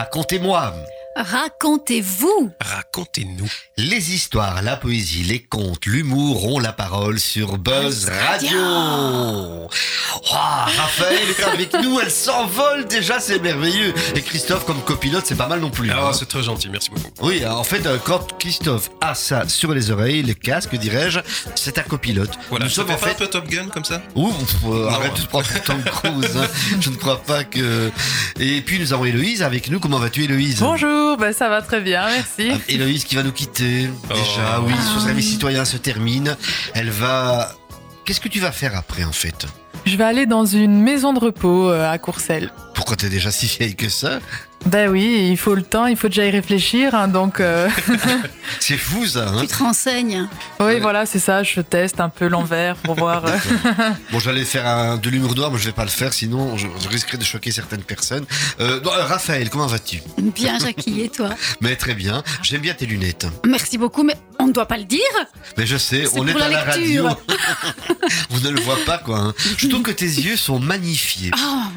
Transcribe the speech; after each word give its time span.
Racontez-moi. 0.00 0.72
Racontez-vous. 1.20 2.50
Racontez-nous. 2.60 3.48
Les 3.76 4.12
histoires, 4.14 4.62
la 4.62 4.76
poésie, 4.76 5.22
les 5.22 5.40
contes, 5.42 5.84
l'humour 5.86 6.46
ont 6.46 6.58
la 6.58 6.72
parole 6.72 7.18
sur 7.20 7.58
Buzz 7.58 8.08
Radio. 8.08 8.58
Oh, 8.58 9.68
Raphaël 10.24 11.18
est 11.28 11.42
avec 11.42 11.74
nous, 11.82 12.00
elle 12.00 12.10
s'envole 12.10 12.86
déjà, 12.86 13.20
c'est 13.20 13.38
merveilleux. 13.38 13.92
Et 14.14 14.22
Christophe 14.22 14.64
comme 14.64 14.80
copilote, 14.82 15.24
c'est 15.26 15.34
pas 15.36 15.46
mal 15.46 15.60
non 15.60 15.70
plus. 15.70 15.90
Ah, 15.90 16.08
hein. 16.08 16.12
c'est 16.12 16.28
très 16.28 16.42
gentil, 16.42 16.68
merci 16.70 16.90
beaucoup. 16.90 17.10
Oui, 17.20 17.44
en 17.46 17.64
fait, 17.64 17.84
euh, 17.86 17.98
quand 18.02 18.38
Christophe 18.38 18.90
a 19.02 19.14
ça 19.14 19.46
sur 19.48 19.74
les 19.74 19.90
oreilles, 19.90 20.22
les 20.22 20.34
casques, 20.34 20.74
dirais-je, 20.74 21.20
c'est 21.54 21.78
un 21.78 21.82
copilote. 21.82 22.30
Voilà, 22.48 22.64
Nous 22.64 22.70
sommes 22.70 22.86
fait 22.86 22.94
en 22.94 22.96
pas 22.96 23.06
fait 23.06 23.12
un 23.12 23.14
peu 23.18 23.26
Top 23.26 23.46
Gun 23.48 23.68
comme 23.68 23.84
ça? 23.84 24.02
Ouh, 24.14 24.32
euh, 24.66 24.88
arrête 24.88 25.14
de 25.16 25.20
te 25.22 25.26
prendre 25.26 25.46
pour 25.48 25.62
Tom 25.62 25.82
Cruise. 25.84 26.36
hein. 26.36 26.46
Je 26.80 26.90
ne 26.90 26.96
crois 26.96 27.20
pas 27.22 27.44
que. 27.44 27.90
Et 28.38 28.60
puis 28.62 28.78
nous 28.78 28.92
avons 28.92 29.04
Héloïse 29.04 29.42
avec 29.42 29.70
nous. 29.70 29.80
Comment 29.80 29.98
vas-tu, 29.98 30.24
Héloïse? 30.24 30.60
Bonjour, 30.60 31.09
ben 31.16 31.32
ça 31.32 31.48
va 31.48 31.62
très 31.62 31.80
bien, 31.80 32.06
merci. 32.08 32.50
Ah, 32.54 32.58
Héloïse 32.68 33.04
qui 33.04 33.14
va 33.16 33.22
nous 33.22 33.32
quitter. 33.32 33.88
Déjà, 34.08 34.58
Oh. 34.60 34.64
oui, 34.66 34.74
Ah 34.76 34.82
son 34.94 35.00
service 35.00 35.24
oui. 35.26 35.32
citoyen 35.32 35.64
se 35.64 35.76
termine. 35.76 36.36
Elle 36.74 36.90
va. 36.90 37.52
Qu'est-ce 38.04 38.20
que 38.20 38.28
tu 38.28 38.40
vas 38.40 38.52
faire 38.52 38.76
après, 38.76 39.04
en 39.04 39.12
fait? 39.12 39.46
Je 39.86 39.96
vais 39.96 40.04
aller 40.04 40.26
dans 40.26 40.44
une 40.44 40.82
maison 40.82 41.12
de 41.12 41.18
repos 41.20 41.70
euh, 41.70 41.90
à 41.90 41.96
Courcelles. 41.98 42.52
Pourquoi 42.74 42.96
t'es 42.96 43.08
déjà 43.08 43.30
si 43.30 43.46
vieille 43.46 43.76
que 43.76 43.88
ça? 43.88 44.18
Ben 44.66 44.90
oui, 44.90 45.28
il 45.30 45.36
faut 45.38 45.54
le 45.54 45.62
temps, 45.62 45.86
il 45.86 45.96
faut 45.96 46.08
déjà 46.08 46.26
y 46.26 46.30
réfléchir, 46.30 46.94
hein, 46.94 47.08
donc 47.08 47.40
euh, 47.40 47.68
C'est 48.60 48.76
fou, 48.76 49.06
ça. 49.06 49.28
Hein 49.30 49.38
Tu 49.40 49.46
te 49.46 49.56
renseignes. 49.56 50.28
oui, 50.60 50.78
voilà, 50.80 51.06
c'est 51.06 51.18
ça, 51.18 51.42
je 51.42 51.60
teste 51.62 51.98
un 51.98 52.10
peu 52.10 52.28
l'envers 52.28 52.76
pour 52.76 52.94
voir. 52.94 53.24
euh, 53.24 53.36
bon, 54.12 54.20
j'allais 54.20 54.44
faire 54.44 54.66
un, 54.66 54.96
de 54.98 55.08
l'humour 55.08 55.34
noir, 55.34 55.50
mais 55.50 55.58
je 55.58 55.64
vais 55.64 55.72
pas 55.72 55.84
le 55.84 55.90
faire, 55.90 56.12
sinon 56.12 56.58
je, 56.58 56.66
je 56.82 56.88
risquerais 56.88 57.16
de 57.16 57.24
choquer 57.24 57.50
certaines 57.52 57.82
personnes. 57.82 58.26
Euh, 58.60 58.80
non, 58.82 58.90
Raphaël, 58.90 59.48
comment 59.48 59.66
vas-tu? 59.66 60.02
Bien, 60.18 60.58
Jackie, 60.58 61.00
et 61.00 61.08
toi? 61.08 61.30
Mais 61.62 61.74
très 61.76 61.94
bien. 61.94 62.22
J'aime 62.42 62.60
bien 62.60 62.74
tes 62.74 62.86
lunettes. 62.86 63.26
Merci 63.46 63.78
beaucoup, 63.78 64.02
mais 64.02 64.16
on 64.38 64.46
ne 64.46 64.52
doit 64.52 64.66
pas 64.66 64.76
le 64.78 64.84
dire? 64.84 65.00
Mais 65.56 65.66
je 65.66 65.76
sais, 65.78 66.04
on 66.14 66.26
est 66.28 66.32
pour 66.32 66.42
à 66.42 66.48
la 66.48 66.64
la 66.66 66.76
lecture. 66.76 67.04
radio. 67.06 67.16
Vous 68.30 68.40
ne 68.40 68.50
le 68.50 68.60
voyez 68.60 68.84
pas, 68.84 68.98
quoi. 68.98 69.18
hein. 69.18 69.34
Je 69.56 69.68
trouve 69.68 69.82
que 69.82 69.90
tes 69.90 70.04
yeux 70.06 70.36
sont 70.36 70.58
magnifiés. 70.58 71.30
Ah, 71.34 71.68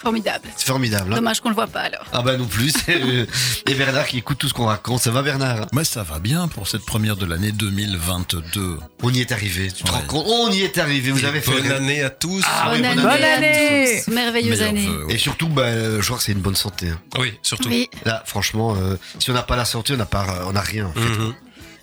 formidable. 0.00 0.48
C'est 0.56 0.66
formidable. 0.66 1.12
hein. 1.12 1.16
Dommage 1.16 1.40
qu'on 1.40 1.48
le 1.50 1.54
voit 1.54 1.66
pas 1.66 1.80
alors. 1.82 2.04
Ah 2.12 2.22
bah 2.22 2.36
non 2.36 2.46
plus. 2.46 2.72
Et 3.68 3.74
Bernard 3.74 4.06
qui 4.06 4.18
écoute 4.18 4.38
tout 4.38 4.48
ce 4.48 4.54
qu'on 4.54 4.66
raconte. 4.66 5.00
Ça 5.00 5.10
va 5.10 5.22
Bernard? 5.22 5.66
Mais 5.72 5.84
ça 5.84 6.02
va 6.02 6.18
bien 6.18 6.48
pour 6.48 6.68
cette 6.68 6.84
première 6.84 7.16
de 7.16 7.26
l'année 7.26 7.52
2022. 7.52 8.78
On 9.02 9.12
y 9.12 9.20
est 9.20 9.32
arrivé. 9.32 9.70
Tu 9.70 9.84
te 9.84 9.88
Ouais. 9.90 9.96
rends 9.96 10.02
compte? 10.06 10.26
On 10.28 10.50
y 10.50 10.62
est 10.62 10.78
arrivé. 10.78 11.10
Vous 11.10 11.24
avez 11.24 11.40
fait. 11.40 11.50
Bonne 11.52 11.70
année 11.72 12.02
à 12.02 12.10
tous. 12.10 12.42
Ah, 12.46 12.70
bonne, 12.70 12.82
bonne 12.82 13.06
année 13.06 13.24
année. 13.24 13.96
à 13.98 14.02
tous. 14.02 14.12
Merveilleuse 14.12 14.62
année. 14.62 14.88
Et 15.08 15.18
surtout, 15.18 15.48
bah, 15.48 15.62
euh, 15.62 16.00
je 16.00 16.06
crois 16.06 16.18
que 16.18 16.24
c'est 16.24 16.32
une 16.32 16.40
bonne 16.40 16.56
santé. 16.56 16.88
hein. 16.88 17.00
Oui, 17.18 17.34
surtout. 17.42 17.68
Oui, 17.68 17.88
Là, 18.04 18.22
franchement, 18.26 18.74
euh, 18.76 18.96
si 19.18 19.30
on 19.30 19.34
n'a 19.34 19.42
pas 19.42 19.56
la 19.56 19.64
santé, 19.64 19.92
on 19.94 19.96
n'a 19.96 20.06
pas, 20.06 20.44
on 20.46 20.52
n'a 20.52 20.60
rien. 20.60 20.86
En 20.86 20.92
fait. 20.92 21.00
Mhm. 21.00 21.34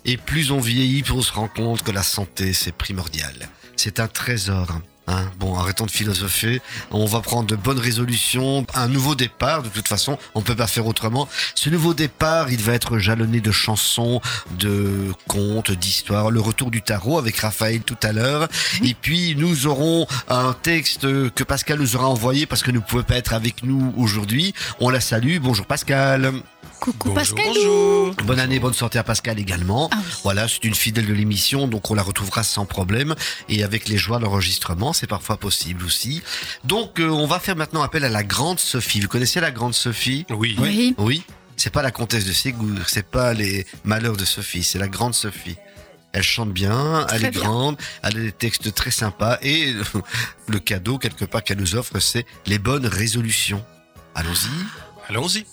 Et 0.04 0.16
plus 0.16 0.50
on 0.52 0.58
vieillit, 0.60 1.02
plus 1.02 1.12
on 1.12 1.22
se 1.22 1.32
rend 1.32 1.48
compte 1.48 1.82
que 1.82 1.90
la 1.90 2.02
santé, 2.02 2.52
c'est 2.52 2.72
primordial. 2.72 3.34
C'est 3.76 4.00
un 4.00 4.08
trésor. 4.08 4.66
Hein 5.08 5.24
bon, 5.38 5.56
arrêtons 5.58 5.86
de 5.86 5.90
philosopher. 5.90 6.60
On 6.90 7.06
va 7.06 7.20
prendre 7.20 7.46
de 7.48 7.56
bonnes 7.56 7.78
résolutions, 7.78 8.66
un 8.74 8.88
nouveau 8.88 9.14
départ. 9.14 9.62
De 9.62 9.68
toute 9.70 9.88
façon, 9.88 10.18
on 10.34 10.42
peut 10.42 10.54
pas 10.54 10.66
faire 10.66 10.86
autrement. 10.86 11.28
Ce 11.54 11.70
nouveau 11.70 11.94
départ, 11.94 12.50
il 12.50 12.60
va 12.62 12.74
être 12.74 12.98
jalonné 12.98 13.40
de 13.40 13.50
chansons, 13.50 14.20
de 14.58 15.12
contes, 15.26 15.70
d'histoires. 15.70 16.30
Le 16.30 16.40
retour 16.40 16.70
du 16.70 16.82
tarot 16.82 17.18
avec 17.18 17.38
Raphaël 17.38 17.80
tout 17.80 17.96
à 18.02 18.12
l'heure. 18.12 18.48
Et 18.84 18.94
puis, 18.94 19.34
nous 19.36 19.66
aurons 19.66 20.06
un 20.28 20.52
texte 20.52 21.02
que 21.30 21.44
Pascal 21.44 21.78
nous 21.78 21.96
aura 21.96 22.08
envoyé 22.08 22.44
parce 22.44 22.62
que 22.62 22.70
ne 22.70 22.78
pouvait 22.78 23.02
pas 23.02 23.16
être 23.16 23.32
avec 23.32 23.62
nous 23.62 23.94
aujourd'hui. 23.96 24.52
On 24.78 24.90
la 24.90 25.00
salue. 25.00 25.38
Bonjour 25.40 25.64
Pascal. 25.64 26.32
coucou 26.80 27.08
Bonjour, 27.08 27.14
Pascal. 27.14 27.44
bonjour. 27.46 27.97
Bonne 28.24 28.40
année, 28.40 28.58
bonne 28.58 28.74
santé 28.74 28.98
à 28.98 29.04
Pascal 29.04 29.38
également. 29.38 29.88
Ah 29.92 29.96
oui. 29.98 30.12
Voilà, 30.22 30.48
c'est 30.48 30.64
une 30.64 30.74
fidèle 30.74 31.06
de 31.06 31.14
l'émission, 31.14 31.66
donc 31.66 31.90
on 31.90 31.94
la 31.94 32.02
retrouvera 32.02 32.42
sans 32.42 32.66
problème. 32.66 33.14
Et 33.48 33.64
avec 33.64 33.88
les 33.88 33.96
joies 33.96 34.18
de 34.18 34.24
l'enregistrement, 34.24 34.92
c'est 34.92 35.06
parfois 35.06 35.36
possible 35.36 35.84
aussi. 35.84 36.22
Donc 36.64 37.00
euh, 37.00 37.08
on 37.08 37.26
va 37.26 37.38
faire 37.38 37.56
maintenant 37.56 37.82
appel 37.82 38.04
à 38.04 38.08
la 38.08 38.24
grande 38.24 38.60
Sophie. 38.60 39.00
Vous 39.00 39.08
connaissez 39.08 39.40
la 39.40 39.50
grande 39.50 39.74
Sophie? 39.74 40.26
Oui. 40.30 40.56
Oui. 40.58 40.94
Oui. 40.98 41.22
C'est 41.56 41.70
pas 41.70 41.82
la 41.82 41.90
comtesse 41.90 42.24
de 42.24 42.32
Ségur, 42.32 42.88
c'est 42.88 43.06
pas 43.06 43.34
les 43.34 43.66
malheurs 43.84 44.16
de 44.16 44.24
Sophie, 44.24 44.62
c'est 44.62 44.78
la 44.78 44.88
grande 44.88 45.14
Sophie. 45.14 45.56
Elle 46.12 46.22
chante 46.22 46.52
bien, 46.52 47.06
elle 47.10 47.24
est 47.24 47.30
bien. 47.30 47.40
grande, 47.42 47.76
elle 48.02 48.16
a 48.16 48.20
des 48.20 48.32
textes 48.32 48.72
très 48.74 48.90
sympas 48.90 49.38
et 49.42 49.74
le 50.48 50.58
cadeau 50.60 50.98
quelque 50.98 51.24
part 51.24 51.42
qu'elle 51.42 51.58
nous 51.58 51.74
offre, 51.74 51.98
c'est 51.98 52.26
les 52.46 52.58
bonnes 52.58 52.86
résolutions. 52.86 53.64
Allons-y. 54.14 54.48
Allons-y. 55.08 55.44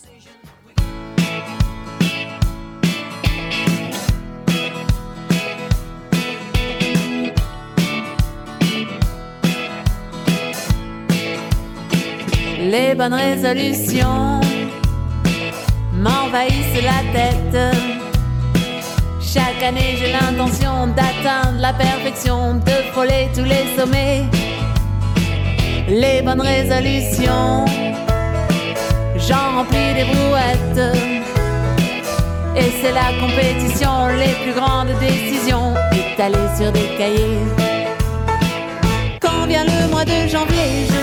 Les 12.78 12.94
bonnes 12.94 13.14
résolutions 13.14 14.42
m'envahissent 15.94 16.84
la 16.84 17.00
tête. 17.16 17.78
Chaque 19.22 19.64
année, 19.64 19.96
j'ai 19.98 20.12
l'intention 20.12 20.88
d'atteindre 20.88 21.58
la 21.62 21.72
perfection, 21.72 22.56
de 22.56 22.76
frôler 22.92 23.30
tous 23.34 23.46
les 23.46 23.66
sommets. 23.78 24.26
Les 25.88 26.22
bonnes 26.22 26.42
résolutions, 26.42 27.64
j'en 29.26 29.48
remplis 29.56 29.94
des 29.94 30.08
brouettes. 30.14 30.98
Et 32.58 32.70
c'est 32.82 32.92
la 32.92 33.10
compétition, 33.22 34.08
les 34.22 34.34
plus 34.44 34.60
grandes 34.60 34.94
décisions 35.00 35.74
étalées 35.94 36.52
sur 36.58 36.74
des 36.74 36.90
cahiers. 36.98 37.40
Quand 39.22 39.46
vient 39.48 39.64
le 39.64 39.88
mois 39.90 40.04
de 40.04 40.28
janvier, 40.28 40.95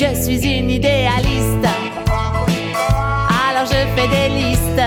Je 0.00 0.14
suis 0.14 0.42
une 0.42 0.70
idéaliste. 0.70 1.68
Alors 3.44 3.66
je 3.66 3.80
fais 3.94 4.08
des 4.08 4.28
listes 4.34 4.82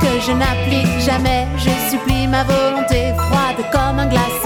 que 0.00 0.20
je 0.24 0.30
n'applique 0.30 1.00
jamais. 1.04 1.48
Je 1.56 1.90
supplie 1.90 2.28
ma 2.28 2.44
volonté 2.44 3.12
froide 3.16 3.64
comme 3.72 3.98
un 3.98 4.06
glaçon. 4.06 4.41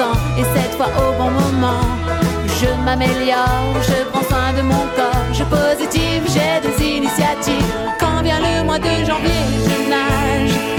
Et 0.00 0.44
cette 0.54 0.74
fois 0.76 0.90
au 0.96 1.12
bon 1.18 1.30
moment. 1.30 1.82
Je 2.60 2.68
m'améliore, 2.84 3.74
je 3.82 4.04
prends 4.10 4.22
soin 4.22 4.52
de 4.56 4.62
mon 4.62 4.86
corps, 4.96 5.32
je 5.32 5.44
positive, 5.44 6.22
j'ai 6.26 6.60
des 6.68 6.84
initiatives. 6.84 7.74
Quand 7.98 8.22
vient 8.22 8.40
le 8.40 8.64
mois 8.64 8.78
de 8.78 9.04
janvier, 9.04 9.42
je 9.66 9.90
nage. 9.90 10.77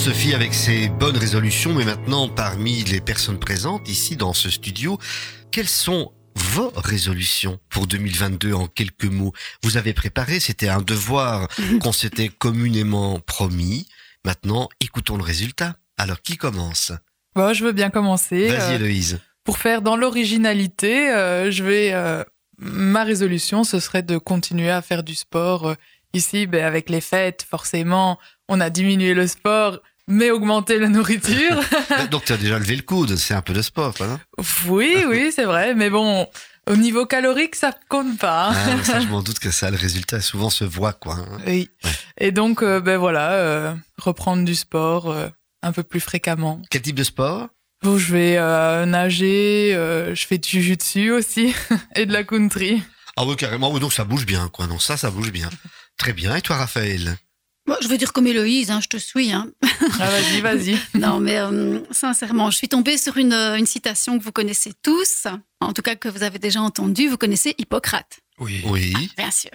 Sophie 0.00 0.34
avec 0.34 0.54
ses 0.54 0.88
bonnes 0.88 1.16
résolutions. 1.16 1.74
Mais 1.74 1.84
maintenant, 1.84 2.28
parmi 2.28 2.82
les 2.84 3.00
personnes 3.00 3.38
présentes 3.38 3.88
ici 3.88 4.16
dans 4.16 4.32
ce 4.32 4.48
studio, 4.48 4.98
quelles 5.50 5.68
sont 5.68 6.12
vos 6.34 6.70
résolutions 6.74 7.58
pour 7.68 7.86
2022 7.86 8.52
en 8.54 8.66
quelques 8.66 9.04
mots? 9.04 9.32
Vous 9.62 9.76
avez 9.76 9.92
préparé, 9.92 10.40
c'était 10.40 10.68
un 10.68 10.80
devoir 10.80 11.48
qu'on 11.82 11.92
s'était 11.92 12.28
communément 12.28 13.20
promis. 13.20 13.88
Maintenant, 14.24 14.68
écoutons 14.80 15.16
le 15.16 15.22
résultat. 15.22 15.76
Alors, 15.98 16.22
qui 16.22 16.36
commence? 16.38 16.92
Bon, 17.34 17.52
je 17.52 17.64
veux 17.64 17.72
bien 17.72 17.90
commencer. 17.90 18.48
Vas-y, 18.48 18.72
Euh, 18.72 18.76
Héloïse. 18.76 19.20
pour 19.44 19.58
faire 19.58 19.82
dans 19.82 19.96
l'originalité, 19.96 21.10
euh, 21.10 21.50
je 21.50 21.62
vais. 21.62 21.90
euh, 21.92 22.24
ma 22.58 23.04
résolution, 23.04 23.64
ce 23.64 23.80
serait 23.80 24.02
de 24.02 24.16
continuer 24.18 24.70
à 24.70 24.80
faire 24.82 25.02
du 25.02 25.14
sport. 25.14 25.74
Ici, 26.12 26.46
ben, 26.46 26.64
avec 26.64 26.90
les 26.90 27.00
fêtes, 27.00 27.46
forcément, 27.48 28.18
on 28.48 28.60
a 28.60 28.68
diminué 28.68 29.14
le 29.14 29.26
sport, 29.26 29.78
mais 30.10 30.30
augmenté 30.30 30.78
la 30.78 30.88
nourriture. 30.88 31.60
Donc, 32.10 32.24
tu 32.26 32.32
as 32.32 32.36
déjà 32.36 32.58
levé 32.58 32.76
le 32.76 32.82
coude, 32.82 33.16
c'est 33.16 33.34
un 33.34 33.42
peu 33.42 33.52
de 33.54 33.62
sport, 33.62 33.94
non 34.00 34.18
oui, 34.68 34.96
oui, 35.08 35.32
c'est 35.34 35.44
vrai, 35.44 35.74
mais 35.74 35.88
bon, 35.90 36.26
au 36.68 36.76
niveau 36.76 37.06
calorique, 37.06 37.56
ça 37.56 37.72
compte 37.88 38.18
pas. 38.18 38.48
hein. 38.50 38.76
ah, 38.80 38.84
ça, 38.84 39.00
Je 39.00 39.06
m'en 39.08 39.22
doute 39.22 39.38
que 39.38 39.50
ça, 39.50 39.70
le 39.70 39.76
résultat 39.76 40.20
souvent 40.20 40.50
se 40.50 40.64
voit, 40.64 40.92
quoi. 40.92 41.14
hein. 41.14 41.38
Oui. 41.46 41.70
Et 42.18 42.32
donc, 42.32 42.62
euh, 42.62 42.80
ben 42.80 42.98
voilà, 42.98 43.32
euh, 43.32 43.74
reprendre 43.98 44.44
du 44.44 44.54
sport 44.54 45.10
euh, 45.10 45.28
un 45.62 45.72
peu 45.72 45.82
plus 45.82 46.00
fréquemment. 46.00 46.60
Quel 46.70 46.82
type 46.82 46.96
de 46.96 47.04
sport? 47.04 47.48
Bon, 47.82 47.96
je 47.96 48.12
vais 48.12 48.36
nager, 48.86 49.72
je 49.72 50.26
fais 50.26 50.36
du 50.36 50.48
jujutsu 50.50 51.10
aussi 51.12 51.54
et 51.96 52.04
de 52.04 52.12
la 52.12 52.24
country. 52.24 52.82
Ah 53.16 53.24
oui, 53.24 53.36
carrément. 53.36 53.76
Donc 53.78 53.92
ça 53.94 54.04
bouge 54.04 54.26
bien, 54.26 54.48
quoi. 54.48 54.66
Non, 54.66 54.78
ça, 54.78 54.98
ça 54.98 55.10
bouge 55.10 55.32
bien. 55.32 55.48
Très 55.96 56.12
bien. 56.12 56.36
Et 56.36 56.42
toi, 56.42 56.56
Raphaël? 56.56 57.16
Moi, 57.70 57.78
je 57.80 57.86
veux 57.86 57.98
dire 57.98 58.12
comme 58.12 58.26
Héloïse, 58.26 58.72
hein, 58.72 58.80
je 58.82 58.88
te 58.88 58.96
suis. 58.96 59.30
Hein. 59.30 59.48
Ah, 60.00 60.10
vas-y, 60.10 60.40
vas-y. 60.40 60.76
Non, 60.98 61.20
mais 61.20 61.38
euh, 61.38 61.78
sincèrement, 61.92 62.50
je 62.50 62.56
suis 62.56 62.68
tombée 62.68 62.98
sur 62.98 63.16
une, 63.16 63.32
euh, 63.32 63.54
une 63.54 63.64
citation 63.64 64.18
que 64.18 64.24
vous 64.24 64.32
connaissez 64.32 64.72
tous, 64.82 65.28
en 65.60 65.72
tout 65.72 65.80
cas 65.80 65.94
que 65.94 66.08
vous 66.08 66.24
avez 66.24 66.40
déjà 66.40 66.60
entendue. 66.60 67.06
Vous 67.06 67.16
connaissez 67.16 67.54
Hippocrate, 67.58 68.18
Oui. 68.40 68.60
Oui. 68.66 68.92
bien 69.16 69.30
sûr. 69.30 69.52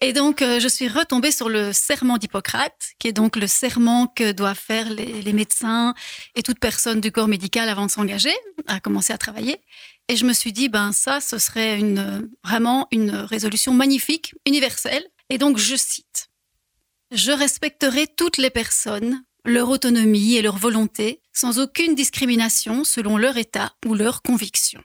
Et 0.00 0.12
donc, 0.12 0.40
euh, 0.40 0.60
je 0.60 0.68
suis 0.68 0.86
retombée 0.86 1.32
sur 1.32 1.48
le 1.48 1.72
serment 1.72 2.16
d'Hippocrate, 2.16 2.92
qui 3.00 3.08
est 3.08 3.12
donc 3.12 3.34
le 3.34 3.48
serment 3.48 4.06
que 4.06 4.30
doivent 4.30 4.56
faire 4.56 4.88
les, 4.88 5.20
les 5.20 5.32
médecins 5.32 5.94
et 6.36 6.44
toute 6.44 6.60
personne 6.60 7.00
du 7.00 7.10
corps 7.10 7.26
médical 7.26 7.68
avant 7.68 7.86
de 7.86 7.90
s'engager, 7.90 8.32
à 8.68 8.78
commencer 8.78 9.12
à 9.12 9.18
travailler. 9.18 9.60
Et 10.08 10.14
je 10.14 10.24
me 10.26 10.32
suis 10.32 10.52
dit, 10.52 10.68
ben 10.68 10.92
ça, 10.92 11.20
ce 11.20 11.38
serait 11.38 11.76
une, 11.76 12.28
vraiment 12.44 12.86
une 12.92 13.10
résolution 13.10 13.74
magnifique, 13.74 14.32
universelle. 14.46 15.04
Et 15.28 15.38
donc, 15.38 15.58
je 15.58 15.74
cite, 15.74 16.28
Je 17.12 17.32
respecterai 17.32 18.06
toutes 18.06 18.38
les 18.38 18.50
personnes, 18.50 19.22
leur 19.44 19.68
autonomie 19.68 20.34
et 20.36 20.42
leur 20.42 20.56
volonté, 20.56 21.20
sans 21.32 21.58
aucune 21.58 21.94
discrimination 21.94 22.84
selon 22.84 23.16
leur 23.16 23.36
état 23.36 23.72
ou 23.86 23.94
leur 23.94 24.22
conviction. 24.22 24.82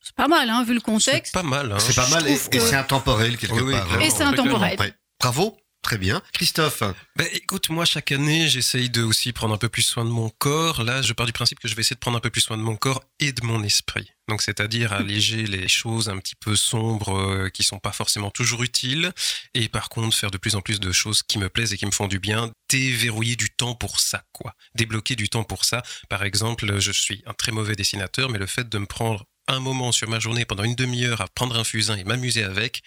C'est 0.00 0.14
pas 0.14 0.28
mal, 0.28 0.50
hein, 0.50 0.64
vu 0.64 0.74
le 0.74 0.80
C'est 0.80 0.84
contexte. 0.84 1.32
pas 1.34 1.42
mal. 1.42 1.72
Hein. 1.72 1.78
C'est 1.78 1.94
pas 1.96 2.08
mal 2.08 2.26
et, 2.28 2.34
trouve 2.36 2.48
et 2.52 2.58
que- 2.58 2.60
c'est 2.64 2.76
intemporel, 2.76 3.36
quelque 3.38 3.54
Oui, 3.60 3.72
part. 3.72 3.86
clairement. 3.86 4.04
Et 4.06 4.10
c'est 4.10 4.22
intemporel. 4.22 4.94
Bravo. 5.20 5.56
Très 5.84 5.98
bien. 5.98 6.22
Christophe 6.32 6.82
Ben, 7.14 7.28
écoute, 7.32 7.68
moi, 7.68 7.84
chaque 7.84 8.10
année, 8.10 8.48
j'essaye 8.48 8.88
de 8.88 9.02
aussi 9.02 9.34
prendre 9.34 9.52
un 9.52 9.58
peu 9.58 9.68
plus 9.68 9.82
soin 9.82 10.06
de 10.06 10.08
mon 10.08 10.30
corps. 10.30 10.82
Là, 10.82 11.02
je 11.02 11.12
pars 11.12 11.26
du 11.26 11.32
principe 11.34 11.60
que 11.60 11.68
je 11.68 11.76
vais 11.76 11.82
essayer 11.82 11.94
de 11.94 12.00
prendre 12.00 12.16
un 12.16 12.20
peu 12.20 12.30
plus 12.30 12.40
soin 12.40 12.56
de 12.56 12.62
mon 12.62 12.74
corps 12.74 13.04
et 13.20 13.32
de 13.32 13.44
mon 13.44 13.62
esprit. 13.62 14.10
Donc, 14.26 14.40
c'est-à-dire 14.40 14.94
alléger 14.94 15.46
les 15.46 15.68
choses 15.68 16.08
un 16.08 16.16
petit 16.16 16.36
peu 16.36 16.56
sombres 16.56 17.14
euh, 17.14 17.50
qui 17.50 17.62
sont 17.64 17.78
pas 17.78 17.92
forcément 17.92 18.30
toujours 18.30 18.62
utiles. 18.62 19.12
Et 19.52 19.68
par 19.68 19.90
contre, 19.90 20.16
faire 20.16 20.30
de 20.30 20.38
plus 20.38 20.54
en 20.54 20.62
plus 20.62 20.80
de 20.80 20.90
choses 20.90 21.22
qui 21.22 21.38
me 21.38 21.50
plaisent 21.50 21.74
et 21.74 21.76
qui 21.76 21.84
me 21.84 21.90
font 21.90 22.08
du 22.08 22.18
bien. 22.18 22.50
Déverrouiller 22.70 23.36
du 23.36 23.50
temps 23.50 23.74
pour 23.74 24.00
ça, 24.00 24.24
quoi. 24.32 24.54
Débloquer 24.74 25.16
du 25.16 25.28
temps 25.28 25.44
pour 25.44 25.66
ça. 25.66 25.82
Par 26.08 26.24
exemple, 26.24 26.80
je 26.80 26.92
suis 26.92 27.22
un 27.26 27.34
très 27.34 27.52
mauvais 27.52 27.76
dessinateur, 27.76 28.30
mais 28.30 28.38
le 28.38 28.46
fait 28.46 28.70
de 28.70 28.78
me 28.78 28.86
prendre 28.86 29.26
un 29.48 29.60
moment 29.60 29.92
sur 29.92 30.08
ma 30.08 30.18
journée 30.18 30.44
pendant 30.44 30.64
une 30.64 30.74
demi-heure 30.74 31.20
à 31.20 31.28
prendre 31.28 31.58
un 31.58 31.64
fusain 31.64 31.96
et 31.96 32.04
m'amuser 32.04 32.42
avec, 32.44 32.82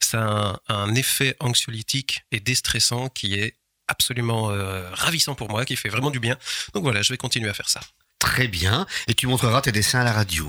ça 0.00 0.22
a 0.22 0.24
un, 0.24 0.58
un 0.68 0.94
effet 0.94 1.36
anxiolytique 1.40 2.22
et 2.32 2.40
déstressant 2.40 3.08
qui 3.08 3.34
est 3.34 3.54
absolument 3.88 4.50
euh, 4.50 4.88
ravissant 4.92 5.34
pour 5.34 5.48
moi, 5.50 5.64
qui 5.64 5.76
fait 5.76 5.88
vraiment 5.88 6.10
du 6.10 6.20
bien. 6.20 6.36
Donc 6.74 6.82
voilà, 6.82 7.02
je 7.02 7.12
vais 7.12 7.16
continuer 7.16 7.48
à 7.48 7.54
faire 7.54 7.68
ça. 7.68 7.80
Très 8.18 8.48
bien. 8.48 8.86
Et 9.06 9.14
tu 9.14 9.26
montreras 9.26 9.60
tes 9.62 9.72
dessins 9.72 10.00
à 10.00 10.04
la 10.04 10.12
radio. 10.12 10.48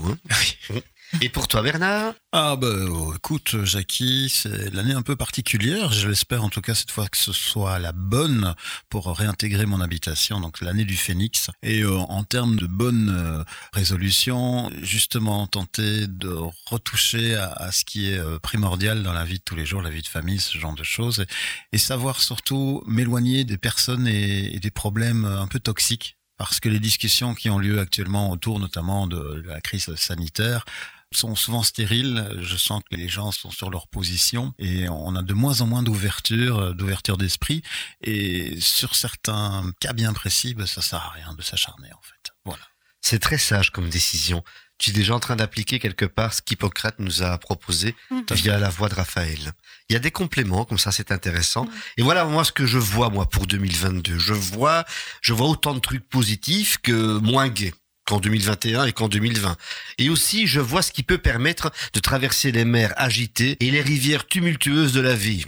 hein. 0.70 0.80
Et 1.20 1.28
pour 1.28 1.48
toi, 1.48 1.62
Bernard 1.62 2.14
Ah 2.30 2.54
bah 2.54 2.68
oh, 2.88 3.12
écoute 3.16 3.64
Jackie, 3.64 4.32
c'est 4.32 4.72
l'année 4.72 4.92
un 4.92 5.02
peu 5.02 5.16
particulière. 5.16 5.92
Je 5.92 6.08
l'espère 6.08 6.44
en 6.44 6.48
tout 6.48 6.60
cas 6.60 6.74
cette 6.74 6.92
fois 6.92 7.08
que 7.08 7.16
ce 7.16 7.32
soit 7.32 7.80
la 7.80 7.90
bonne 7.90 8.54
pour 8.88 9.14
réintégrer 9.16 9.66
mon 9.66 9.80
habitation, 9.80 10.40
donc 10.40 10.60
l'année 10.60 10.84
du 10.84 10.96
phénix. 10.96 11.50
Et 11.64 11.80
euh, 11.80 11.98
en 11.98 12.22
termes 12.22 12.54
de 12.56 12.66
bonnes 12.66 13.10
euh, 13.10 13.42
résolutions, 13.72 14.70
justement 14.82 15.48
tenter 15.48 16.06
de 16.06 16.32
retoucher 16.66 17.34
à, 17.34 17.72
ce 17.72 17.84
qui 17.84 18.10
est 18.10 18.18
euh, 18.18 18.38
primordial 18.38 19.02
dans 19.02 19.12
la 19.12 19.24
vie 19.24 19.38
de 19.38 19.44
tous 19.44 19.56
les 19.56 19.66
jours, 19.66 19.82
la 19.82 19.90
vie 19.90 20.02
de 20.02 20.08
famille, 20.08 20.38
ce 20.38 20.58
genre 20.58 20.74
de 20.74 20.84
choses, 20.84 21.24
et, 21.72 21.78
savoir 21.78 22.20
surtout 22.20 22.84
m'éloigner 22.86 23.42
des 23.44 23.58
personnes 23.58 24.06
et, 24.06 24.54
et 24.54 24.60
des 24.60 24.70
problèmes 24.70 25.24
un 25.24 25.48
peu 25.48 25.58
toxiques. 25.58 26.18
Parce 26.36 26.60
que 26.60 26.68
les 26.68 26.78
discussions 26.78 27.34
qui 27.34 27.50
ont 27.50 27.58
lieu 27.58 27.80
actuellement 27.80 28.30
autour 28.30 28.60
notamment 28.60 29.06
de 29.06 29.42
la 29.44 29.60
crise 29.60 29.94
sanitaire 29.96 30.64
sont 31.12 31.34
souvent 31.34 31.62
stériles. 31.62 32.36
Je 32.40 32.56
sens 32.56 32.82
que 32.88 32.96
les 32.96 33.08
gens 33.08 33.32
sont 33.32 33.50
sur 33.50 33.70
leur 33.70 33.88
position 33.88 34.52
et 34.58 34.88
on 34.88 35.16
a 35.16 35.22
de 35.22 35.34
moins 35.34 35.60
en 35.60 35.66
moins 35.66 35.82
d'ouverture, 35.82 36.58
euh, 36.58 36.72
d'ouverture 36.72 37.16
d'esprit. 37.16 37.62
Et 38.02 38.60
sur 38.60 38.94
certains 38.94 39.70
cas 39.80 39.92
bien 39.92 40.12
précis, 40.12 40.54
ben, 40.54 40.66
ça 40.66 40.82
sert 40.82 41.00
à 41.00 41.10
rien 41.10 41.34
de 41.34 41.42
s'acharner 41.42 41.92
en 41.92 42.02
fait. 42.02 42.32
Voilà. 42.44 42.62
C'est 43.00 43.18
très 43.18 43.38
sage 43.38 43.70
comme 43.70 43.88
décision. 43.88 44.44
Tu 44.78 44.90
es 44.90 44.92
déjà 44.92 45.14
en 45.14 45.20
train 45.20 45.36
d'appliquer 45.36 45.78
quelque 45.78 46.06
part 46.06 46.32
ce 46.32 46.40
qu'Hippocrate 46.40 46.98
nous 47.00 47.22
a 47.22 47.36
proposé 47.38 47.94
via 48.30 48.58
la 48.58 48.70
voix 48.70 48.88
de 48.88 48.94
Raphaël. 48.94 49.52
Il 49.88 49.92
y 49.92 49.96
a 49.96 49.98
des 49.98 50.10
compléments, 50.10 50.64
comme 50.64 50.78
ça 50.78 50.90
c'est 50.90 51.12
intéressant. 51.12 51.68
Et 51.98 52.02
voilà 52.02 52.24
moi 52.24 52.44
ce 52.44 52.52
que 52.52 52.64
je 52.66 52.78
vois 52.78 53.10
moi 53.10 53.28
pour 53.28 53.46
2022. 53.46 54.18
Je 54.18 54.32
vois, 54.32 54.84
je 55.20 55.34
vois 55.34 55.48
autant 55.48 55.74
de 55.74 55.80
trucs 55.80 56.08
positifs 56.08 56.78
que 56.78 57.18
moins 57.18 57.48
gays 57.48 57.74
qu'en 58.04 58.20
2021 58.20 58.84
et 58.84 58.92
qu'en 58.92 59.08
2020. 59.08 59.56
Et 59.98 60.08
aussi 60.10 60.46
je 60.46 60.60
vois 60.60 60.82
ce 60.82 60.92
qui 60.92 61.02
peut 61.02 61.18
permettre 61.18 61.70
de 61.92 62.00
traverser 62.00 62.52
les 62.52 62.64
mers 62.64 62.92
agitées 62.96 63.56
et 63.60 63.70
les 63.70 63.82
rivières 63.82 64.26
tumultueuses 64.26 64.92
de 64.92 65.00
la 65.00 65.14
vie. 65.14 65.46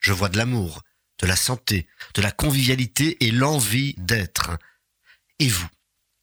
Je 0.00 0.12
vois 0.12 0.28
de 0.28 0.36
l'amour, 0.36 0.82
de 1.20 1.26
la 1.26 1.36
santé, 1.36 1.86
de 2.14 2.22
la 2.22 2.30
convivialité 2.30 3.24
et 3.24 3.30
l'envie 3.30 3.94
d'être. 3.98 4.50
Et 5.38 5.48
vous 5.48 5.68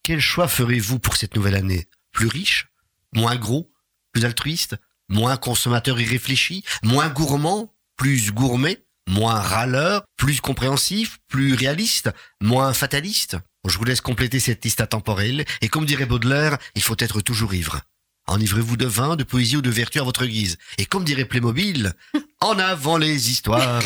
quel 0.03 0.19
choix 0.19 0.47
ferez-vous 0.47 0.97
pour 0.97 1.15
cette 1.15 1.35
nouvelle 1.35 1.55
année? 1.55 1.87
Plus 2.11 2.27
riche? 2.27 2.69
Moins 3.13 3.35
gros? 3.35 3.71
Plus 4.11 4.25
altruiste? 4.25 4.75
Moins 5.09 5.37
consommateur 5.37 5.99
irréfléchi? 5.99 6.63
Moins 6.81 7.09
gourmand? 7.09 7.75
Plus 7.97 8.31
gourmet? 8.31 8.83
Moins 9.07 9.39
râleur? 9.39 10.03
Plus 10.17 10.41
compréhensif? 10.41 11.19
Plus 11.27 11.53
réaliste? 11.53 12.09
Moins 12.41 12.73
fataliste? 12.73 13.37
Je 13.67 13.77
vous 13.77 13.83
laisse 13.83 14.01
compléter 14.01 14.39
cette 14.39 14.63
liste 14.63 14.81
intemporelle, 14.81 15.45
et 15.61 15.69
comme 15.69 15.85
dirait 15.85 16.05
Baudelaire, 16.05 16.57
il 16.75 16.81
faut 16.81 16.95
être 16.97 17.21
toujours 17.21 17.53
ivre. 17.53 17.81
Enivrez-vous 18.27 18.77
de 18.77 18.85
vin, 18.85 19.15
de 19.15 19.23
poésie 19.23 19.57
ou 19.57 19.61
de 19.61 19.69
vertu 19.69 19.99
à 19.99 20.03
votre 20.03 20.25
guise. 20.25 20.57
Et 20.77 20.85
comme 20.85 21.03
dirait 21.03 21.25
Playmobil, 21.25 21.93
en 22.39 22.57
avant 22.59 22.97
les 22.97 23.29
histoires. 23.29 23.83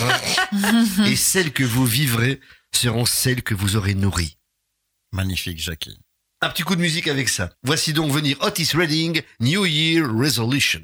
et 1.05 1.15
celles 1.15 1.51
que 1.51 1.63
vous 1.63 1.85
vivrez 1.85 2.39
seront 2.73 3.05
celles 3.05 3.43
que 3.43 3.53
vous 3.53 3.75
aurez 3.75 3.95
nourries. 3.95 4.37
Magnifique 5.11 5.59
Jackie. 5.59 5.97
Un 6.41 6.49
petit 6.49 6.63
coup 6.63 6.75
de 6.75 6.81
musique 6.81 7.07
avec 7.07 7.29
ça. 7.29 7.51
Voici 7.63 7.93
donc 7.93 8.11
venir 8.11 8.37
Otis 8.41 8.71
Redding, 8.73 9.21
New 9.39 9.65
Year 9.65 10.05
Resolution. 10.13 10.81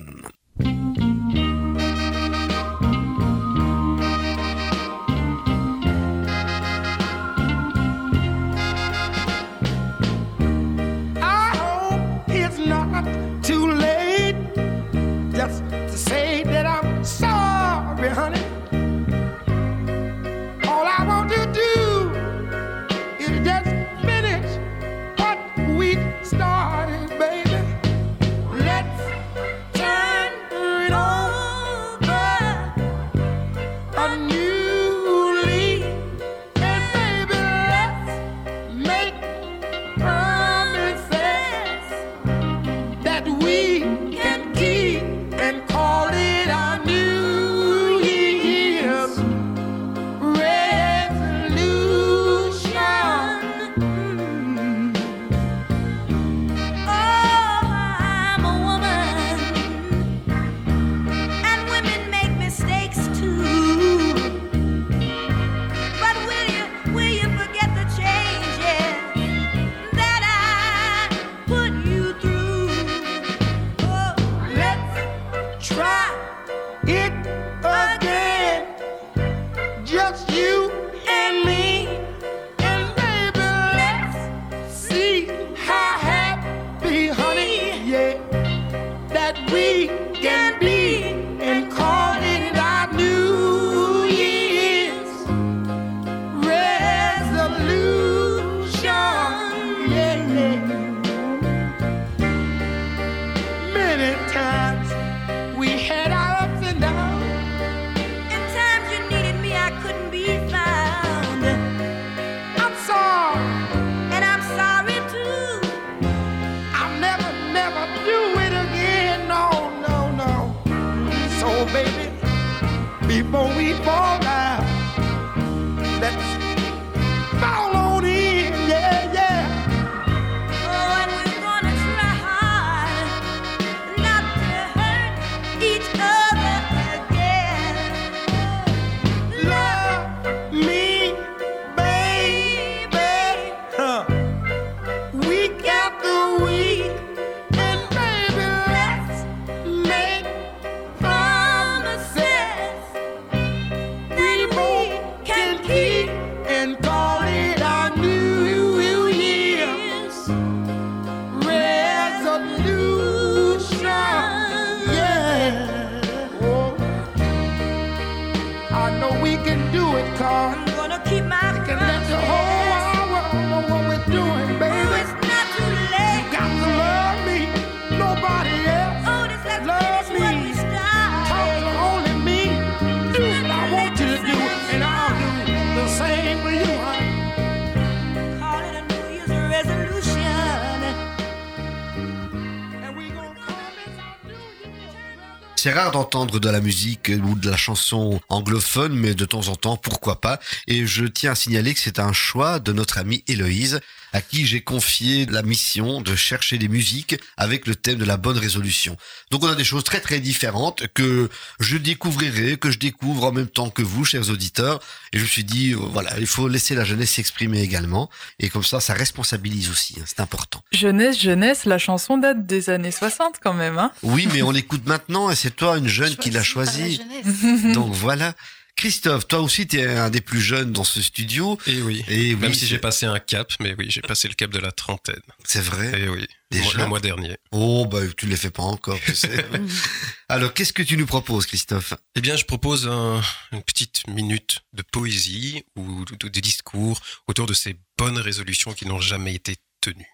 C'est 195.64 195.74
rare 195.74 195.92
d'entendre 195.92 196.40
de 196.40 196.50
la 196.50 196.60
musique 196.60 197.12
ou 197.24 197.36
de 197.36 197.48
la 197.48 197.56
chanson 197.56 198.20
anglophone, 198.30 198.96
mais 198.96 199.14
de 199.14 199.26
temps 199.26 199.48
en 199.48 199.56
temps, 199.56 199.78
pourquoi 199.78 200.20
pas. 200.20 200.40
Et 200.66 200.88
je 200.88 201.06
tiens 201.06 201.34
à 201.34 201.36
signaler 201.36 201.76
que 201.76 201.80
c'est 201.80 202.00
un 202.00 202.14
choix 202.14 202.60
de 202.60 202.74
notre 202.74 202.98
amie 202.98 203.24
Héloïse, 203.28 203.80
à 204.14 204.22
qui 204.22 204.46
j'ai 204.46 204.62
confié 204.62 205.26
la 205.26 205.42
mission 205.42 206.02
de 206.02 206.16
chercher 206.16 206.58
des 206.58 206.68
musiques 206.68 207.20
avec 207.38 207.68
le 207.68 207.76
thème 207.76 207.98
de 207.98 208.06
la 208.06 208.18
bonne 208.18 208.38
résolution. 208.38 208.98
Donc 209.30 209.44
on 209.44 209.48
a 209.48 209.56
des 209.56 209.64
choses 209.64 209.84
très 209.84 210.00
très 210.00 210.20
différentes 210.20 210.88
que 210.94 211.30
je 211.60 211.78
découvrirai, 211.78 212.58
que 212.58 212.72
je 212.72 212.80
découvre 212.80 213.26
en 213.26 213.32
même 213.32 213.48
temps 213.48 213.70
que 213.70 213.82
vous, 213.82 214.06
chers 214.06 214.30
auditeurs. 214.30 214.80
Et 215.14 215.18
je 215.18 215.24
me 215.24 215.28
suis 215.28 215.44
dit, 215.44 215.74
euh, 215.74 215.78
voilà, 215.78 216.18
il 216.20 216.28
faut 216.28 216.48
laisser 216.48 216.76
la 216.76 216.84
jeunesse 216.84 217.12
s'exprimer 217.12 217.62
également. 217.62 218.10
Et 218.40 218.50
comme 218.50 218.64
ça, 218.64 218.80
ça 218.80 218.94
responsabilise 218.94 219.70
aussi, 219.70 219.96
hein, 220.00 220.04
c'est 220.06 220.20
important. 220.20 220.64
Jeunesse, 220.72 221.20
jeunesse, 221.20 221.66
la 221.66 221.78
chanson 221.78 222.18
date 222.18 222.46
des 222.46 222.70
années 222.70 222.92
60 222.92 223.36
quand 223.42 223.54
même. 223.54 223.78
Hein 223.78 223.92
Oui, 224.04 224.28
mais 224.34 224.42
on 224.42 224.52
l'écoute 224.52 224.86
maintenant 224.86 225.30
et 225.30 225.36
c'est 225.36 225.56
toi, 225.56 225.78
une 225.78 225.88
jeune, 225.88 226.16
qui 226.16 226.30
l'a 226.30 226.44
Choisie 226.44 227.02
la 227.10 227.22
jeunesse. 227.22 227.74
Donc 227.76 227.94
voilà. 227.94 228.34
Christophe, 228.76 229.28
toi 229.28 229.40
aussi, 229.42 229.68
tu 229.68 229.80
es 229.80 229.86
un 229.86 230.10
des 230.10 230.22
plus 230.22 230.42
jeunes 230.42 230.72
dans 230.72 230.84
ce 230.84 231.02
studio. 231.02 231.58
Et 231.68 231.82
oui. 231.82 232.04
Et 232.08 232.36
Même 232.36 232.50
oui, 232.50 232.54
si 232.56 232.62
c'est- 232.62 232.66
j'ai 232.68 232.78
passé 232.80 233.06
un 233.06 233.20
cap, 233.20 233.52
mais 233.60 233.76
oui, 233.78 233.86
j'ai 233.90 234.02
passé 234.02 234.28
le 234.28 234.34
cap 234.34 234.50
de 234.52 234.60
la 234.60 234.72
trentaine. 234.72 235.22
C'est 235.44 235.62
vrai? 235.62 236.02
Et 236.02 236.10
oui, 236.10 236.26
Déjà? 236.50 236.80
le 236.80 236.88
mois 236.88 237.00
dernier. 237.00 237.38
Oh, 237.52 237.86
bah, 237.86 238.00
tu 238.18 238.26
ne 238.26 238.32
les 238.32 238.38
fais 238.38 238.50
pas 238.50 238.64
encore, 238.64 239.00
tu 239.06 239.14
sais. 239.16 239.30
Alors, 240.30 240.54
qu'est-ce 240.54 240.74
que 240.74 240.84
tu 240.84 240.98
nous 240.98 241.06
proposes, 241.06 241.46
Christophe? 241.46 241.94
Eh 242.16 242.22
bien, 242.22 242.36
je 242.36 242.46
propose 242.46 242.88
un- 242.88 243.22
une 243.52 243.62
petite 243.64 244.08
minute 244.08 244.60
de 244.74 244.82
poésie 244.92 245.64
ou 245.76 246.06
de, 246.06 246.28
de 246.28 246.40
discours 246.40 247.00
autour 247.28 247.46
de 247.46 247.54
ces 247.54 247.76
bonnes 247.98 248.18
résolutions 248.20 248.74
qui 248.74 248.88
n'ont 248.88 249.00
jamais 249.02 249.36
été 249.36 249.58
tenues. 249.82 250.08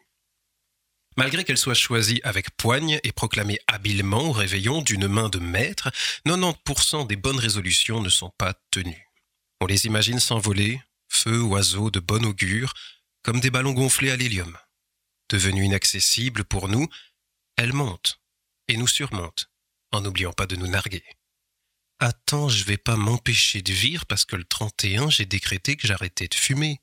Malgré 1.18 1.44
qu'elles 1.44 1.58
soient 1.58 1.74
choisies 1.74 2.22
avec 2.24 2.52
poigne 2.58 3.00
et 3.04 3.12
proclamées 3.12 3.60
habilement 3.66 4.30
au 4.30 4.32
réveillon 4.32 4.84
d'une 4.84 5.08
main 5.08 5.30
de 5.30 5.40
maître, 5.40 5.90
90% 6.28 7.08
des 7.08 7.16
bonnes 7.16 7.40
résolutions 7.40 8.02
ne 8.02 8.10
sont 8.10 8.30
pas 8.38 8.54
tenues. 8.70 9.10
On 9.60 9.66
les 9.66 9.88
imagine 9.88 10.20
s'envoler, 10.20 10.80
feu 11.10 11.42
oiseaux 11.42 11.90
de 11.90 12.00
bon 12.00 12.24
augure, 12.24 12.74
comme 13.24 13.40
des 13.40 13.50
ballons 13.50 13.74
gonflés 13.74 14.12
à 14.12 14.16
l'hélium. 14.16 14.56
Devenues 15.30 15.66
inaccessibles 15.66 16.44
pour 16.44 16.70
nous, 16.70 16.88
elles 17.58 17.74
montent 17.74 18.22
et 18.68 18.78
nous 18.78 18.88
surmontent, 18.88 19.46
en 19.92 20.02
n'oubliant 20.02 20.34
pas 20.34 20.46
de 20.46 20.56
nous 20.56 20.68
narguer. 20.68 21.04
Attends, 21.98 22.48
je 22.48 22.64
vais 22.64 22.78
pas 22.78 22.96
m'empêcher 22.96 23.64
de 23.64 23.74
vivre 23.74 24.06
parce 24.06 24.24
que 24.24 24.36
le 24.36 24.44
31, 24.44 25.10
j'ai 25.10 25.26
décrété 25.26 25.78
que 25.78 25.88
j'arrêtais 25.88 26.28
de 26.28 26.36
fumer. 26.36 26.80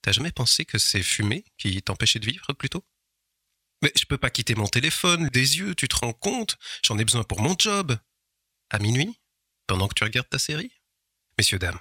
T'as 0.00 0.12
jamais 0.12 0.30
pensé 0.30 0.64
que 0.64 0.78
c'est 0.78 1.02
fumer 1.02 1.44
qui 1.58 1.82
t'empêchait 1.82 2.20
de 2.20 2.26
vivre 2.26 2.52
plutôt? 2.52 2.84
Mais 3.82 3.92
je 3.98 4.04
peux 4.04 4.18
pas 4.18 4.30
quitter 4.30 4.54
mon 4.54 4.68
téléphone 4.68 5.28
des 5.28 5.58
yeux, 5.58 5.74
tu 5.74 5.88
te 5.88 5.96
rends 5.96 6.12
compte? 6.12 6.56
J'en 6.84 6.98
ai 6.98 7.04
besoin 7.04 7.24
pour 7.24 7.40
mon 7.40 7.56
job. 7.58 7.98
À 8.70 8.78
minuit 8.78 9.20
Pendant 9.66 9.88
que 9.88 9.94
tu 9.94 10.04
regardes 10.04 10.28
ta 10.28 10.38
série 10.38 10.72
Messieurs, 11.36 11.58
dames, 11.58 11.80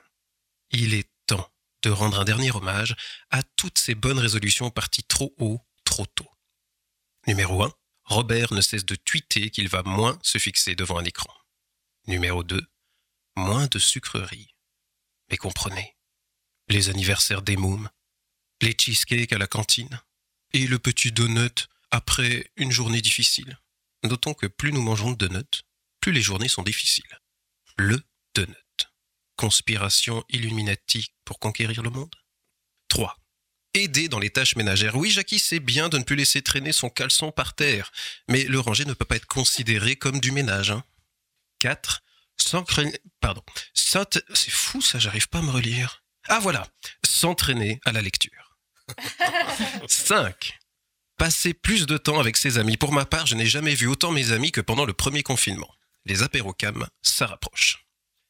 il 0.71 0.93
est 0.93 1.09
temps 1.27 1.51
de 1.83 1.89
rendre 1.89 2.19
un 2.19 2.25
dernier 2.25 2.51
hommage 2.51 2.95
à 3.29 3.43
toutes 3.43 3.77
ces 3.77 3.95
bonnes 3.95 4.19
résolutions 4.19 4.71
parties 4.71 5.03
trop 5.03 5.33
haut, 5.39 5.61
trop 5.83 6.05
tôt. 6.05 6.29
Numéro 7.27 7.63
1. 7.63 7.73
Robert 8.05 8.53
ne 8.53 8.61
cesse 8.61 8.85
de 8.85 8.95
tweeter 8.95 9.51
qu'il 9.51 9.69
va 9.69 9.83
moins 9.83 10.19
se 10.23 10.37
fixer 10.37 10.75
devant 10.75 10.97
un 10.97 11.05
écran. 11.05 11.33
Numéro 12.07 12.43
2. 12.43 12.61
Moins 13.35 13.67
de 13.67 13.79
sucreries. 13.79 14.55
Mais 15.29 15.37
comprenez, 15.37 15.95
les 16.67 16.89
anniversaires 16.89 17.41
des 17.41 17.57
mômes, 17.57 17.89
les 18.61 18.75
cheesecakes 18.77 19.33
à 19.33 19.37
la 19.37 19.47
cantine, 19.47 20.01
et 20.53 20.67
le 20.67 20.79
petit 20.79 21.11
donut 21.11 21.67
après 21.91 22.49
une 22.55 22.71
journée 22.71 23.01
difficile. 23.01 23.59
Notons 24.03 24.33
que 24.33 24.47
plus 24.47 24.71
nous 24.71 24.81
mangeons 24.81 25.11
de 25.11 25.27
donuts, 25.27 25.63
plus 25.99 26.11
les 26.11 26.21
journées 26.21 26.47
sont 26.47 26.63
difficiles. 26.63 27.19
Le 27.77 28.01
donut. 28.33 28.55
Conspiration 29.35 30.23
illuminatique 30.29 31.13
pour 31.25 31.39
conquérir 31.39 31.83
le 31.83 31.89
monde 31.89 32.15
3. 32.87 33.17
Aider 33.73 34.09
dans 34.09 34.19
les 34.19 34.29
tâches 34.29 34.55
ménagères. 34.55 34.95
Oui, 34.95 35.11
Jackie, 35.11 35.39
c'est 35.39 35.59
bien 35.59 35.87
de 35.87 35.97
ne 35.97 36.03
plus 36.03 36.15
laisser 36.15 36.41
traîner 36.41 36.73
son 36.73 36.89
caleçon 36.89 37.31
par 37.31 37.53
terre, 37.53 37.91
mais 38.27 38.43
le 38.43 38.59
ranger 38.59 38.85
ne 38.85 38.93
peut 38.93 39.05
pas 39.05 39.15
être 39.15 39.27
considéré 39.27 39.95
comme 39.95 40.19
du 40.19 40.31
ménage. 40.31 40.71
Hein. 40.71 40.83
4. 41.59 42.03
S'entraîner. 42.37 42.99
Pardon. 43.19 43.43
C'est 43.73 44.51
fou, 44.51 44.81
ça, 44.81 44.99
j'arrive 44.99 45.29
pas 45.29 45.39
à 45.39 45.41
me 45.41 45.51
relire. 45.51 46.03
Ah, 46.27 46.39
voilà. 46.39 46.67
S'entraîner 47.05 47.79
à 47.85 47.91
la 47.91 48.01
lecture. 48.01 48.57
5. 49.87 50.59
Passer 51.21 51.53
plus 51.53 51.85
de 51.85 51.97
temps 51.97 52.19
avec 52.19 52.35
ses 52.35 52.57
amis. 52.57 52.77
Pour 52.77 52.93
ma 52.93 53.05
part, 53.05 53.27
je 53.27 53.35
n'ai 53.35 53.45
jamais 53.45 53.75
vu 53.75 53.85
autant 53.85 54.11
mes 54.11 54.31
amis 54.31 54.51
que 54.51 54.59
pendant 54.59 54.85
le 54.85 54.93
premier 54.93 55.21
confinement. 55.21 55.71
Les 56.07 56.23
apérocams, 56.23 56.87
ça 57.03 57.27
rapproche. 57.27 57.85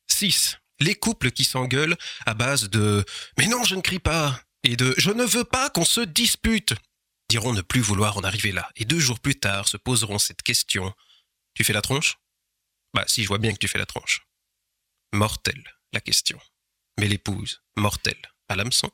6. 0.07 0.57
Les 0.81 0.95
couples 0.95 1.31
qui 1.31 1.45
s'engueulent 1.45 1.95
à 2.25 2.33
base 2.33 2.69
de 2.69 3.05
Mais 3.37 3.47
non, 3.47 3.63
je 3.63 3.75
ne 3.75 3.81
crie 3.81 3.99
pas 3.99 4.41
et 4.63 4.75
de 4.75 4.93
Je 4.97 5.09
ne 5.09 5.23
veux 5.23 5.45
pas 5.45 5.69
qu'on 5.69 5.85
se 5.85 6.01
dispute 6.01 6.73
diront 7.29 7.53
ne 7.53 7.61
plus 7.61 7.79
vouloir 7.79 8.17
en 8.17 8.25
arriver 8.25 8.51
là, 8.51 8.69
et 8.75 8.83
deux 8.83 8.99
jours 8.99 9.21
plus 9.21 9.39
tard 9.39 9.69
se 9.69 9.77
poseront 9.77 10.19
cette 10.19 10.41
question 10.41 10.93
Tu 11.53 11.63
fais 11.63 11.71
la 11.71 11.81
tronche? 11.81 12.17
Bah, 12.93 13.05
si, 13.07 13.23
je 13.23 13.29
vois 13.29 13.37
bien 13.37 13.53
que 13.53 13.57
tu 13.57 13.69
fais 13.69 13.79
la 13.79 13.85
tronche. 13.85 14.27
Mortelle, 15.13 15.63
la 15.93 16.01
question. 16.01 16.41
Mais 16.99 17.07
l'épouse, 17.07 17.61
mortelle, 17.77 18.21
à 18.49 18.57
l'hameçon 18.57 18.91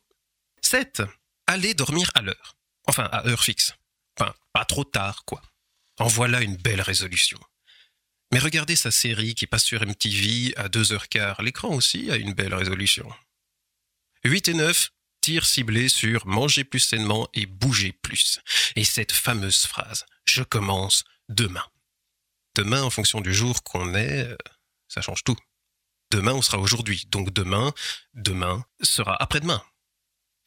7. 0.62 1.02
Aller 1.48 1.74
dormir 1.74 2.12
à 2.14 2.22
l'heure. 2.22 2.58
Enfin, 2.86 3.06
à 3.06 3.28
heure 3.28 3.44
fixe. 3.44 3.74
Enfin, 4.20 4.34
pas 4.54 4.66
trop 4.66 4.84
tard, 4.84 5.24
quoi. 5.26 5.42
En 6.00 6.08
voilà 6.08 6.42
une 6.42 6.58
belle 6.58 6.82
résolution. 6.82 7.40
Mais 8.32 8.40
regardez 8.40 8.76
sa 8.76 8.92
série 8.92 9.36
qui 9.36 9.48
passe 9.48 9.64
sur 9.64 9.86
MTV 9.86 10.54
à 10.58 10.68
2h15. 10.68 11.42
L'écran 11.42 11.70
aussi 11.70 12.12
a 12.12 12.18
une 12.18 12.34
belle 12.34 12.54
résolution. 12.54 13.10
8 14.26 14.50
et 14.50 14.54
9. 14.54 14.92
Tir 15.22 15.46
ciblé 15.46 15.90
sur 15.90 16.26
manger 16.28 16.64
plus 16.64 16.80
sainement 16.80 17.28
et 17.34 17.46
bouger 17.46 17.92
plus. 17.92 18.40
Et 18.76 18.84
cette 18.84 19.12
fameuse 19.12 19.66
phrase 19.66 20.06
Je 20.26 20.44
commence 20.44 21.04
demain. 21.30 21.66
Demain, 22.56 22.84
en 22.84 22.90
fonction 22.90 23.22
du 23.22 23.34
jour 23.34 23.64
qu'on 23.64 23.94
est, 23.94 24.24
euh, 24.28 24.38
ça 24.88 25.02
change 25.02 25.24
tout. 25.24 25.38
Demain, 26.12 26.34
on 26.34 26.42
sera 26.42 26.60
aujourd'hui. 26.60 27.06
Donc 27.10 27.32
demain, 27.32 27.74
demain 28.14 28.66
sera 28.82 29.22
après-demain. 29.22 29.64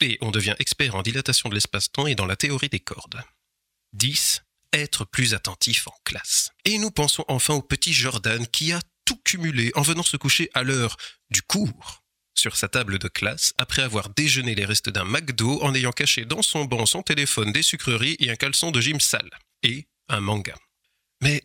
Et 0.01 0.19
on 0.21 0.31
devient 0.31 0.55
expert 0.59 0.95
en 0.95 1.03
dilatation 1.03 1.49
de 1.49 1.55
l'espace-temps 1.55 2.07
et 2.07 2.15
dans 2.15 2.27
la 2.27 2.37
théorie 2.37 2.71
des 2.71 2.81
cordes. 2.81 3.23
10. 3.93 4.43
Être 4.73 5.05
plus 5.05 5.35
attentif 5.35 5.89
en 5.89 5.95
classe. 6.05 6.51
Et 6.65 6.79
nous 6.79 6.91
pensons 6.91 7.25
enfin 7.29 7.55
au 7.55 7.63
petit 7.63 7.93
Jordan 7.93 8.47
qui 8.47 8.73
a 8.73 8.81
tout 9.05 9.21
cumulé 9.25 9.73
en 9.75 9.83
venant 9.83 10.05
se 10.05 10.17
coucher 10.17 10.49
à 10.55 10.63
l'heure 10.63 10.97
du 11.31 11.43
cours 11.43 12.05
sur 12.35 12.57
sa 12.57 12.69
table 12.69 12.99
de 12.99 13.09
classe 13.09 13.53
après 13.59 13.83
avoir 13.83 14.09
déjeuné 14.11 14.55
les 14.55 14.65
restes 14.65 14.89
d'un 14.89 15.05
McDo 15.05 15.61
en 15.63 15.75
ayant 15.75 15.91
caché 15.91 16.25
dans 16.25 16.43
son 16.43 16.65
banc 16.65 16.87
son 16.87 17.03
téléphone, 17.03 17.53
des 17.53 17.63
sucreries 17.63 18.17
et 18.21 18.31
un 18.31 18.37
caleçon 18.37 18.71
de 18.71 18.81
gym 18.81 19.01
sale. 19.01 19.31
Et 19.63 19.89
un 20.09 20.21
manga. 20.21 20.55
Mais 21.21 21.43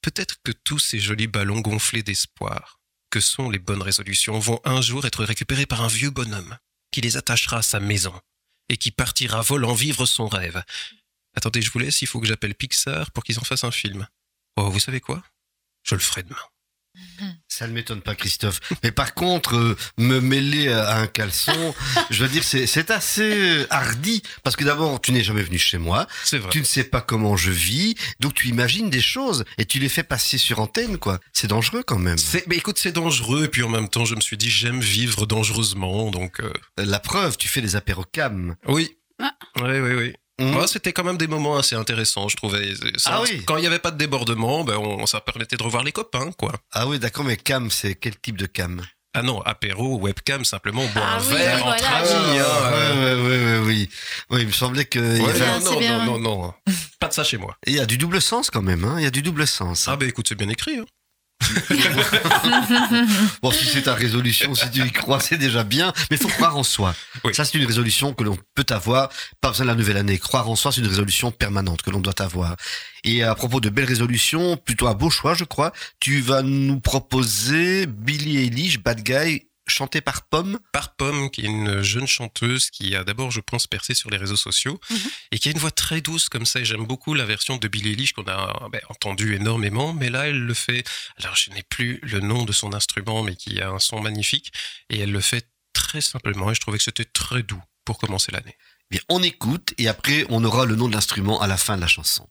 peut-être 0.00 0.36
que 0.42 0.52
tous 0.52 0.78
ces 0.78 0.98
jolis 0.98 1.26
ballons 1.26 1.60
gonflés 1.60 2.02
d'espoir 2.02 2.80
que 3.10 3.20
sont 3.20 3.50
les 3.50 3.58
bonnes 3.58 3.82
résolutions 3.82 4.38
vont 4.38 4.60
un 4.64 4.80
jour 4.80 5.06
être 5.06 5.24
récupérées 5.24 5.66
par 5.66 5.82
un 5.82 5.88
vieux 5.88 6.10
bonhomme 6.10 6.56
qui 6.90 7.00
les 7.00 7.16
attachera 7.16 7.58
à 7.58 7.62
sa 7.62 7.80
maison 7.80 8.18
et 8.68 8.76
qui 8.76 8.90
partira 8.90 9.40
volant 9.42 9.74
vivre 9.74 10.06
son 10.06 10.28
rêve. 10.28 10.62
Attendez, 11.38 11.62
je 11.62 11.70
vous 11.70 11.78
laisse, 11.78 12.02
il 12.02 12.08
faut 12.08 12.18
que 12.18 12.26
j'appelle 12.26 12.52
Pixar 12.52 13.12
pour 13.12 13.22
qu'ils 13.22 13.38
en 13.38 13.44
fassent 13.44 13.62
un 13.62 13.70
film. 13.70 14.08
Oh, 14.56 14.70
vous 14.70 14.80
savez 14.80 14.98
quoi? 14.98 15.22
Je 15.84 15.94
le 15.94 16.00
ferai 16.00 16.24
demain. 16.24 16.42
Ça 17.48 17.68
ne 17.68 17.72
m'étonne 17.72 18.02
pas, 18.02 18.16
Christophe. 18.16 18.58
Mais 18.82 18.90
par 18.90 19.14
contre, 19.14 19.54
euh, 19.54 19.76
me 19.98 20.18
mêler 20.18 20.68
à 20.72 20.96
un 20.96 21.06
caleçon, 21.06 21.76
je 22.10 22.24
veux 22.24 22.28
dire, 22.28 22.42
c'est 22.42 22.90
assez 22.90 23.64
hardi. 23.70 24.20
Parce 24.42 24.56
que 24.56 24.64
d'abord, 24.64 25.00
tu 25.00 25.12
n'es 25.12 25.22
jamais 25.22 25.44
venu 25.44 25.58
chez 25.58 25.78
moi. 25.78 26.08
C'est 26.24 26.38
vrai. 26.38 26.50
Tu 26.50 26.58
ne 26.58 26.64
sais 26.64 26.82
pas 26.82 27.00
comment 27.00 27.36
je 27.36 27.52
vis. 27.52 27.94
Donc 28.18 28.34
tu 28.34 28.48
imagines 28.48 28.90
des 28.90 29.00
choses 29.00 29.44
et 29.58 29.64
tu 29.64 29.78
les 29.78 29.88
fais 29.88 30.02
passer 30.02 30.38
sur 30.38 30.58
antenne, 30.58 30.98
quoi. 30.98 31.20
C'est 31.32 31.46
dangereux 31.46 31.84
quand 31.86 32.00
même. 32.00 32.18
Mais 32.48 32.56
écoute, 32.56 32.78
c'est 32.80 32.90
dangereux, 32.90 33.44
et 33.44 33.48
puis 33.48 33.62
en 33.62 33.68
même 33.68 33.88
temps, 33.88 34.04
je 34.04 34.16
me 34.16 34.20
suis 34.20 34.36
dit, 34.36 34.50
j'aime 34.50 34.80
vivre 34.80 35.24
dangereusement, 35.24 36.10
donc 36.10 36.40
euh, 36.40 36.52
La 36.78 36.98
preuve, 36.98 37.36
tu 37.36 37.46
fais 37.46 37.60
des 37.60 37.76
apéros 37.76 38.06
cam. 38.10 38.56
oui. 38.66 38.96
Ah. 39.20 39.34
Oui, 39.60 39.78
oui, 39.80 39.94
oui. 39.94 40.14
Mmh. 40.40 40.50
Moi, 40.52 40.68
c'était 40.68 40.92
quand 40.92 41.04
même 41.04 41.16
des 41.18 41.26
moments 41.26 41.56
assez 41.56 41.74
intéressants, 41.74 42.28
je 42.28 42.36
trouvais. 42.36 42.72
Ça- 42.96 43.10
Ah 43.14 43.22
oui. 43.22 43.42
Quand 43.44 43.56
il 43.56 43.60
n'y 43.62 43.66
avait 43.66 43.78
pas 43.80 43.90
de 43.90 43.96
débordement, 43.98 44.62
ben, 44.64 44.76
on, 44.76 45.04
ça 45.06 45.20
permettait 45.20 45.56
de 45.56 45.62
revoir 45.62 45.82
les 45.82 45.92
copains, 45.92 46.30
quoi. 46.38 46.52
Ah 46.72 46.86
oui, 46.86 46.98
d'accord, 46.98 47.24
mais 47.24 47.36
cam, 47.36 47.70
c'est 47.70 47.94
quel 47.96 48.16
type 48.18 48.36
de 48.38 48.46
cam? 48.46 48.80
Ah 49.14 49.22
non, 49.22 49.40
apéro, 49.42 49.98
webcam, 49.98 50.44
simplement, 50.44 50.82
on 50.82 50.88
boit 50.88 51.02
Ah 51.04 51.16
un 51.16 51.20
oui, 51.20 51.26
verre 51.34 51.56
oui, 51.56 51.62
entre 51.72 51.78
voilà. 51.78 51.96
amis. 51.96 52.38
hein, 52.38 52.70
ouais, 52.70 53.14
ouais, 53.14 53.44
ouais, 53.58 53.58
oui. 53.66 53.88
Oui, 54.30 54.40
il 54.42 54.46
me 54.46 54.52
semblait 54.52 54.84
que 54.84 54.98
il 54.98 55.16
y 55.18 55.24
Ouais, 55.24 55.30
avait- 55.30 55.38
bien, 55.40 55.58
non, 55.60 55.78
bien. 55.78 56.04
non, 56.04 56.18
non, 56.20 56.38
non, 56.42 56.54
Pas 57.00 57.08
de 57.08 57.14
ça 57.14 57.24
chez 57.24 57.38
moi. 57.38 57.56
il 57.66 57.72
y 57.74 57.80
a 57.80 57.86
du 57.86 57.98
double 57.98 58.20
sens 58.22 58.50
quand 58.50 58.62
même, 58.62 58.84
hein. 58.84 58.96
Il 58.98 59.04
y 59.04 59.06
a 59.06 59.10
du 59.10 59.22
double 59.22 59.46
sens. 59.46 59.88
Ah 59.88 59.96
ben 59.96 60.08
écoute, 60.08 60.26
c'est 60.28 60.34
bien 60.36 60.48
écrit. 60.50 60.76
Hein. 60.78 60.84
Bon, 63.42 63.50
si 63.50 63.66
c'est 63.66 63.82
ta 63.82 63.94
résolution, 63.94 64.54
si 64.54 64.70
tu 64.70 64.84
y 64.84 64.90
crois, 64.90 65.20
c'est 65.20 65.38
déjà 65.38 65.64
bien. 65.64 65.92
Mais 66.10 66.16
il 66.16 66.22
faut 66.22 66.28
croire 66.28 66.56
en 66.56 66.62
soi. 66.62 66.94
Oui. 67.24 67.34
Ça, 67.34 67.44
c'est 67.44 67.58
une 67.58 67.66
résolution 67.66 68.12
que 68.12 68.24
l'on 68.24 68.36
peut 68.54 68.66
avoir. 68.70 69.08
Pas 69.40 69.50
besoin 69.50 69.66
de 69.66 69.70
la 69.70 69.76
nouvelle 69.76 69.96
année. 69.96 70.18
Croire 70.18 70.48
en 70.48 70.56
soi, 70.56 70.72
c'est 70.72 70.80
une 70.80 70.88
résolution 70.88 71.30
permanente 71.30 71.82
que 71.82 71.90
l'on 71.90 72.00
doit 72.00 72.20
avoir. 72.20 72.56
Et 73.04 73.22
à 73.22 73.34
propos 73.34 73.60
de 73.60 73.70
belles 73.70 73.84
résolutions, 73.84 74.56
plutôt 74.56 74.88
un 74.88 74.94
beau 74.94 75.10
choix, 75.10 75.34
je 75.34 75.44
crois. 75.44 75.72
Tu 76.00 76.20
vas 76.20 76.42
nous 76.42 76.80
proposer 76.80 77.86
Billie 77.86 78.38
Eilish, 78.38 78.80
Bad 78.80 79.02
Guy, 79.02 79.46
chanté 79.68 80.00
par 80.00 80.22
Pomme. 80.28 80.58
Par 80.72 80.94
Pomme, 80.96 81.30
qui 81.30 81.42
est 81.42 81.48
une 81.48 81.82
jeune 81.82 82.06
chanteuse 82.06 82.70
qui 82.70 82.94
a 82.96 83.04
d'abord, 83.04 83.30
je 83.30 83.40
pense, 83.40 83.66
percé 83.66 83.94
sur 83.94 84.10
les 84.10 84.16
réseaux 84.16 84.36
sociaux 84.36 84.80
Mhm. 84.90 84.98
et 85.32 85.38
qui 85.38 85.48
a 85.48 85.52
une 85.52 85.58
voix 85.58 85.70
très 85.70 86.00
douce 86.00 86.28
comme 86.28 86.46
ça. 86.46 86.60
Et 86.60 86.64
j'aime 86.64 86.84
beaucoup 86.86 87.14
la 87.14 87.24
version 87.24 87.56
de 87.56 87.68
Billie 87.68 87.90
Eilish 87.90 88.12
qu'on 88.12 88.26
a 88.26 88.68
ben, 88.70 88.80
entendue 88.88 89.34
énormément, 89.34 89.92
mais 89.92 90.10
là, 90.10 90.28
elle 90.28 90.40
le 90.40 90.54
fait. 90.54 90.84
Alors, 91.18 91.36
je 91.36 91.50
n'ai 91.50 91.62
plus 91.62 92.00
le 92.02 92.20
nom 92.20 92.44
de 92.44 92.52
son 92.52 92.72
instrument, 92.74 93.22
mais 93.22 93.36
qui 93.36 93.60
a 93.60 93.70
un 93.70 93.78
son 93.78 94.00
magnifique 94.00 94.52
et 94.90 94.98
elle 95.00 95.12
le 95.12 95.20
fait 95.20 95.48
très 95.72 96.00
simplement. 96.00 96.50
Et 96.50 96.54
je 96.54 96.60
trouvais 96.60 96.78
que 96.78 96.84
c'était 96.84 97.04
très 97.04 97.42
doux 97.42 97.62
pour 97.84 97.98
commencer 97.98 98.32
l'année. 98.32 98.56
Bien, 98.90 99.00
on 99.08 99.22
écoute 99.22 99.74
et 99.78 99.88
après, 99.88 100.24
on 100.30 100.44
aura 100.44 100.64
le 100.64 100.74
nom 100.76 100.88
de 100.88 100.94
l'instrument 100.94 101.40
à 101.40 101.46
la 101.46 101.56
fin 101.56 101.76
de 101.76 101.82
la 101.82 101.86
chanson. 101.86 102.26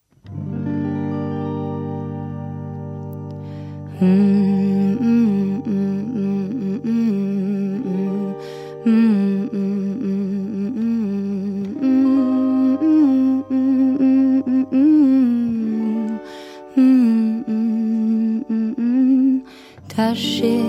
Taché 19.97 20.61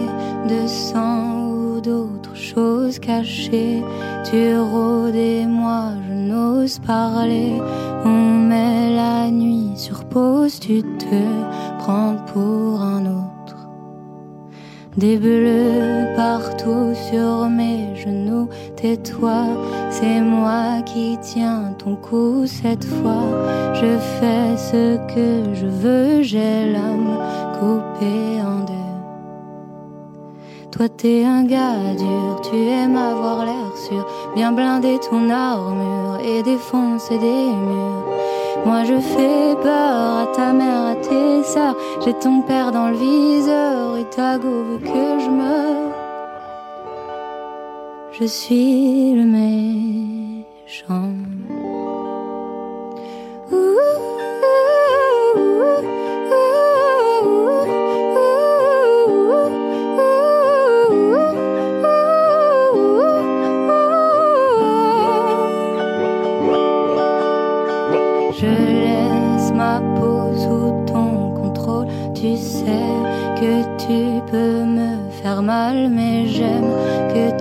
de 0.49 0.67
sang 0.67 1.51
ou 1.51 1.81
d'autres 1.83 2.35
choses 2.35 2.99
cachées, 2.99 3.85
tu 4.25 4.57
rôdes 4.59 5.15
et 5.15 5.45
moi 5.45 5.93
je 6.09 6.15
n'ose 6.15 6.79
parler. 6.79 7.61
On 8.07 8.49
met 8.49 8.97
la 8.97 9.31
nuit 9.31 9.77
sur 9.77 10.07
pause, 10.07 10.59
tu 10.59 10.83
te 10.83 11.23
prends 11.79 12.17
pour 12.33 12.81
un 12.81 13.05
autre. 13.05 13.69
Des 14.97 15.19
bleus 15.19 16.17
partout 16.17 16.95
sur 17.11 17.51
mes 17.51 17.78
tais-toi, 18.81 19.43
c'est 19.91 20.21
moi 20.21 20.83
qui 20.87 21.19
tiens 21.21 21.75
ton 21.79 21.97
cou 21.97 22.47
cette 22.47 22.85
fois. 22.85 23.27
Je 23.75 23.99
fais 24.19 24.57
ce 24.57 24.97
que 25.13 25.55
je 25.55 25.67
veux, 25.67 26.23
j'ai 26.23 26.73
l'âme 26.73 27.19
coupée 27.59 28.41
en 28.41 28.65
deux. 28.65 28.75
Toi 30.71 30.89
t'es 30.89 31.25
un 31.25 31.45
gars 31.45 31.95
dur, 31.99 32.41
tu 32.49 32.57
aimes 32.57 32.97
avoir 32.97 33.45
l'air 33.45 33.77
sûr, 33.89 34.07
bien 34.37 34.53
blinder 34.53 34.99
ton 35.11 35.29
armure 35.29 36.19
et 36.25 36.43
défoncer 36.43 37.19
des 37.19 37.47
murs. 37.67 38.05
Moi 38.65 38.85
je 38.85 38.99
fais 39.01 39.57
peur 39.61 40.23
à 40.23 40.27
ta 40.37 40.53
mère, 40.53 40.87
à 40.93 40.95
tes 40.95 41.43
sœurs, 41.43 41.77
j'ai 42.05 42.15
ton 42.15 42.43
père 42.43 42.71
dans 42.71 42.89
le 42.89 42.97
viseur 42.97 43.97
et 43.97 44.05
ta 44.05 44.39
go 44.39 44.49
veut 44.49 44.79
que 44.79 45.21
je 45.25 45.31
meure. 45.31 45.78
Je 48.21 48.25
suis 48.25 49.13
le 49.15 49.25
méchant. 49.25 51.13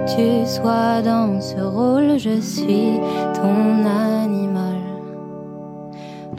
Tu 0.07 0.45
sois 0.45 1.01
dans 1.01 1.41
ce 1.41 1.59
rôle. 1.59 2.17
Je 2.17 2.39
suis 2.39 2.99
ton 3.33 3.85
animal. 3.85 4.81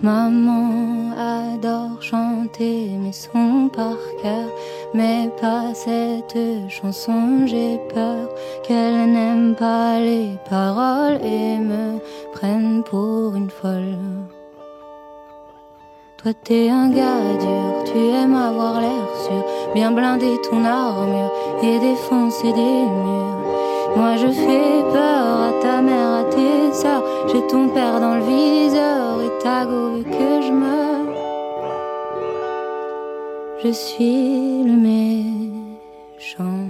Maman 0.02 1.12
adore 1.16 2.00
chanter 2.00 2.90
mes 2.98 3.12
sons 3.12 3.68
par 3.74 3.98
cœur, 4.22 4.48
mais 4.94 5.30
pas 5.40 5.74
cette 5.74 6.38
chanson. 6.68 7.46
J'ai 7.46 7.78
peur 7.92 8.28
qu'elle 8.62 9.12
n'aime 9.12 9.54
pas 9.54 9.98
les 9.98 10.38
paroles 10.48 11.20
et 11.22 11.58
me 11.58 11.98
prenne 12.32 12.82
pour 12.84 13.34
une 13.34 13.50
folle. 13.50 13.98
Toi 16.22 16.32
t'es 16.44 16.68
un 16.68 16.88
gars 16.90 17.36
dur, 17.40 17.84
tu 17.84 17.98
aimes 17.98 18.34
avoir 18.34 18.80
l'air 18.80 19.08
sûr, 19.24 19.44
bien 19.72 19.92
blinder 19.92 20.36
ton 20.48 20.64
armure 20.64 21.32
et 21.62 21.78
défoncer 21.78 22.52
des 22.52 22.82
murs. 22.86 23.27
Moi 23.98 24.14
je 24.16 24.28
fais 24.28 24.82
peur 24.92 25.26
à 25.48 25.52
ta 25.60 25.82
mère, 25.82 26.12
à 26.20 26.24
tes 26.30 26.72
sœurs, 26.72 27.02
j'ai 27.32 27.44
ton 27.48 27.68
père 27.68 27.98
dans 27.98 28.14
le 28.14 28.22
viseur 28.22 29.20
et 29.26 29.42
ta 29.42 29.64
veut 29.64 30.04
que 30.04 30.40
je 30.46 30.52
meure. 30.52 31.16
Je 33.64 33.72
suis 33.72 34.62
le 34.62 34.76
méchant. 34.88 36.68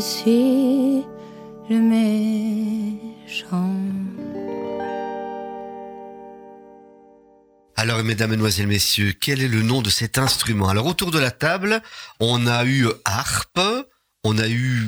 Je 0.00 0.06
suis 0.06 1.04
le 1.68 1.78
méchant. 1.78 3.76
Alors, 7.76 8.02
mesdames, 8.02 8.30
mesdemoiselles, 8.30 8.66
messieurs, 8.66 9.12
quel 9.12 9.42
est 9.42 9.48
le 9.48 9.60
nom 9.60 9.82
de 9.82 9.90
cet 9.90 10.16
instrument? 10.16 10.70
Alors, 10.70 10.86
autour 10.86 11.10
de 11.10 11.18
la 11.18 11.30
table, 11.30 11.82
on 12.18 12.46
a 12.46 12.64
eu 12.64 12.86
harpe, 13.04 13.60
on 14.24 14.38
a 14.38 14.48
eu 14.48 14.86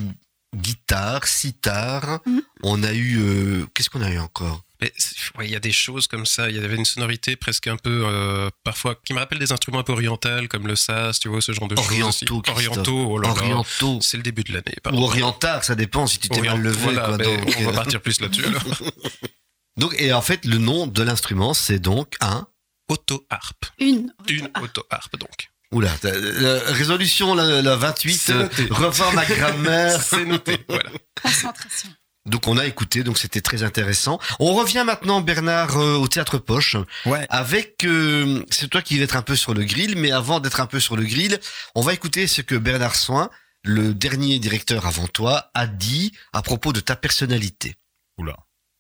guitare, 0.56 1.26
sitar, 1.26 2.20
Mhm. 2.24 2.40
on 2.62 2.82
a 2.82 2.94
eu... 2.94 3.18
euh, 3.20 3.66
Qu'est-ce 3.74 3.90
qu'on 3.90 4.00
a 4.00 4.10
eu 4.10 4.18
encore? 4.18 4.62
Mais 4.82 4.92
c'est- 4.96 5.14
ouais, 5.38 5.46
il 5.46 5.52
y 5.52 5.54
a 5.54 5.60
des 5.60 5.70
choses 5.70 6.08
comme 6.08 6.26
ça. 6.26 6.50
Il 6.50 6.56
y 6.56 6.58
avait 6.58 6.74
une 6.74 6.84
sonorité 6.84 7.36
presque 7.36 7.68
un 7.68 7.76
peu, 7.76 8.02
euh, 8.04 8.50
parfois, 8.64 8.96
qui 9.04 9.14
me 9.14 9.20
rappelle 9.20 9.38
des 9.38 9.52
instruments 9.52 9.78
un 9.78 9.84
peu 9.84 9.92
orientaux, 9.92 10.48
comme 10.50 10.66
le 10.66 10.74
sas, 10.74 11.20
tu 11.20 11.28
vois, 11.28 11.40
ce 11.40 11.52
genre 11.52 11.68
de 11.68 11.76
choses. 11.76 11.84
Orientaux, 11.86 12.08
aussi. 12.08 12.26
Christophe. 12.26 12.48
Orientaux, 12.56 13.06
oh. 13.12 13.24
Orientaux. 13.24 13.98
C'est 14.02 14.16
le 14.16 14.24
début 14.24 14.42
de 14.42 14.52
l'année. 14.52 14.74
Ou 14.92 15.04
oriental, 15.04 15.62
ça 15.62 15.76
dépend 15.76 16.08
si 16.08 16.18
tu 16.18 16.28
t'es 16.28 16.40
mal 16.42 16.60
levé. 16.60 16.76
voilà, 16.82 17.02
quoi, 17.02 17.16
ben, 17.16 17.24
donc, 17.40 17.54
on 17.58 17.62
va 17.62 17.70
euh, 17.70 17.74
partir 17.74 18.00
plus 18.00 18.20
là-dessus. 18.20 18.44
alors. 18.44 18.62
donc, 19.76 19.94
et 19.98 20.12
en 20.12 20.20
fait, 20.22 20.44
le 20.44 20.58
nom 20.58 20.88
de 20.88 21.02
l'instrument, 21.04 21.54
c'est 21.54 21.78
donc 21.78 22.16
un. 22.20 22.48
Auto-harpe. 22.88 23.64
Une. 23.78 24.12
Une 24.28 24.50
auto-harpe, 24.60 25.16
donc. 25.16 25.48
Oula, 25.70 25.90
euh, 26.04 26.60
résolution 26.66 27.34
la, 27.34 27.62
la 27.62 27.76
28, 27.76 28.14
C'est 28.14 28.32
euh, 28.32 28.48
revoir 28.70 29.14
ma 29.14 29.24
grammaire. 29.24 30.02
C'est 30.06 30.26
noté. 30.26 30.58
Voilà. 30.68 30.90
concentration. 31.22 31.88
Donc 32.26 32.46
on 32.46 32.56
a 32.56 32.66
écouté, 32.66 33.02
donc 33.02 33.18
c'était 33.18 33.40
très 33.40 33.62
intéressant. 33.64 34.20
On 34.38 34.54
revient 34.54 34.84
maintenant, 34.86 35.20
Bernard, 35.20 35.76
euh, 35.76 35.96
au 35.96 36.06
théâtre 36.06 36.38
Poche, 36.38 36.76
Ouais. 37.04 37.26
avec, 37.30 37.84
euh, 37.84 38.44
c'est 38.50 38.68
toi 38.70 38.80
qui 38.80 38.96
vas 38.98 39.04
être 39.04 39.16
un 39.16 39.22
peu 39.22 39.34
sur 39.34 39.54
le 39.54 39.64
grill, 39.64 39.96
mais 39.96 40.12
avant 40.12 40.38
d'être 40.38 40.60
un 40.60 40.66
peu 40.66 40.78
sur 40.78 40.96
le 40.96 41.02
grill, 41.04 41.38
on 41.74 41.80
va 41.82 41.92
écouter 41.94 42.26
ce 42.28 42.40
que 42.40 42.54
Bernard 42.54 42.94
Soin, 42.94 43.28
le 43.64 43.92
dernier 43.92 44.38
directeur 44.38 44.86
avant 44.86 45.08
toi, 45.08 45.50
a 45.54 45.66
dit 45.66 46.12
à 46.32 46.42
propos 46.42 46.72
de 46.72 46.80
ta 46.80 46.94
personnalité. 46.94 47.74
Oula. 48.18 48.36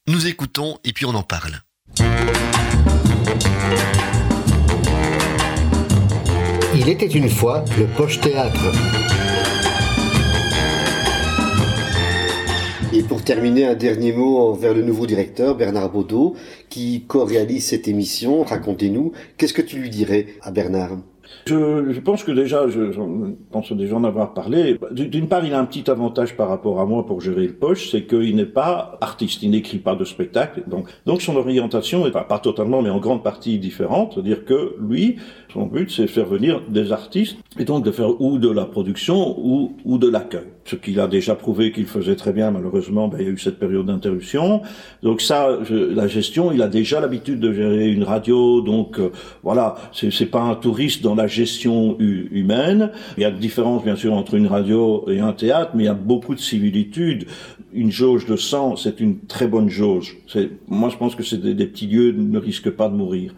Nous 0.06 0.26
écoutons 0.26 0.78
et 0.84 0.92
puis 0.92 1.04
on 1.04 1.14
en 1.14 1.22
parle. 1.24 1.60
Il 6.74 6.88
était 6.88 7.06
une 7.06 7.28
fois 7.28 7.64
le 7.76 7.86
Poche 7.86 8.20
Théâtre. 8.20 8.72
Et 12.94 13.02
pour 13.02 13.22
terminer, 13.22 13.64
un 13.64 13.74
dernier 13.74 14.12
mot 14.12 14.36
envers 14.36 14.74
le 14.74 14.82
nouveau 14.82 15.06
directeur, 15.06 15.56
Bernard 15.56 15.90
Baudot, 15.90 16.34
qui 16.68 17.04
co-réalise 17.06 17.64
cette 17.64 17.88
émission. 17.88 18.42
Racontez-nous, 18.42 19.12
qu'est-ce 19.38 19.54
que 19.54 19.62
tu 19.62 19.78
lui 19.78 19.88
dirais 19.88 20.26
à 20.42 20.50
Bernard? 20.50 20.98
Je, 21.46 21.90
je 21.90 22.00
pense 22.00 22.22
que 22.22 22.32
déjà, 22.32 22.68
je, 22.68 22.92
je 22.92 23.00
pense 23.50 23.72
déjà 23.72 23.96
en 23.96 24.04
avoir 24.04 24.34
parlé. 24.34 24.78
D'une 24.90 25.26
part, 25.26 25.42
il 25.44 25.54
a 25.54 25.58
un 25.58 25.64
petit 25.64 25.90
avantage 25.90 26.36
par 26.36 26.48
rapport 26.48 26.80
à 26.80 26.84
moi 26.84 27.06
pour 27.06 27.22
gérer 27.22 27.46
le 27.46 27.54
poche, 27.54 27.90
c'est 27.90 28.02
qu'il 28.02 28.36
n'est 28.36 28.44
pas 28.44 28.98
artiste, 29.00 29.42
il 29.42 29.50
n'écrit 29.50 29.78
pas 29.78 29.94
de 29.94 30.04
spectacle. 30.04 30.62
Donc, 30.66 30.88
donc 31.06 31.22
son 31.22 31.36
orientation 31.36 32.06
est 32.06 32.10
pas, 32.10 32.24
pas 32.24 32.38
totalement, 32.38 32.82
mais 32.82 32.90
en 32.90 33.00
grande 33.00 33.22
partie 33.22 33.58
différente. 33.58 34.12
C'est-à-dire 34.12 34.44
que 34.44 34.76
lui, 34.78 35.16
son 35.52 35.66
but, 35.66 35.90
c'est 35.90 36.02
de 36.02 36.06
faire 36.08 36.26
venir 36.26 36.62
des 36.68 36.92
artistes 36.92 37.36
et 37.58 37.64
donc 37.64 37.84
de 37.84 37.90
faire 37.90 38.20
ou 38.20 38.38
de 38.38 38.50
la 38.50 38.64
production 38.64 39.38
ou, 39.38 39.76
ou 39.84 39.98
de 39.98 40.08
l'accueil. 40.08 40.48
Ce 40.64 40.76
qu'il 40.76 41.00
a 41.00 41.08
déjà 41.08 41.34
prouvé 41.34 41.72
qu'il 41.72 41.86
faisait 41.86 42.14
très 42.14 42.32
bien. 42.32 42.50
Malheureusement, 42.52 43.08
ben, 43.08 43.18
il 43.20 43.26
y 43.26 43.28
a 43.28 43.32
eu 43.32 43.38
cette 43.38 43.58
période 43.58 43.86
d'interruption. 43.86 44.62
Donc 45.02 45.20
ça, 45.20 45.58
la 45.70 46.06
gestion, 46.06 46.52
il 46.52 46.62
a 46.62 46.68
déjà 46.68 47.00
l'habitude 47.00 47.40
de 47.40 47.52
gérer 47.52 47.90
une 47.90 48.04
radio. 48.04 48.60
Donc 48.60 48.98
euh, 48.98 49.10
voilà, 49.42 49.76
c'est 49.92 50.30
pas 50.30 50.42
un 50.42 50.54
touriste 50.54 51.02
dans 51.02 51.14
la 51.16 51.26
gestion 51.26 51.96
hu- 51.98 52.28
humaine. 52.30 52.90
Il 53.16 53.22
y 53.22 53.26
a 53.26 53.30
de 53.30 53.38
différence 53.38 53.82
bien 53.82 53.96
sûr 53.96 54.12
entre 54.14 54.34
une 54.34 54.46
radio 54.46 55.04
et 55.10 55.20
un 55.20 55.32
théâtre, 55.32 55.72
mais 55.74 55.82
il 55.84 55.86
y 55.86 55.90
a 55.90 55.94
beaucoup 55.94 56.34
de 56.34 56.40
similitudes. 56.40 57.26
Une 57.74 57.90
jauge 57.90 58.26
de 58.26 58.36
sang, 58.36 58.76
c'est 58.76 59.00
une 59.00 59.20
très 59.20 59.46
bonne 59.46 59.68
jauge. 59.68 60.18
Moi, 60.68 60.88
je 60.90 60.96
pense 60.96 61.14
que 61.14 61.22
c'est 61.22 61.38
des, 61.38 61.54
des 61.54 61.66
petits 61.66 61.86
lieux 61.86 62.12
ne 62.12 62.38
risquent 62.38 62.70
pas 62.70 62.88
de 62.88 62.94
mourir. 62.94 63.34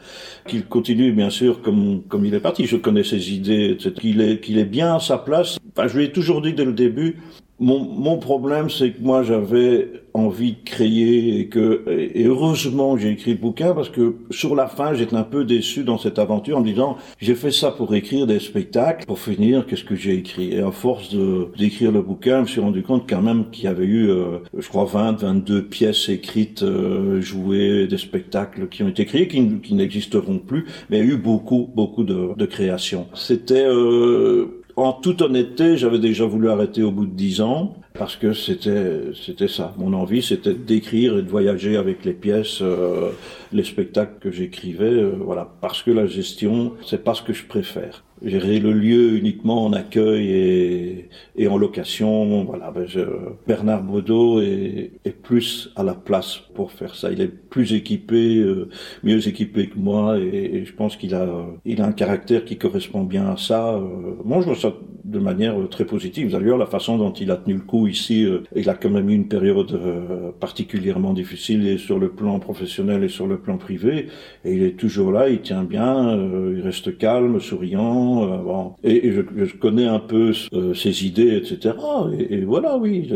Qu'il 0.47 0.65
continue 0.65 1.13
bien 1.13 1.31
sûr 1.31 1.63
comme 1.63 2.03
comme 2.09 2.25
il 2.25 2.35
est 2.35 2.41
parti. 2.41 2.67
Je 2.67 2.77
connais 2.77 3.05
ses 3.05 3.33
idées, 3.33 3.71
etc. 3.71 3.93
Qu'il 3.99 4.21
est 4.21 4.41
qu'il 4.41 4.59
est 4.59 4.65
bien 4.65 4.97
à 4.97 5.01
sa 5.01 5.19
place. 5.19 5.59
Enfin, 5.77 5.89
je 5.89 5.99
lui 5.99 6.05
ai 6.05 6.13
toujours 6.13 6.43
dit 6.43 6.53
dès 6.53 6.65
le 6.65 6.73
début. 6.73 7.17
Mon, 7.61 7.85
mon 7.85 8.19
problème, 8.19 8.69
c'est 8.69 8.91
que 8.91 9.01
moi, 9.01 9.23
j'avais 9.23 9.89
envie 10.13 10.53
de 10.53 10.65
créer 10.65 11.41
et 11.41 11.49
que, 11.49 11.85
et 11.89 12.25
heureusement, 12.25 12.97
j'ai 12.97 13.11
écrit 13.11 13.33
le 13.33 13.39
bouquin 13.39 13.75
parce 13.75 13.91
que 13.91 14.15
sur 14.31 14.55
la 14.55 14.69
fin, 14.69 14.95
j'étais 14.95 15.17
un 15.17 15.25
peu 15.25 15.45
déçu 15.45 15.83
dans 15.83 15.99
cette 15.99 16.19
aventure 16.21 16.59
en 16.59 16.61
me 16.61 16.67
disant, 16.67 16.97
j'ai 17.21 17.35
fait 17.35 17.51
ça 17.51 17.73
pour 17.73 17.95
écrire 17.95 18.27
des 18.27 18.39
spectacles, 18.39 19.07
pour 19.07 19.19
finir, 19.19 19.67
qu'est-ce 19.67 19.85
que 19.85 19.97
j'ai 19.97 20.15
écrit? 20.15 20.53
Et 20.53 20.61
à 20.61 20.71
force 20.71 21.15
de, 21.15 21.49
d'écrire 21.59 21.91
le 21.91 22.03
bouquin, 22.03 22.37
je 22.39 22.43
me 22.43 22.47
suis 22.47 22.61
rendu 22.61 22.83
compte 22.83 23.09
quand 23.09 23.23
même 23.23 23.51
qu'il 23.51 23.65
y 23.65 23.69
avait 23.69 23.87
eu, 23.87 24.09
euh, 24.09 24.39
je 24.57 24.69
crois, 24.69 24.85
20, 24.85 25.21
22 25.21 25.65
pièces 25.65 26.09
écrites, 26.09 26.63
euh, 26.63 27.21
jouées, 27.21 27.89
des 27.89 27.99
spectacles 27.99 28.69
qui 28.69 28.83
ont 28.83 28.89
été 28.89 29.07
créés, 29.07 29.27
qui, 29.27 29.75
n'existeront 29.75 30.39
plus, 30.39 30.67
mais 30.91 30.99
il 30.99 31.07
y 31.07 31.11
a 31.11 31.15
eu 31.15 31.17
beaucoup, 31.17 31.69
beaucoup 31.75 32.05
de, 32.05 32.31
de 32.37 32.47
créations. 32.47 33.09
C'était, 33.15 33.65
euh, 33.67 34.64
en 34.77 34.93
toute 34.93 35.23
honnêteté, 35.23 35.77
j'avais 35.77 35.99
déjà 35.99 36.25
voulu 36.25 36.51
arrêter 36.51 36.83
au 36.83 36.91
bout 36.91 37.07
de 37.07 37.13
dix 37.13 37.41
ans 37.41 37.77
parce 37.93 38.17
que 38.17 38.33
c'était 38.33 39.13
c'était 39.15 39.49
ça. 39.49 39.73
Mon 39.79 39.93
envie, 39.93 40.23
c'était 40.23 40.55
d'écrire 40.55 41.17
et 41.17 41.23
de 41.23 41.29
voyager 41.29 41.77
avec 41.77 42.05
les 42.05 42.13
pièces, 42.13 42.59
euh, 42.61 43.11
les 43.53 43.63
spectacles 43.65 44.19
que 44.21 44.33
j'écrivais. 44.33 44.85
euh, 44.87 45.13
voilà, 45.21 45.49
parce 45.61 45.83
que 45.83 45.93
la 45.93 46.07
gestion, 46.07 46.73
c'est 46.85 47.05
pas 47.05 47.15
ce 47.15 47.23
que 47.23 47.33
je 47.33 47.45
préfère. 47.47 48.03
Gérer 48.25 48.59
le 48.59 48.73
lieu 48.73 49.17
uniquement 49.19 49.67
en 49.67 49.73
accueil 49.75 50.29
et, 50.31 51.11
et 51.37 51.47
en 51.47 51.59
location, 51.59 52.45
voilà. 52.45 52.71
Ben 52.71 52.87
je, 52.87 53.01
Bernard 53.47 53.83
Baudot 53.83 54.41
est, 54.41 54.93
est 55.05 55.11
plus 55.13 55.71
à 55.77 55.83
la 55.83 55.95
place 55.95 56.39
pour 56.55 56.73
faire 56.73 56.95
ça. 56.95 57.13
Il 57.13 57.21
est 57.21 57.29
plus 57.29 57.75
équipé, 57.75 58.39
euh, 58.39 58.71
mieux 59.03 59.29
équipé 59.29 59.69
que 59.69 59.79
moi, 59.79 60.19
et, 60.19 60.65
je 60.65 60.73
pense 60.73 60.97
qu'il 60.97 61.15
a, 61.15 61.29
il 61.67 61.83
a 61.83 61.87
un 61.87 61.93
caractère 61.93 62.47
qui 62.47 62.57
correspond 62.57 63.05
bien 63.05 63.29
à 63.31 63.37
ça. 63.37 63.75
euh. 63.75 64.17
je 64.41 64.47
vois 64.47 64.55
ça 64.57 64.73
de 65.15 65.21
manière 65.21 65.59
euh, 65.59 65.67
très 65.67 65.85
positive. 65.85 66.33
D'ailleurs, 66.33 66.59
la 66.59 66.67
façon 66.67 66.99
dont 66.99 67.13
il 67.13 67.31
a 67.31 67.37
tenu 67.37 67.55
le 67.55 67.61
coup 67.61 67.87
ici, 67.87 68.25
euh, 68.25 68.41
il 68.55 68.69
a 68.69 68.75
quand 68.75 68.91
même 68.91 69.09
eu 69.09 69.15
une 69.15 69.29
période 69.29 69.73
euh, 69.73 70.31
particulièrement 70.39 71.15
difficile 71.15 71.67
et 71.67 71.79
sur 71.79 71.99
le 71.99 72.11
plan 72.11 72.39
professionnel 72.41 73.05
et 73.05 73.09
sur 73.09 73.27
le 73.27 73.39
plan 73.39 73.57
privé. 73.57 74.09
Et 74.45 74.55
il 74.55 74.63
est 74.63 74.77
toujours 74.77 75.13
là, 75.13 75.29
il 75.29 75.41
tient 75.41 75.65
bien, 75.65 76.17
il 76.55 76.61
reste 76.61 76.99
calme, 76.99 77.41
souriant. 77.41 78.77
Et, 78.83 79.13
je, 79.13 79.57
connais 79.57 79.87
un 79.87 80.01
peu 80.01 80.33
ses 80.75 81.07
idées, 81.07 81.37
etc. 81.37 81.75
Et, 82.19 82.41
voilà, 82.43 82.77
oui, 82.77 83.09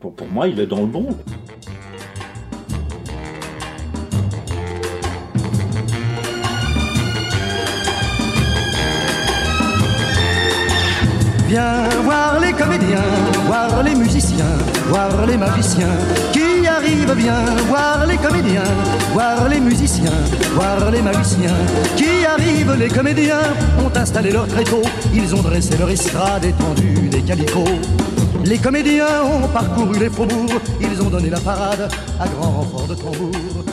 pour, 0.00 0.14
pour 0.14 0.26
moi, 0.28 0.48
il 0.48 0.58
est 0.58 0.66
dans 0.66 0.80
le 0.80 0.86
bon. 0.86 1.06
Viens 11.52 11.86
voir 12.02 12.40
les 12.40 12.54
comédiens, 12.54 13.12
voir 13.46 13.82
les 13.82 13.94
musiciens, 13.94 14.56
voir 14.88 15.26
les 15.26 15.36
magiciens 15.36 15.98
qui 16.32 16.66
arrivent. 16.66 17.12
Viens 17.14 17.44
voir 17.68 18.06
les 18.06 18.16
comédiens, 18.16 18.72
voir 19.12 19.50
les 19.50 19.60
musiciens, 19.60 20.18
voir 20.54 20.90
les 20.90 21.02
magiciens 21.02 21.58
qui 21.94 22.24
arrivent. 22.24 22.74
Les 22.78 22.88
comédiens 22.88 23.52
ont 23.84 23.94
installé 23.94 24.30
leur 24.30 24.48
tréteau, 24.48 24.80
ils 25.12 25.34
ont 25.34 25.42
dressé 25.42 25.76
leur 25.76 25.90
estrade 25.90 26.46
étendue 26.46 27.10
des 27.10 27.20
calicots. 27.20 27.80
Les 28.46 28.56
comédiens 28.56 29.22
ont 29.22 29.46
parcouru 29.48 29.98
les 29.98 30.08
faubourgs, 30.08 30.58
ils 30.80 31.02
ont 31.02 31.10
donné 31.10 31.28
la 31.28 31.40
parade 31.40 31.92
à 32.18 32.28
grand 32.28 32.50
renfort 32.50 32.86
de 32.86 32.94
tambour. 32.94 33.64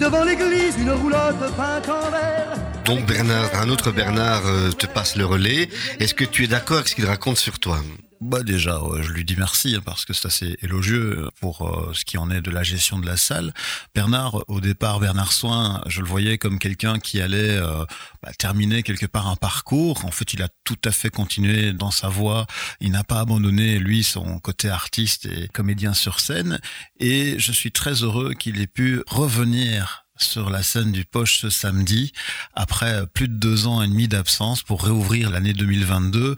Devant 0.00 0.24
l'église, 0.24 0.76
une 0.78 0.92
roulotte 0.92 1.52
peinte 1.54 1.86
en 1.86 2.10
vert. 2.10 2.65
Donc 2.86 3.04
Bernard, 3.04 3.52
un 3.56 3.68
autre 3.68 3.90
Bernard 3.90 4.46
euh, 4.46 4.70
te 4.70 4.86
passe 4.86 5.16
le 5.16 5.26
relais. 5.26 5.68
Est-ce 5.98 6.14
que 6.14 6.24
tu 6.24 6.44
es 6.44 6.46
d'accord 6.46 6.76
avec 6.76 6.88
ce 6.88 6.94
qu'il 6.94 7.04
raconte 7.04 7.36
sur 7.36 7.58
toi? 7.58 7.82
Bah 8.20 8.44
déjà, 8.44 8.80
je 9.00 9.10
lui 9.10 9.24
dis 9.24 9.34
merci 9.36 9.74
hein, 9.76 9.82
parce 9.84 10.04
que 10.04 10.12
c'est 10.12 10.26
assez 10.26 10.56
élogieux 10.62 11.28
pour 11.40 11.66
euh, 11.66 11.92
ce 11.94 12.04
qui 12.04 12.16
en 12.16 12.30
est 12.30 12.40
de 12.40 12.50
la 12.52 12.62
gestion 12.62 13.00
de 13.00 13.06
la 13.06 13.16
salle. 13.16 13.52
Bernard, 13.92 14.44
au 14.46 14.60
départ, 14.60 15.00
Bernard 15.00 15.32
Soin, 15.32 15.82
je 15.88 16.00
le 16.00 16.06
voyais 16.06 16.38
comme 16.38 16.60
quelqu'un 16.60 17.00
qui 17.00 17.20
allait 17.20 17.56
euh, 17.56 17.84
bah, 18.22 18.30
terminer 18.38 18.84
quelque 18.84 19.06
part 19.06 19.26
un 19.26 19.36
parcours. 19.36 20.04
En 20.04 20.12
fait, 20.12 20.32
il 20.32 20.40
a 20.42 20.48
tout 20.62 20.78
à 20.84 20.92
fait 20.92 21.10
continué 21.10 21.72
dans 21.72 21.90
sa 21.90 22.08
voie. 22.08 22.46
Il 22.80 22.92
n'a 22.92 23.02
pas 23.02 23.18
abandonné 23.18 23.80
lui 23.80 24.04
son 24.04 24.38
côté 24.38 24.68
artiste 24.68 25.26
et 25.26 25.48
comédien 25.48 25.92
sur 25.92 26.20
scène. 26.20 26.60
Et 27.00 27.36
je 27.38 27.50
suis 27.50 27.72
très 27.72 28.04
heureux 28.04 28.34
qu'il 28.34 28.60
ait 28.60 28.68
pu 28.68 29.02
revenir 29.08 30.05
sur 30.16 30.50
la 30.50 30.62
scène 30.62 30.92
du 30.92 31.04
Poche 31.04 31.40
ce 31.40 31.50
samedi, 31.50 32.12
après 32.54 33.06
plus 33.06 33.28
de 33.28 33.34
deux 33.34 33.66
ans 33.66 33.82
et 33.82 33.88
demi 33.88 34.08
d'absence 34.08 34.62
pour 34.62 34.82
réouvrir 34.82 35.30
l'année 35.30 35.52
2022 35.52 36.36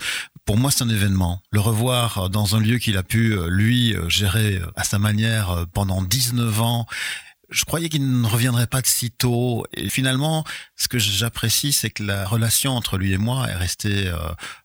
pour 0.49 0.57
moi, 0.57 0.71
c'est 0.71 0.83
un 0.83 0.89
événement. 0.89 1.43
Le 1.51 1.61
revoir 1.61 2.31
dans 2.31 2.57
un 2.57 2.61
lieu 2.61 2.79
qu'il 2.79 2.97
a 2.97 3.03
pu, 3.03 3.33
euh, 3.37 3.49
lui, 3.51 3.95
euh, 3.95 4.09
gérer 4.09 4.55
euh, 4.55 4.67
à 4.77 4.83
sa 4.83 4.99
manière 4.99 5.67
pendant 5.75 6.01
19 6.01 6.63
ans. 6.63 6.87
Je 7.51 7.65
croyais 7.65 7.89
qu'il 7.89 8.21
ne 8.21 8.27
reviendrait 8.27 8.67
pas 8.67 8.83
de 8.83 8.87
si 8.87 9.11
tôt. 9.11 9.65
Et 9.73 9.89
finalement, 9.89 10.45
ce 10.77 10.87
que 10.89 10.99
j'apprécie, 10.99 11.73
c'est 11.73 11.91
que 11.91 12.03
la 12.03 12.27
relation 12.27 12.73
entre 12.77 12.99
lui 12.99 13.13
et 13.13 13.19
moi 13.19 13.49
est 13.49 13.57
restée 13.57 14.09
euh, 14.09 14.19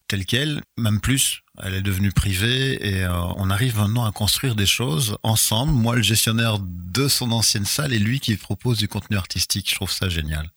telle 0.07 0.25
qu'elle, 0.25 0.61
même 0.77 0.99
plus. 0.99 1.43
Elle 1.61 1.75
est 1.75 1.81
devenue 1.81 2.11
privée 2.11 2.77
et 2.85 3.03
euh, 3.03 3.13
on 3.37 3.49
arrive 3.49 3.77
maintenant 3.77 4.05
à 4.05 4.11
construire 4.11 4.55
des 4.55 4.65
choses 4.65 5.17
ensemble. 5.23 5.71
Moi, 5.71 5.95
le 5.95 6.01
gestionnaire 6.01 6.57
de 6.59 7.07
son 7.07 7.31
ancienne 7.31 7.65
salle 7.65 7.93
et 7.93 7.99
lui 7.99 8.19
qui 8.19 8.35
propose 8.35 8.79
du 8.79 8.87
contenu 8.87 9.15
artistique. 9.15 9.69
Je 9.69 9.75
trouve 9.75 9.91
ça 9.91 10.09
génial. 10.09 10.49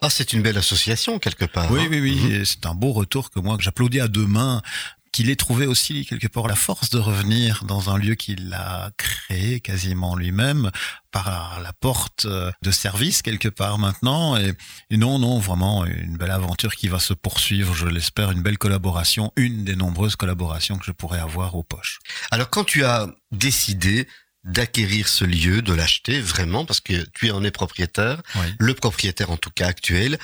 Ah, 0.00 0.10
c'est 0.10 0.32
une 0.32 0.42
belle 0.42 0.58
association 0.58 1.18
quelque 1.18 1.44
part. 1.44 1.70
Oui, 1.70 1.80
hein. 1.82 1.88
oui, 1.90 2.00
oui. 2.00 2.16
Mhm. 2.16 2.44
C'est 2.44 2.66
un 2.66 2.74
beau 2.74 2.92
retour 2.92 3.30
que 3.30 3.40
moi, 3.40 3.56
que 3.56 3.62
j'applaudis 3.62 4.00
à 4.00 4.08
deux 4.08 4.26
mains 4.26 4.62
qu'il 5.12 5.28
ait 5.30 5.36
trouvé 5.36 5.66
aussi 5.66 6.06
quelque 6.06 6.26
part 6.26 6.46
la 6.48 6.54
force 6.56 6.88
de 6.90 6.98
revenir 6.98 7.64
dans 7.64 7.90
un 7.90 7.98
lieu 7.98 8.14
qu'il 8.14 8.52
a 8.54 8.90
créé 8.96 9.60
quasiment 9.60 10.16
lui-même 10.16 10.70
par 11.10 11.60
la 11.62 11.72
porte 11.74 12.26
de 12.26 12.70
service 12.70 13.20
quelque 13.20 13.48
part 13.48 13.78
maintenant. 13.78 14.36
Et, 14.38 14.54
et, 14.90 14.96
non, 14.96 15.18
non, 15.18 15.38
vraiment 15.38 15.84
une 15.84 16.16
belle 16.16 16.30
aventure 16.30 16.74
qui 16.74 16.88
va 16.88 16.98
se 16.98 17.12
poursuivre, 17.12 17.74
je 17.74 17.86
l'espère, 17.86 18.30
une 18.30 18.42
belle 18.42 18.56
collaboration, 18.58 19.32
une 19.36 19.64
des 19.64 19.76
nombreuses 19.76 20.16
collaborations 20.16 20.78
que 20.78 20.86
je 20.86 20.92
pourrais 20.92 21.20
avoir 21.20 21.54
aux 21.54 21.62
poches. 21.62 21.98
Alors 22.30 22.48
quand 22.48 22.64
tu 22.64 22.84
as 22.84 23.06
décidé 23.30 24.08
d'acquérir 24.44 25.06
ce 25.08 25.24
lieu, 25.24 25.62
de 25.62 25.72
l'acheter 25.72 26.20
vraiment, 26.20 26.64
parce 26.64 26.80
que 26.80 27.04
tu 27.14 27.30
en 27.30 27.44
es 27.44 27.50
propriétaire, 27.52 28.22
Oui. 28.34 28.46
le 28.58 28.74
propriétaire 28.74 29.30
en 29.30 29.36
tout 29.36 29.50
cas 29.50 29.68
actuel, 29.68 30.18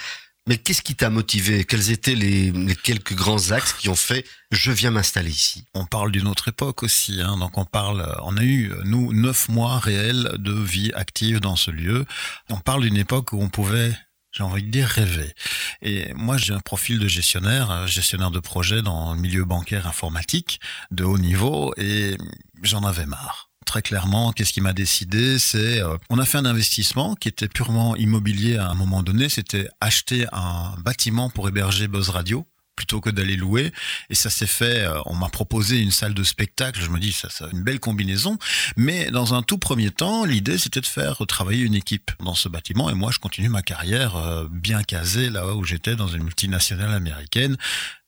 mais 0.48 0.58
qu'est-ce 0.58 0.82
qui 0.82 0.96
t'a 0.96 1.10
motivé? 1.10 1.64
Quels 1.64 1.90
étaient 1.90 2.14
les, 2.14 2.50
les 2.50 2.74
quelques 2.74 3.14
grands 3.14 3.52
axes 3.52 3.74
qui 3.74 3.88
ont 3.88 3.94
fait 3.94 4.24
je 4.50 4.72
viens 4.72 4.90
m'installer 4.90 5.30
ici? 5.30 5.64
On 5.74 5.84
parle 5.84 6.10
d'une 6.10 6.26
autre 6.26 6.48
époque 6.48 6.82
aussi, 6.82 7.20
hein, 7.20 7.36
donc 7.36 7.58
on 7.58 7.66
parle, 7.66 8.16
on 8.22 8.36
a 8.36 8.42
eu 8.42 8.72
nous 8.84 9.12
neuf 9.12 9.48
mois 9.48 9.78
réels 9.78 10.32
de 10.38 10.52
vie 10.52 10.90
active 10.94 11.40
dans 11.40 11.56
ce 11.56 11.70
lieu. 11.70 12.06
On 12.48 12.58
parle 12.58 12.82
d'une 12.82 12.96
époque 12.96 13.32
où 13.32 13.40
on 13.40 13.48
pouvait 13.48 13.94
j'ai 14.32 14.44
envie 14.44 14.62
de 14.62 14.70
dire 14.70 14.86
rêver. 14.86 15.34
Et 15.82 16.12
moi, 16.14 16.36
j'ai 16.36 16.52
un 16.52 16.60
profil 16.60 16.98
de 16.98 17.08
gestionnaire, 17.08 17.70
euh, 17.70 17.86
gestionnaire 17.86 18.30
de 18.30 18.40
projet 18.40 18.82
dans 18.82 19.14
le 19.14 19.20
milieu 19.20 19.44
bancaire 19.44 19.86
informatique 19.86 20.60
de 20.90 21.04
haut 21.04 21.18
niveau, 21.18 21.72
et 21.76 22.16
j'en 22.62 22.84
avais 22.84 23.06
marre. 23.06 23.47
Très 23.68 23.82
clairement, 23.82 24.32
qu'est-ce 24.32 24.54
qui 24.54 24.62
m'a 24.62 24.72
décidé 24.72 25.38
C'est, 25.38 25.82
euh, 25.82 25.98
on 26.08 26.18
a 26.18 26.24
fait 26.24 26.38
un 26.38 26.46
investissement 26.46 27.14
qui 27.14 27.28
était 27.28 27.48
purement 27.48 27.96
immobilier 27.96 28.56
à 28.56 28.70
un 28.70 28.74
moment 28.74 29.02
donné. 29.02 29.28
C'était 29.28 29.68
acheter 29.82 30.24
un 30.32 30.74
bâtiment 30.82 31.28
pour 31.28 31.50
héberger 31.50 31.86
Buzz 31.86 32.08
Radio 32.08 32.46
plutôt 32.76 33.02
que 33.02 33.10
d'aller 33.10 33.36
louer. 33.36 33.72
Et 34.08 34.14
ça 34.14 34.30
s'est 34.30 34.46
fait, 34.46 34.84
euh, 34.84 34.98
on 35.04 35.14
m'a 35.14 35.28
proposé 35.28 35.80
une 35.80 35.90
salle 35.90 36.14
de 36.14 36.22
spectacle, 36.22 36.80
je 36.80 36.88
me 36.88 36.98
dis, 36.98 37.12
ça, 37.12 37.28
c'est 37.30 37.44
une 37.52 37.62
belle 37.62 37.78
combinaison. 37.78 38.38
Mais 38.78 39.10
dans 39.10 39.34
un 39.34 39.42
tout 39.42 39.58
premier 39.58 39.90
temps, 39.90 40.24
l'idée, 40.24 40.56
c'était 40.56 40.80
de 40.80 40.86
faire 40.86 41.18
travailler 41.26 41.64
une 41.64 41.74
équipe 41.74 42.10
dans 42.20 42.34
ce 42.34 42.48
bâtiment. 42.48 42.88
Et 42.88 42.94
moi, 42.94 43.10
je 43.12 43.18
continue 43.18 43.50
ma 43.50 43.60
carrière 43.60 44.16
euh, 44.16 44.46
bien 44.50 44.82
casée 44.82 45.28
là 45.28 45.54
où 45.54 45.64
j'étais 45.64 45.94
dans 45.94 46.08
une 46.08 46.22
multinationale 46.22 46.94
américaine. 46.94 47.58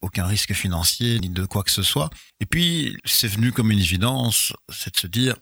Aucun 0.01 0.25
risque 0.25 0.55
financier, 0.55 1.21
ni 1.21 1.29
de 1.29 1.45
quoi 1.45 1.65
que 1.65 1.71
ce 1.71 1.83
soit. 1.83 2.09
Et 2.41 2.47
puis, 2.47 2.97
c'est 3.05 3.29
venu 3.29 3.53
comme 3.53 3.71
une 3.73 3.79
évidence, 3.79 4.55
c'est 4.71 4.95
de 4.95 5.01
se 5.01 5.07
dire, 5.07 5.35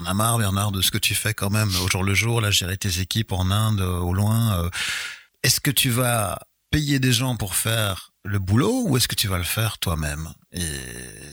Marre, 0.00 0.38
Bernard, 0.38 0.72
de 0.72 0.82
ce 0.82 0.90
que 0.90 0.98
tu 0.98 1.14
fais 1.14 1.34
quand 1.34 1.50
même 1.50 1.68
au 1.84 1.88
jour 1.88 2.04
le 2.04 2.14
jour, 2.14 2.40
là, 2.40 2.50
gérer 2.50 2.76
tes 2.76 3.00
équipes 3.00 3.32
en 3.32 3.50
Inde, 3.50 3.80
euh, 3.80 3.98
au 3.98 4.12
loin. 4.12 4.58
euh. 4.60 4.70
Est-ce 5.42 5.60
que 5.60 5.70
tu 5.70 5.90
vas 5.90 6.38
payer 6.70 6.98
des 6.98 7.12
gens 7.12 7.36
pour 7.36 7.54
faire 7.54 8.10
le 8.24 8.38
boulot 8.38 8.84
ou 8.88 8.96
est-ce 8.96 9.08
que 9.08 9.14
tu 9.14 9.28
vas 9.28 9.38
le 9.38 9.44
faire 9.44 9.78
toi-même? 9.78 10.32
Et 10.52 10.66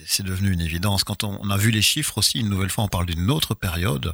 c'est 0.06 0.24
devenu 0.24 0.52
une 0.52 0.62
évidence. 0.62 1.04
Quand 1.04 1.24
on 1.24 1.50
a 1.50 1.58
vu 1.58 1.72
les 1.72 1.82
chiffres 1.82 2.18
aussi, 2.20 2.40
une 2.40 2.50
nouvelle 2.50 2.70
fois, 2.70 2.84
on 2.84 2.90
parle 2.90 3.08
d'une 3.08 3.32
autre 3.32 3.56
période. 3.56 4.14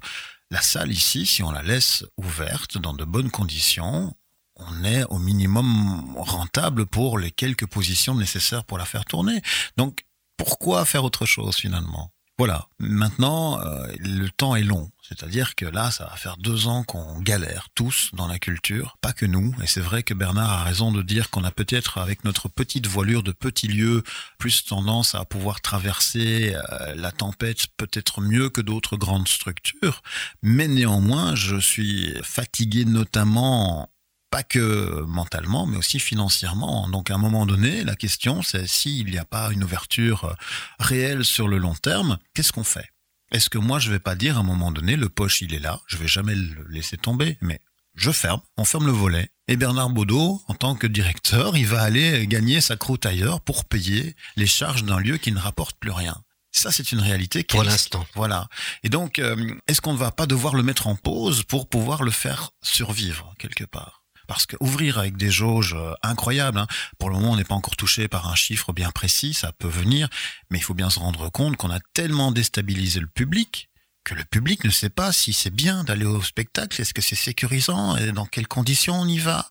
La 0.52 0.62
salle 0.62 0.92
ici, 0.92 1.26
si 1.26 1.44
on 1.44 1.52
la 1.52 1.62
laisse 1.62 2.06
ouverte 2.18 2.78
dans 2.78 2.94
de 2.94 3.04
bonnes 3.06 3.30
conditions, 3.30 4.16
on 4.56 4.84
est 4.84 5.04
au 5.06 5.20
minimum 5.20 6.16
rentable 6.18 6.86
pour 6.86 7.20
les 7.20 7.32
quelques 7.32 7.68
positions 7.68 8.16
nécessaires 8.16 8.66
pour 8.66 8.78
la 8.78 8.86
faire 8.86 9.06
tourner. 9.06 9.42
Donc, 9.78 10.06
pourquoi 10.38 10.86
faire 10.86 11.04
autre 11.04 11.26
chose 11.26 11.56
finalement? 11.56 12.12
Voilà. 12.40 12.68
Maintenant, 12.80 13.60
euh, 13.60 13.86
le 14.00 14.30
temps 14.30 14.56
est 14.56 14.64
long. 14.64 14.90
C'est-à-dire 15.02 15.56
que 15.56 15.66
là, 15.66 15.92
ça 15.92 16.06
va 16.06 16.16
faire 16.16 16.38
deux 16.38 16.68
ans 16.68 16.86
qu'on 16.86 17.20
galère 17.20 17.68
tous 17.76 18.12
dans 18.14 18.28
la 18.28 18.40
culture, 18.40 18.96
pas 19.02 19.12
que 19.12 19.26
nous. 19.26 19.54
Et 19.62 19.68
c'est 19.68 19.82
vrai 19.82 20.04
que 20.04 20.14
Bernard 20.14 20.50
a 20.50 20.64
raison 20.64 20.94
de 20.94 21.02
dire 21.02 21.32
qu'on 21.32 21.44
a 21.44 21.52
peut-être, 21.52 21.98
avec 21.98 22.24
notre 22.24 22.48
petite 22.48 22.88
voilure 22.88 23.24
de 23.24 23.34
petit 23.34 23.68
lieu, 23.68 24.04
plus 24.38 24.64
tendance 24.64 25.16
à 25.16 25.26
pouvoir 25.26 25.60
traverser 25.60 26.56
euh, 26.56 26.96
la 26.96 27.12
tempête 27.12 27.68
peut-être 27.76 28.22
mieux 28.22 28.50
que 28.50 28.62
d'autres 28.62 28.96
grandes 28.96 29.28
structures. 29.28 30.02
Mais 30.42 30.70
néanmoins, 30.70 31.36
je 31.36 31.58
suis 31.58 32.14
fatigué 32.24 32.86
notamment 32.86 33.90
pas 34.30 34.44
que 34.44 35.04
mentalement, 35.08 35.66
mais 35.66 35.78
aussi 35.78 36.00
financièrement. 36.00 36.88
Donc 36.90 37.12
à 37.12 37.16
un 37.16 37.18
moment 37.18 37.46
donné, 37.46 37.84
la 37.84 37.96
question 37.96 38.42
c'est 38.42 38.68
s'il 38.68 39.08
n'y 39.08 39.18
a 39.18 39.26
pas 39.26 39.52
une 39.52 39.64
ouverture 39.64 40.26
euh, 40.26 40.34
réelle 40.80 41.26
sur 41.26 41.48
le 41.48 41.58
long 41.58 41.76
terme, 41.76 42.18
qu'est-ce 42.34 42.52
qu'on 42.52 42.64
fait? 42.64 42.90
Est-ce 43.32 43.50
que 43.50 43.58
moi 43.58 43.80
je 43.80 43.92
vais 43.92 44.00
pas 44.00 44.16
dire 44.16 44.38
à 44.38 44.42
un 44.42 44.44
moment 44.44 44.72
donné, 44.72 44.96
le 44.96 45.10
poche 45.10 45.42
il 45.42 45.54
est 45.54 45.60
là, 45.60 45.82
je 45.88 45.98
vais 45.98 46.08
jamais 46.08 46.36
le 46.36 46.66
laisser 46.70 46.98
tomber, 46.98 47.38
mais 47.42 47.60
je 47.96 48.12
ferme, 48.12 48.42
on 48.58 48.66
ferme 48.66 48.86
le 48.86 48.92
volet. 48.92 49.30
Et 49.48 49.58
Bernard 49.58 49.90
Baudot, 49.90 50.42
en 50.48 50.54
tant 50.54 50.76
que 50.76 50.88
directeur, 50.88 51.58
il 51.58 51.68
va 51.68 51.82
aller 51.82 52.28
gagner 52.28 52.62
sa 52.62 52.78
croûte 52.78 53.06
ailleurs 53.06 53.42
pour 53.42 53.66
payer 53.66 54.16
les 54.36 54.48
charges 54.48 54.84
d'un 54.84 55.00
lieu 55.00 55.18
qui 55.18 55.32
ne 55.32 55.40
rapporte 55.40 55.78
plus 55.80 55.92
rien. 55.92 56.16
Ça, 56.52 56.72
c'est 56.72 56.92
une 56.92 57.00
réalité. 57.00 57.44
Pour 57.44 57.64
l'instant. 57.64 58.06
Voilà. 58.16 58.48
Et 58.84 58.90
donc, 58.90 59.20
euh, 59.20 59.56
est-ce 59.68 59.82
qu'on 59.82 59.94
ne 59.94 59.98
va 59.98 60.12
pas 60.12 60.26
devoir 60.26 60.56
le 60.56 60.64
mettre 60.64 60.88
en 60.88 60.96
pause 60.96 61.44
pour 61.44 61.70
pouvoir 61.70 62.04
le 62.04 62.12
faire 62.12 62.52
survivre 62.62 63.34
quelque 63.38 63.66
part? 63.66 63.99
Parce 64.30 64.46
que 64.46 64.56
ouvrir 64.60 65.00
avec 65.00 65.18
des 65.18 65.32
jauges 65.32 65.74
euh, 65.74 65.96
incroyables, 66.04 66.60
hein, 66.60 66.68
pour 67.00 67.10
le 67.10 67.16
moment 67.16 67.32
on 67.32 67.36
n'est 67.36 67.44
pas 67.44 67.56
encore 67.56 67.76
touché 67.76 68.08
par 68.08 68.30
un 68.30 68.36
chiffre 68.36 68.72
bien 68.74 68.92
précis, 68.92 69.34
ça 69.34 69.52
peut 69.54 69.68
venir, 69.68 70.08
mais 70.52 70.60
il 70.60 70.62
faut 70.62 70.76
bien 70.76 70.92
se 70.92 71.00
rendre 71.00 71.30
compte 71.30 71.58
qu'on 71.58 71.72
a 71.72 71.80
tellement 71.94 72.32
déstabilisé 72.32 73.00
le 73.00 73.08
public 73.08 73.72
que 74.04 74.14
le 74.14 74.24
public 74.24 74.64
ne 74.66 74.70
sait 74.70 74.92
pas 74.92 75.12
si 75.12 75.34
c'est 75.34 75.50
bien 75.50 75.84
d'aller 75.84 76.06
au 76.06 76.22
spectacle, 76.22 76.80
est-ce 76.80 76.94
que 76.94 77.02
c'est 77.02 77.16
sécurisant, 77.16 77.98
et 77.98 78.12
dans 78.12 78.28
quelles 78.28 78.48
conditions 78.48 79.02
on 79.02 79.08
y 79.08 79.18
va. 79.18 79.50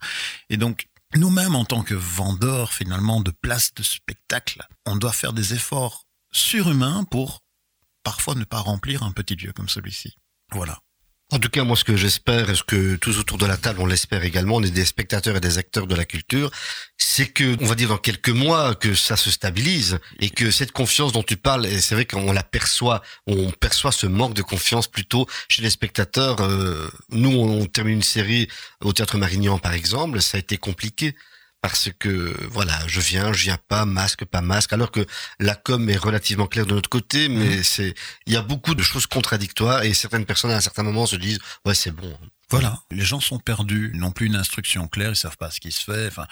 Et 0.49 0.57
donc 0.57 0.87
nous-mêmes 1.17 1.57
en 1.57 1.65
tant 1.65 1.83
que 1.83 1.95
vendeurs 1.95 2.73
finalement 2.73 3.21
de 3.21 3.33
places 3.33 3.75
de 3.75 3.83
spectacle, 3.83 4.63
on 4.87 4.95
doit 4.95 5.13
faire 5.13 5.33
des 5.33 5.55
efforts 5.55 6.07
surhumains 6.31 7.03
pour 7.03 7.43
parfois 8.05 8.37
ne 8.37 8.45
pas 8.45 8.61
remplir 8.61 9.03
un 9.03 9.11
petit 9.11 9.35
lieu 9.35 9.53
comme 9.53 9.69
celui-ci. 9.69 10.19
Voilà. 10.53 10.79
En 11.31 11.39
tout 11.39 11.51
cas, 11.51 11.63
moi, 11.63 11.77
ce 11.77 11.85
que 11.85 11.95
j'espère, 11.95 12.49
et 12.49 12.55
ce 12.55 12.63
que 12.63 12.97
tous 12.97 13.19
autour 13.19 13.37
de 13.37 13.45
la 13.45 13.59
table, 13.59 13.81
on 13.83 13.87
l'espère 13.87 14.25
également, 14.25 14.57
on 14.57 14.63
est 14.63 14.71
des 14.71 14.87
spectateurs 14.87 15.37
et 15.37 15.41
des 15.41 15.59
acteurs 15.59 15.87
de 15.87 15.95
la 15.95 16.07
culture, 16.07 16.51
c'est 16.97 17.27
que, 17.27 17.55
on 17.61 17.67
va 17.67 17.75
dire 17.75 17.91
dans 17.91 17.99
quelques 17.99 18.31
mois, 18.31 18.75
que 18.75 18.95
ça 18.95 19.15
se 19.15 19.31
stabilise 19.31 19.99
et 20.21 20.31
que 20.31 20.51
cette 20.51 20.73
confiance 20.73 21.13
dont 21.13 21.23
tu 21.23 21.37
parles, 21.37 21.67
et 21.67 21.83
c'est 21.83 21.95
vrai 21.95 22.07
qu'on 22.07 22.33
la 22.33 22.43
perçoit, 22.43 23.03
on 23.27 23.51
perçoit 23.51 23.93
ce 23.93 24.07
manque 24.07 24.33
de 24.33 24.41
confiance 24.41 24.89
plutôt 24.89 25.27
chez 25.51 25.61
les 25.61 25.69
spectateurs. 25.69 26.41
euh, 26.41 26.91
nous, 27.11 27.31
on 27.31 27.67
termine 27.67 27.97
une 27.97 28.03
série 28.03 28.49
au 28.81 28.95
Théâtre 28.95 29.19
Marignan, 29.19 29.59
par 29.59 29.75
exemple, 29.75 30.23
ça 30.23 30.39
a 30.39 30.41
été 30.41 30.57
compliqué. 30.57 31.15
Parce 31.61 31.91
que 31.99 32.35
voilà, 32.51 32.79
je 32.87 33.01
viens, 33.01 33.33
je 33.33 33.43
viens 33.43 33.59
pas, 33.69 33.85
masque, 33.85 34.25
pas 34.25 34.41
masque, 34.41 34.73
alors 34.73 34.93
que 34.93 35.05
la 35.41 35.57
com 35.57 35.91
est 35.91 35.97
relativement 35.97 36.47
claire 36.47 36.67
de 36.67 36.75
notre 36.75 36.89
côté, 36.89 37.29
mais 37.29 37.65
c'est, 37.65 37.95
il 38.27 38.33
y 38.33 38.37
a 38.37 38.43
beaucoup 38.43 38.77
de 38.77 38.83
choses 38.83 39.07
contradictoires 39.09 39.83
et 39.83 39.93
certaines 39.93 40.25
personnes 40.25 40.53
à 40.53 40.57
un 40.57 40.61
certain 40.61 40.85
moment 40.85 41.07
se 41.07 41.17
disent, 41.17 41.41
ouais, 41.65 41.75
c'est 41.75 41.91
bon. 41.91 42.17
Voilà. 42.51 42.81
Les 42.91 43.05
gens 43.05 43.21
sont 43.21 43.39
perdus, 43.39 43.91
ils 43.93 44.01
n'ont 44.01 44.11
plus 44.13 44.27
une 44.27 44.37
instruction 44.37 44.89
claire, 44.89 45.11
ils 45.11 45.17
savent 45.17 45.37
pas 45.37 45.51
ce 45.51 45.61
qui 45.61 45.71
se 45.71 45.83
fait. 45.85 46.07
Enfin, 46.07 46.27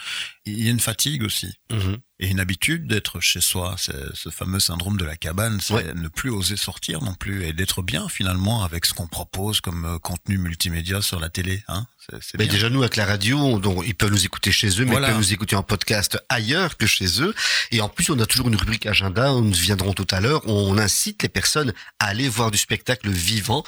il 0.45 0.63
y 0.63 0.67
a 0.67 0.71
une 0.71 0.79
fatigue 0.79 1.23
aussi. 1.23 1.53
Mhm. 1.71 1.97
Et 2.19 2.29
une 2.29 2.39
habitude 2.39 2.87
d'être 2.87 3.19
chez 3.19 3.41
soi, 3.41 3.75
c'est 3.77 3.93
ce 4.15 4.29
fameux 4.29 4.59
syndrome 4.59 4.97
de 4.97 5.05
la 5.05 5.15
cabane, 5.15 5.59
c'est 5.61 5.75
Ouais. 5.75 5.93
ne 5.93 6.07
plus 6.07 6.31
oser 6.31 6.57
sortir 6.57 7.03
non 7.03 7.13
plus 7.13 7.43
et 7.45 7.53
d'être 7.53 7.83
bien 7.83 8.09
finalement 8.09 8.63
avec 8.63 8.87
ce 8.87 8.93
qu'on 8.95 9.05
propose 9.05 9.61
comme 9.61 9.85
euh, 9.85 9.99
contenu 9.99 10.39
multimédia 10.39 11.03
sur 11.03 11.19
la 11.19 11.29
télé. 11.29 11.63
Hein 11.67 11.85
c'est, 12.09 12.17
c'est 12.23 12.37
Mais 12.39 12.47
déjà 12.47 12.71
nous 12.71 12.81
avec 12.81 12.95
la 12.95 13.05
radio, 13.05 13.59
donc 13.59 13.83
ils 13.85 13.93
peuvent 13.93 14.09
nous 14.09 14.25
écouter 14.25 14.51
chez 14.51 14.69
eux, 14.81 14.85
mais 14.85 14.91
Voilà. 14.93 15.09
ils 15.09 15.11
peuvent 15.11 15.19
nous 15.19 15.33
écouter 15.33 15.55
en 15.55 15.61
podcast 15.61 16.17
ailleurs 16.29 16.77
que 16.77 16.87
chez 16.87 17.21
eux. 17.21 17.35
Et 17.69 17.81
en 17.81 17.89
plus, 17.89 18.09
on 18.09 18.19
a 18.19 18.25
toujours 18.25 18.47
une 18.47 18.55
rubrique 18.55 18.87
agenda 18.87 19.31
où 19.33 19.41
nous 19.41 19.53
viendrons 19.53 19.93
tout 19.93 20.07
à 20.09 20.19
l'heure. 20.19 20.41
On 20.47 20.79
incite 20.79 21.21
les 21.21 21.29
personnes 21.29 21.71
à 21.99 22.05
aller 22.07 22.27
voir 22.27 22.49
du 22.49 22.57
spectacle 22.57 23.11
vivant, 23.11 23.63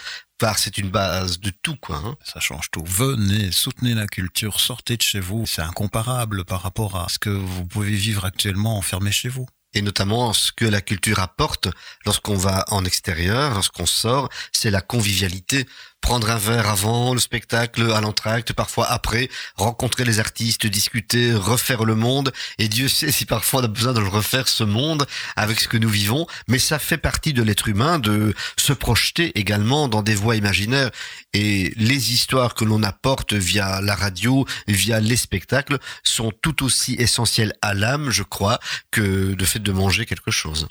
c'est 0.58 0.78
une 0.78 0.90
base 0.90 1.40
de 1.40 1.52
tout, 1.62 1.76
quoi. 1.76 1.98
hein. 1.98 2.16
Ça 2.24 2.40
change 2.40 2.72
tout. 2.72 2.84
Venez, 2.86 3.52
soutenez 3.52 3.94
la 3.94 4.08
culture, 4.08 4.60
sortez 4.60 4.98
de 4.98 5.02
chez 5.02 5.20
vous. 5.20 5.46
C'est 5.46 5.62
incomparable 5.62 6.46
par 6.46 6.62
rapport 6.62 6.96
à 6.96 7.08
ce 7.10 7.20
que 7.20 7.30
vous 7.30 7.66
pouvez 7.66 7.92
vivre 7.92 8.26
actuellement 8.26 8.78
enfermé 8.78 9.12
chez 9.12 9.30
vous. 9.30 9.48
Et 9.74 9.82
notamment, 9.84 10.34
ce 10.34 10.52
que 10.52 10.66
la 10.66 10.82
culture 10.82 11.20
apporte 11.20 11.68
lorsqu'on 12.06 12.36
va 12.36 12.66
en 12.70 12.86
extérieur, 12.86 13.54
lorsqu'on 13.54 13.86
sort, 13.86 14.30
c'est 14.52 14.72
la 14.72 14.82
convivialité. 14.82 15.68
Prendre 16.02 16.32
un 16.32 16.38
verre 16.38 16.70
avant 16.70 17.14
le 17.14 17.20
spectacle, 17.20 17.92
à 17.92 18.02
l'entracte, 18.02 18.54
parfois 18.54 18.88
après, 18.90 19.30
rencontrer 19.56 20.06
les 20.06 20.20
artistes, 20.20 20.66
discuter, 20.66 21.34
refaire 21.34 21.84
le 21.86 21.94
monde. 21.94 22.32
Et 22.58 22.68
Dieu 22.68 22.88
sait 22.88 23.12
si 23.12 23.26
parfois 23.26 23.62
on 23.62 23.66
a 23.66 23.68
besoin 23.68 23.94
de 23.94 24.02
refaire, 24.02 24.48
ce 24.48 24.64
monde, 24.64 25.06
avec 25.36 25.60
ce 25.60 25.68
que 25.68 25.78
nous 25.78 25.90
vivons. 25.90 26.26
Mais 26.48 26.58
ça 26.58 26.80
fait 26.80 26.98
partie 26.98 27.34
de 27.34 27.44
l'être 27.44 27.68
humain 27.68 28.00
de 28.00 28.34
se 28.58 28.74
projeter 28.74 29.38
également 29.38 29.88
dans 29.88 30.02
des 30.02 30.16
voies 30.16 30.36
imaginaires. 30.36 30.90
Et 31.34 31.74
les 31.76 32.14
histoires 32.14 32.56
que 32.56 32.66
l'on 32.66 32.82
apporte 32.82 33.34
via 33.34 33.82
la 33.82 33.96
radio, 33.96 34.46
via 34.68 35.00
les 35.00 35.18
spectacles, 35.18 35.78
sont 36.04 36.32
tout 36.42 36.64
aussi 36.64 36.96
essentielles 36.96 37.54
à 37.62 37.74
l'âme, 37.74 38.10
je 38.10 38.24
crois, 38.24 38.60
que 38.92 39.34
de 39.34 39.46
fait 39.46 39.60
de 39.60 39.72
manger 39.72 40.06
quelque 40.06 40.32
chose. 40.32 40.68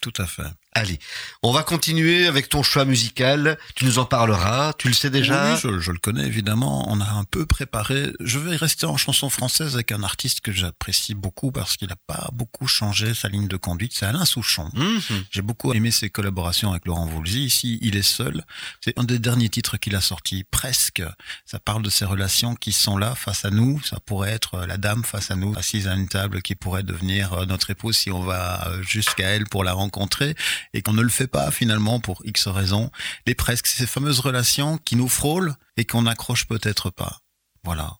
Tout 0.00 0.12
à 0.16 0.26
fait. 0.26 0.50
Allez, 0.72 1.00
on 1.42 1.50
va 1.50 1.64
continuer 1.64 2.28
avec 2.28 2.48
ton 2.48 2.62
choix 2.62 2.84
musical. 2.84 3.58
Tu 3.74 3.84
nous 3.84 3.98
en 3.98 4.04
parleras. 4.04 4.72
Tu 4.74 4.86
le 4.86 4.94
sais 4.94 5.10
déjà. 5.10 5.52
Oui, 5.52 5.60
je, 5.60 5.80
je 5.80 5.90
le 5.90 5.98
connais 5.98 6.24
évidemment. 6.24 6.88
On 6.88 7.00
a 7.00 7.10
un 7.10 7.24
peu 7.24 7.44
préparé. 7.44 8.12
Je 8.20 8.38
vais 8.38 8.54
rester 8.54 8.86
en 8.86 8.96
chanson 8.96 9.30
française 9.30 9.74
avec 9.74 9.90
un 9.90 10.04
artiste 10.04 10.42
que 10.42 10.52
j'apprécie 10.52 11.14
beaucoup 11.14 11.50
parce 11.50 11.76
qu'il 11.76 11.88
n'a 11.88 11.96
pas 12.06 12.28
beaucoup 12.32 12.68
changé 12.68 13.14
sa 13.14 13.28
ligne 13.28 13.48
de 13.48 13.56
conduite. 13.56 13.92
C'est 13.94 14.06
Alain 14.06 14.24
Souchon. 14.24 14.70
Mhm. 14.74 15.24
J'ai 15.32 15.42
beaucoup 15.42 15.72
aimé 15.74 15.90
ses 15.90 16.08
collaborations 16.08 16.70
avec 16.70 16.86
Laurent 16.86 17.06
Voulzy. 17.06 17.44
Ici, 17.44 17.78
il 17.82 17.96
est 17.96 18.02
seul. 18.02 18.44
C'est 18.80 18.96
un 18.96 19.02
des 19.04 19.18
derniers 19.18 19.48
titres 19.48 19.76
qu'il 19.76 19.96
a 19.96 20.00
sorti, 20.00 20.44
presque. 20.44 21.02
Ça 21.46 21.58
parle 21.58 21.82
de 21.82 21.90
ces 21.90 22.04
relations 22.04 22.54
qui 22.54 22.70
sont 22.72 22.96
là 22.96 23.16
face 23.16 23.44
à 23.44 23.50
nous. 23.50 23.82
Ça 23.82 23.98
pourrait 23.98 24.30
être 24.30 24.64
la 24.66 24.76
dame 24.76 25.02
face 25.02 25.32
à 25.32 25.36
nous, 25.36 25.52
assise 25.56 25.88
à 25.88 25.94
une 25.94 26.08
table, 26.08 26.42
qui 26.42 26.54
pourrait 26.54 26.84
devenir 26.84 27.32
euh, 27.32 27.46
notre 27.46 27.70
épouse 27.70 27.96
si 27.96 28.12
on 28.12 28.22
va 28.22 28.68
euh, 28.68 28.82
jusqu'à 28.82 29.30
elle 29.30 29.46
pour 29.46 29.64
la 29.64 29.72
rencontrer 29.72 30.36
et 30.72 30.82
qu'on 30.82 30.92
ne 30.92 31.02
le 31.02 31.08
fait 31.08 31.26
pas 31.26 31.50
finalement 31.50 32.00
pour 32.00 32.22
X 32.24 32.48
raisons. 32.48 32.90
Les 33.26 33.34
presque, 33.34 33.66
ces 33.66 33.86
fameuses 33.86 34.20
relations 34.20 34.78
qui 34.78 34.96
nous 34.96 35.08
frôlent 35.08 35.54
et 35.76 35.84
qu'on 35.84 36.02
n'accroche 36.02 36.46
peut-être 36.46 36.90
pas. 36.90 37.18
Voilà. 37.64 37.96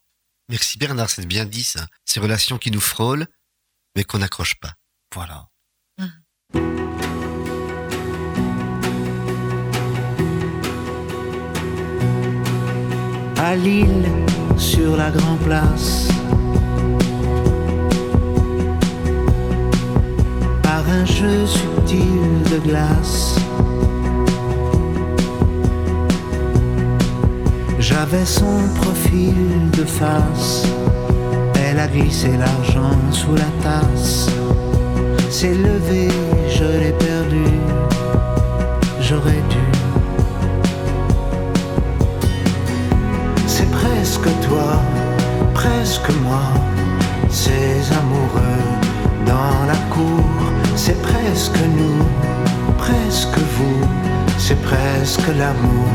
Merci 0.48 0.78
Bernard, 0.78 1.10
c'est 1.10 1.26
bien 1.26 1.44
dit 1.44 1.64
ça. 1.64 1.86
Ces 2.04 2.20
relations 2.20 2.58
qui 2.58 2.70
nous 2.70 2.80
frôlent, 2.80 3.26
mais 3.96 4.04
qu'on 4.04 4.18
n'accroche 4.18 4.56
pas. 4.56 4.74
Voilà. 5.14 5.50
à 13.42 13.56
Lille 13.56 14.06
sur 14.58 14.96
la 14.96 15.10
Grand 15.10 15.36
Place. 15.38 16.08
Par 20.62 20.88
un 20.88 21.04
jeu 21.06 21.46
de 21.96 22.58
glace. 22.58 23.36
J'avais 27.78 28.24
son 28.24 28.68
profil 28.80 29.34
de 29.76 29.84
face. 29.84 30.66
Elle 31.54 31.80
a 31.80 31.88
glissé 31.88 32.28
l'argent 32.36 32.96
sous 33.10 33.34
la 33.34 33.50
tasse. 33.62 34.28
S'est 35.30 35.54
levé, 35.54 36.08
je 36.48 36.64
l'ai 36.64 36.92
perdu. 36.92 37.44
J'aurais 39.00 39.42
dû. 39.50 39.66
C'est 43.48 43.70
presque 43.70 44.30
toi, 44.48 44.80
presque 45.54 46.10
moi, 46.22 46.42
ces 47.28 47.82
amoureux 48.00 48.60
dans 49.26 49.66
la 49.66 49.78
cour, 49.94 50.49
c'est 50.82 51.02
presque 51.02 51.60
nous, 51.76 52.02
presque 52.78 53.38
vous, 53.56 53.80
c'est 54.38 54.60
presque 54.62 55.28
l'amour. 55.38 55.90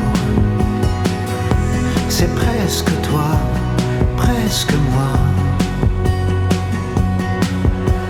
C'est 2.08 2.32
presque 2.36 2.92
toi, 3.02 3.32
presque 4.16 4.76
moi. 4.92 5.14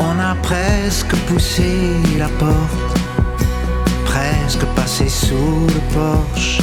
On 0.02 0.20
a 0.20 0.36
presque 0.44 1.16
poussé 1.28 1.72
la 2.20 2.28
porte, 2.44 3.00
presque 4.04 4.66
passé 4.76 5.08
sous 5.08 5.68
le 5.76 5.82
porche. 5.98 6.60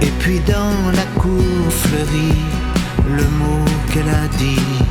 Et 0.00 0.12
puis 0.20 0.40
dans 0.40 0.80
la 0.98 1.06
cour 1.20 1.70
fleurie, 1.82 2.44
le 3.18 3.24
mot 3.40 3.64
qu'elle 3.92 4.08
a 4.08 4.26
dit. 4.38 4.87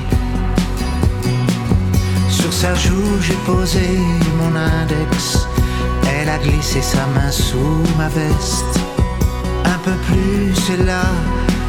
Sur 2.48 2.54
sa 2.54 2.76
joue, 2.76 3.20
j'ai 3.20 3.36
posé 3.46 4.00
mon 4.40 4.56
index. 4.56 5.50
Elle 6.10 6.30
a 6.30 6.38
glissé 6.38 6.82
sa 6.82 7.06
main 7.08 7.30
sous 7.30 7.84
ma 7.98 8.08
veste. 8.08 8.80
Un 9.66 9.78
peu 9.84 9.92
plus, 10.08 10.56
c'est 10.56 10.82
là, 10.86 11.02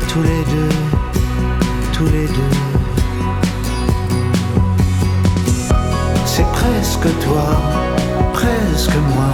tous 0.09 0.23
les 0.23 0.45
deux, 0.55 0.77
tous 1.93 2.05
les 2.05 2.29
deux. 2.29 2.57
C'est 6.27 6.47
presque 6.53 7.09
toi, 7.25 7.61
presque 8.33 8.99
moi, 9.17 9.33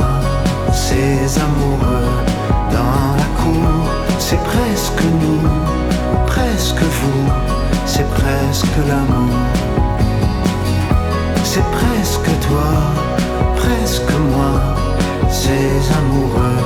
ces 0.72 1.38
amoureux 1.38 2.08
dans 2.72 3.16
la 3.20 3.28
cour. 3.42 3.90
C'est 4.18 4.42
presque 4.44 5.04
nous, 5.20 5.46
presque 6.26 6.80
vous, 6.80 7.28
c'est 7.84 8.08
presque 8.14 8.78
l'amour. 8.88 9.73
C'est 11.54 11.70
presque 11.70 12.32
toi, 12.48 12.72
presque 13.54 14.10
moi, 14.32 14.74
ces 15.30 15.78
amoureux 16.00 16.64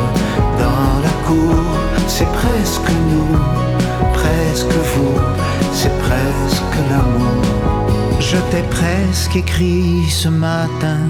dans 0.62 0.92
la 1.04 1.14
cour. 1.26 1.62
C'est 2.06 2.32
presque 2.32 2.90
nous, 3.10 3.36
presque 4.14 4.78
vous, 4.92 5.20
c'est 5.74 5.92
presque 5.98 6.78
l'amour. 6.88 7.44
Je 8.18 8.38
t'ai 8.50 8.62
presque 8.70 9.36
écrit 9.36 10.08
ce 10.08 10.30
matin, 10.30 11.02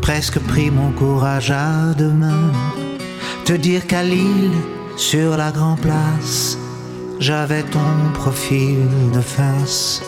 presque 0.00 0.38
pris 0.38 0.70
mon 0.70 0.92
courage 0.92 1.50
à 1.50 1.94
deux 1.98 2.12
mains. 2.12 2.52
Te 3.44 3.54
dire 3.54 3.88
qu'à 3.88 4.04
Lille, 4.04 4.52
sur 4.96 5.36
la 5.36 5.50
Grand 5.50 5.74
Place, 5.74 6.56
j'avais 7.18 7.64
ton 7.64 8.12
profil 8.12 8.78
de 9.12 9.20
face. 9.20 10.00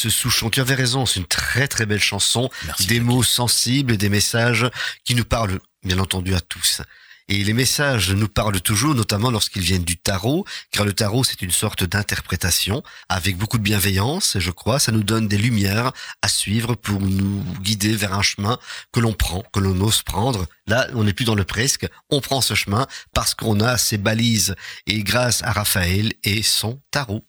Ce 0.00 0.08
Souchon, 0.08 0.48
tu 0.48 0.60
avais 0.60 0.74
raison, 0.74 1.04
c'est 1.04 1.20
une 1.20 1.26
très 1.26 1.68
très 1.68 1.84
belle 1.84 2.00
chanson. 2.00 2.48
Merci, 2.64 2.86
des 2.86 3.00
mots 3.00 3.22
sensibles 3.22 3.92
et 3.92 3.98
des 3.98 4.08
messages 4.08 4.66
qui 5.04 5.14
nous 5.14 5.26
parlent, 5.26 5.60
bien 5.84 5.98
entendu, 5.98 6.34
à 6.34 6.40
tous. 6.40 6.80
Et 7.28 7.44
les 7.44 7.52
messages 7.52 8.10
nous 8.10 8.26
parlent 8.26 8.62
toujours, 8.62 8.94
notamment 8.94 9.30
lorsqu'ils 9.30 9.60
viennent 9.60 9.84
du 9.84 9.98
tarot, 9.98 10.46
car 10.70 10.86
le 10.86 10.94
tarot 10.94 11.22
c'est 11.22 11.42
une 11.42 11.50
sorte 11.50 11.84
d'interprétation 11.84 12.82
avec 13.10 13.36
beaucoup 13.36 13.58
de 13.58 13.62
bienveillance, 13.62 14.36
et 14.36 14.40
je 14.40 14.50
crois, 14.50 14.78
ça 14.78 14.90
nous 14.90 15.02
donne 15.02 15.28
des 15.28 15.36
lumières 15.36 15.92
à 16.22 16.28
suivre 16.28 16.76
pour 16.76 17.02
nous 17.02 17.44
guider 17.60 17.94
vers 17.94 18.14
un 18.14 18.22
chemin 18.22 18.58
que 18.94 19.00
l'on 19.00 19.12
prend, 19.12 19.42
que 19.52 19.60
l'on 19.60 19.78
ose 19.82 20.00
prendre. 20.00 20.46
Là, 20.66 20.88
on 20.94 21.04
n'est 21.04 21.12
plus 21.12 21.26
dans 21.26 21.34
le 21.34 21.44
presque, 21.44 21.86
on 22.08 22.22
prend 22.22 22.40
ce 22.40 22.54
chemin 22.54 22.86
parce 23.12 23.34
qu'on 23.34 23.60
a 23.60 23.76
ses 23.76 23.98
balises, 23.98 24.54
et 24.86 25.02
grâce 25.02 25.42
à 25.42 25.52
Raphaël 25.52 26.14
et 26.24 26.42
son 26.42 26.80
tarot. 26.90 27.22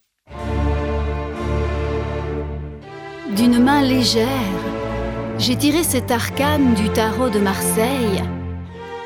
D'une 3.35 3.59
main 3.59 3.81
légère, 3.81 4.27
j'ai 5.37 5.55
tiré 5.57 5.83
cet 5.83 6.11
arcane 6.11 6.73
du 6.75 6.89
tarot 6.89 7.29
de 7.29 7.39
Marseille 7.39 8.21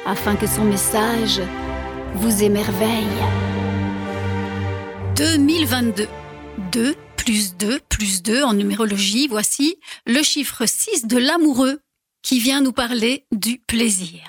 afin 0.06 0.36
que 0.36 0.48
son 0.48 0.64
message 0.64 1.42
vous 2.16 2.44
émerveille. 2.44 3.06
2022. 5.16 6.08
2 6.72 6.96
plus 7.18 7.56
2 7.56 7.80
plus 7.90 8.22
2 8.24 8.44
en 8.44 8.54
numérologie, 8.54 9.28
voici 9.28 9.78
le 10.06 10.22
chiffre 10.24 10.66
6 10.66 11.08
de 11.08 11.18
l'amoureux 11.18 11.80
qui 12.22 12.40
vient 12.40 12.62
nous 12.62 12.74
parler 12.74 13.26
du 13.32 13.60
plaisir. 13.60 14.22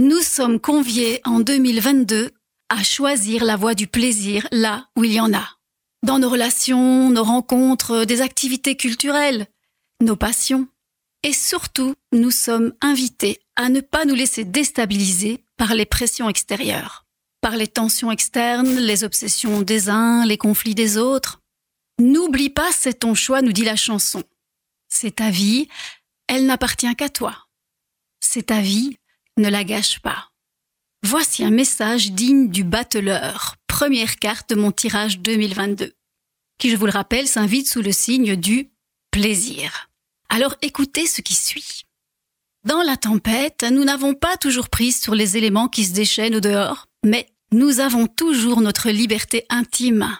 Nous 0.00 0.20
sommes 0.20 0.60
conviés 0.60 1.20
en 1.24 1.40
2022 1.40 2.30
à 2.68 2.82
choisir 2.82 3.44
la 3.44 3.56
voie 3.56 3.74
du 3.74 3.86
plaisir 3.86 4.46
là 4.52 4.86
où 4.96 5.04
il 5.04 5.12
y 5.12 5.20
en 5.20 5.32
a. 5.32 5.59
Dans 6.02 6.18
nos 6.18 6.30
relations, 6.30 7.10
nos 7.10 7.24
rencontres, 7.24 8.04
des 8.04 8.22
activités 8.22 8.76
culturelles, 8.76 9.46
nos 10.00 10.16
passions. 10.16 10.68
Et 11.22 11.34
surtout, 11.34 11.94
nous 12.12 12.30
sommes 12.30 12.72
invités 12.80 13.40
à 13.56 13.68
ne 13.68 13.80
pas 13.80 14.06
nous 14.06 14.14
laisser 14.14 14.44
déstabiliser 14.44 15.44
par 15.58 15.74
les 15.74 15.84
pressions 15.84 16.30
extérieures, 16.30 17.06
par 17.42 17.56
les 17.56 17.68
tensions 17.68 18.10
externes, 18.10 18.76
les 18.78 19.04
obsessions 19.04 19.60
des 19.60 19.90
uns, 19.90 20.24
les 20.24 20.38
conflits 20.38 20.74
des 20.74 20.96
autres. 20.96 21.42
N'oublie 21.98 22.48
pas, 22.48 22.72
c'est 22.72 23.00
ton 23.00 23.14
choix, 23.14 23.42
nous 23.42 23.52
dit 23.52 23.64
la 23.64 23.76
chanson. 23.76 24.22
C'est 24.88 25.16
ta 25.16 25.30
vie, 25.30 25.68
elle 26.26 26.46
n'appartient 26.46 26.94
qu'à 26.96 27.10
toi. 27.10 27.36
C'est 28.20 28.46
ta 28.46 28.62
vie, 28.62 28.96
ne 29.36 29.48
la 29.48 29.64
gâche 29.64 30.00
pas. 30.00 30.30
Voici 31.02 31.44
un 31.44 31.50
message 31.50 32.12
digne 32.12 32.48
du 32.48 32.64
battleur, 32.64 33.56
première 33.80 34.16
carte 34.16 34.50
de 34.50 34.56
mon 34.56 34.72
tirage 34.72 35.20
2022, 35.20 35.94
qui, 36.58 36.68
je 36.68 36.76
vous 36.76 36.84
le 36.84 36.92
rappelle, 36.92 37.26
s'invite 37.26 37.66
sous 37.66 37.80
le 37.80 37.92
signe 37.92 38.36
du 38.36 38.68
plaisir. 39.10 39.88
Alors 40.28 40.54
écoutez 40.60 41.06
ce 41.06 41.22
qui 41.22 41.34
suit. 41.34 41.86
Dans 42.62 42.82
la 42.82 42.98
tempête, 42.98 43.64
nous 43.72 43.84
n'avons 43.84 44.12
pas 44.12 44.36
toujours 44.36 44.68
prise 44.68 45.00
sur 45.00 45.14
les 45.14 45.38
éléments 45.38 45.68
qui 45.68 45.86
se 45.86 45.94
déchaînent 45.94 46.36
au 46.36 46.40
dehors, 46.40 46.88
mais 47.06 47.26
nous 47.52 47.80
avons 47.80 48.06
toujours 48.06 48.60
notre 48.60 48.90
liberté 48.90 49.46
intime, 49.48 50.14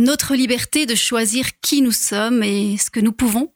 notre 0.00 0.34
liberté 0.34 0.84
de 0.84 0.96
choisir 0.96 1.60
qui 1.60 1.82
nous 1.82 1.92
sommes 1.92 2.42
et 2.42 2.78
ce 2.78 2.90
que 2.90 2.98
nous 2.98 3.12
pouvons. 3.12 3.54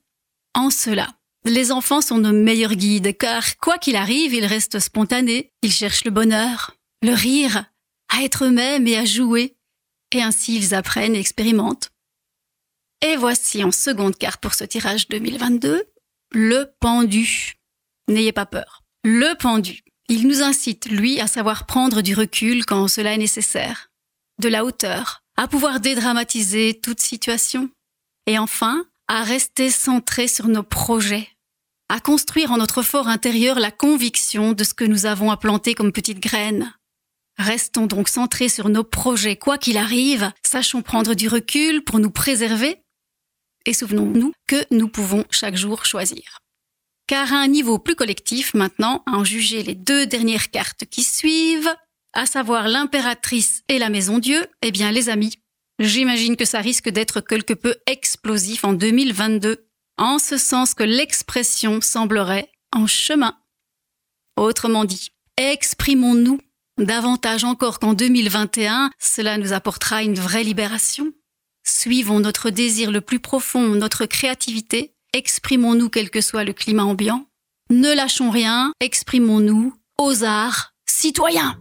En 0.55 0.71
cela, 0.71 1.17
les 1.45 1.73
enfants 1.73 2.01
sont 2.01 2.19
nos 2.19 2.33
meilleurs 2.33 2.77
guides, 2.77 3.19
car 3.19 3.57
quoi 3.57 3.79
qu'il 3.79 3.97
arrive, 3.97 4.35
ils 4.35 4.47
restent 4.47 4.79
spontanés, 4.79 5.51
ils 5.63 5.73
cherchent 5.73 6.05
le 6.05 6.13
bonheur, 6.13 6.77
le 7.03 7.13
rire, 7.13 7.65
à 8.13 8.23
être 8.23 8.45
eux-mêmes 8.45 8.87
et 8.87 8.97
à 8.97 9.05
jouer, 9.05 9.57
et 10.13 10.23
ainsi 10.23 10.57
ils 10.57 10.75
apprennent 10.75 11.17
et 11.17 11.21
expérimentent. 11.21 11.91
Et 13.01 13.17
voici 13.17 13.65
en 13.65 13.73
seconde 13.73 14.17
carte 14.17 14.41
pour 14.41 14.55
ce 14.55 14.65
tirage 14.65 15.09
2022, 15.09 15.85
le 16.33 16.73
pendu. 16.79 17.55
N'ayez 18.09 18.33
pas 18.33 18.47
peur. 18.47 18.83
Le 19.05 19.35
pendu. 19.35 19.83
Il 20.09 20.29
nous 20.29 20.43
incite, 20.43 20.87
lui, 20.87 21.21
à 21.21 21.27
savoir 21.27 21.67
prendre 21.67 22.03
du 22.03 22.15
recul 22.15 22.65
quand 22.67 22.87
cela 22.87 23.15
est 23.15 23.19
nécessaire, 23.19 23.91
de 24.41 24.49
la 24.49 24.65
hauteur, 24.65 25.23
à 25.37 25.49
pouvoir 25.49 25.81
dédramatiser 25.81 26.79
toute 26.81 27.01
situation, 27.01 27.71
et 28.27 28.39
enfin, 28.39 28.85
à 29.09 29.23
rester 29.23 29.71
centré 29.71 30.29
sur 30.29 30.49
nos 30.49 30.63
projets, 30.63 31.29
à 31.89 31.99
construire 31.99 32.53
en 32.53 32.59
notre 32.59 32.83
fort 32.83 33.09
intérieur 33.09 33.59
la 33.59 33.71
conviction 33.71 34.53
de 34.53 34.65
ce 34.65 34.75
que 34.75 34.85
nous 34.85 35.07
avons 35.07 35.31
à 35.31 35.37
planter 35.37 35.75
comme 35.75 35.93
petites 35.93 36.21
graines. 36.21 36.73
Restons 37.39 37.87
donc 37.87 38.09
centrés 38.09 38.49
sur 38.49 38.69
nos 38.69 38.85
projets, 38.85 39.37
quoi 39.37 39.59
qu'il 39.59 39.79
arrive, 39.79 40.31
sachons 40.45 40.83
prendre 40.83 41.15
du 41.15 41.29
recul 41.29 41.83
pour 41.83 41.99
nous 41.99 42.11
préserver, 42.11 42.83
et 43.65 43.73
souvenons-nous 43.73 44.33
que 44.47 44.65
nous 44.71 44.89
pouvons 44.89 45.25
chaque 45.31 45.57
jour 45.57 45.85
choisir. 45.85 46.39
Car 47.07 47.33
à 47.33 47.37
un 47.37 47.49
niveau 47.49 47.79
plus 47.79 47.95
collectif 47.95 48.55
maintenant, 48.55 49.03
à 49.07 49.13
en 49.13 49.25
juger 49.25 49.63
les 49.63 49.75
deux 49.75 50.07
dernières 50.07 50.51
cartes 50.51 50.85
qui 50.85 51.03
suivent, 51.03 51.75
à 52.13 52.27
savoir 52.27 52.69
l'impératrice 52.69 53.63
et 53.69 53.79
la 53.79 53.89
maison 53.89 54.19
Dieu, 54.19 54.47
eh 54.63 54.71
bien 54.71 54.93
les 54.93 55.09
amis, 55.09 55.35
j'imagine 55.79 56.37
que 56.37 56.45
ça 56.45 56.61
risque 56.61 56.91
d'être 56.91 57.21
quelque 57.21 57.55
peu 57.55 57.77
explosif 57.87 58.65
en 58.65 58.73
2022, 58.73 59.67
en 59.99 60.19
ce 60.19 60.37
sens 60.37 60.75
que 60.75 60.85
l'expression 60.85 61.81
semblerait 61.81 62.51
en 62.73 62.87
chemin. 62.87 63.37
Autrement 64.37 64.85
dit, 64.85 65.11
exprimons-nous 65.37 66.39
davantage 66.83 67.45
encore 67.45 67.79
qu'en 67.79 67.95
2021, 67.95 68.91
cela 68.99 69.39
nous 69.39 69.53
apportera 69.53 70.03
une 70.03 70.15
vraie 70.15 70.45
libération. 70.45 71.13
Suivons 71.65 72.21
notre 72.21 72.51
désir 72.51 72.91
le 72.91 73.01
plus 73.01 73.21
profond, 73.21 73.69
notre 73.69 74.07
créativité, 74.07 74.95
exprimons-nous 75.13 75.89
quel 75.89 76.11
que 76.11 76.21
soit 76.21 76.45
le 76.45 76.53
climat 76.53 76.85
ambiant. 76.85 77.27
Ne 77.71 77.95
lâchons 77.95 78.31
rien, 78.31 78.73
exprimons-nous 78.81 79.75
aux 79.99 80.25
arts 80.25 80.73
citoyens. 80.87 81.57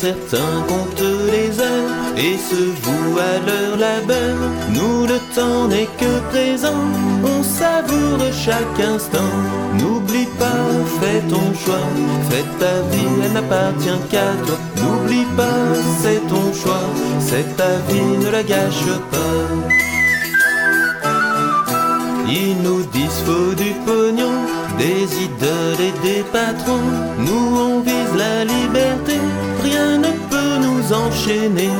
Certains 0.00 0.62
comptent 0.68 1.12
les 1.32 1.58
heures 1.58 1.90
et 2.16 2.36
se 2.36 2.62
vouent 2.82 3.18
à 3.18 3.34
leur 3.48 3.78
labeur, 3.78 4.36
nous 4.74 5.06
le 5.06 5.18
temps 5.34 5.68
n'est 5.68 5.88
que 6.00 6.12
présent, 6.30 6.84
on 7.24 7.42
savoure 7.42 8.20
chaque 8.32 8.80
instant. 8.94 9.32
N'oublie 9.78 10.28
pas, 10.38 10.66
fais 11.00 11.20
ton 11.32 11.46
choix, 11.62 11.88
fais 12.28 12.44
ta 12.60 12.74
vie, 12.90 13.14
elle 13.24 13.32
n'appartient 13.32 14.00
qu'à 14.10 14.30
toi. 14.46 14.58
N'oublie 14.78 15.28
pas, 15.36 15.64
c'est 16.02 16.22
ton 16.28 16.52
choix, 16.52 16.88
c'est 17.20 17.56
ta 17.56 17.72
vie, 17.88 18.24
ne 18.24 18.30
la 18.30 18.42
gâche 18.42 18.90
pas. 19.10 19.36
Ils 22.28 22.56
nous 22.62 22.82
disent 22.92 23.22
faut 23.24 23.54
du 23.54 23.70
pognon, 23.86 24.34
des 24.78 25.04
idoles 25.26 25.80
et 25.88 25.94
des 26.06 26.22
patrons. 26.32 26.90
Nous 27.18 27.48
on 27.66 27.80
vise 27.80 28.14
la 28.16 28.44
liberté, 28.44 29.18
enchaîner. 30.92 31.70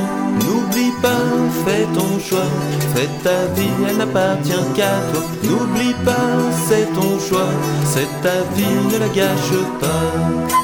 N'oublie 0.41 0.93
pas, 1.03 1.27
fais 1.65 1.87
ton 1.95 2.19
choix, 2.19 2.51
fais 2.95 3.09
ta 3.23 3.47
vie, 3.55 3.77
elle 3.89 3.99
n'appartient 3.99 4.67
qu'à 4.75 4.95
toi. 5.13 5.23
N'oublie 5.43 5.95
pas, 6.05 6.31
c'est 6.69 6.87
ton 6.95 7.19
choix, 7.19 7.53
c'est 7.85 8.11
ta 8.23 8.39
vie, 8.55 8.79
ne 8.93 8.99
la 8.99 9.09
gâche 9.09 9.57
pas. 9.81 10.57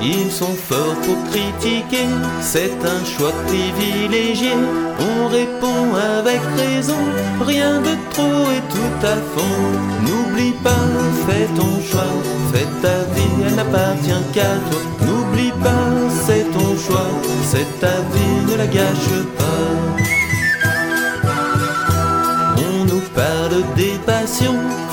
Ils 0.00 0.30
sont 0.30 0.56
forts 0.68 0.96
pour 1.06 1.16
critiquer, 1.30 2.08
c'est 2.42 2.78
un 2.84 3.04
choix 3.04 3.32
privilégié. 3.46 4.52
On 5.00 5.28
répond 5.28 5.94
avec 6.18 6.40
raison, 6.58 7.02
rien 7.40 7.80
de 7.80 7.94
trop 8.12 8.50
et 8.56 8.62
tout 8.74 9.06
à 9.06 9.16
fond. 9.32 9.60
N'oublie 10.04 10.52
pas, 10.62 10.86
fais 11.26 11.46
ton 11.56 11.80
choix, 11.90 12.14
fais 12.52 12.68
ta 12.82 12.98
vie, 13.14 13.46
elle 13.46 13.54
n'appartient 13.54 14.24
qu'à 14.34 14.52
toi. 14.70 15.13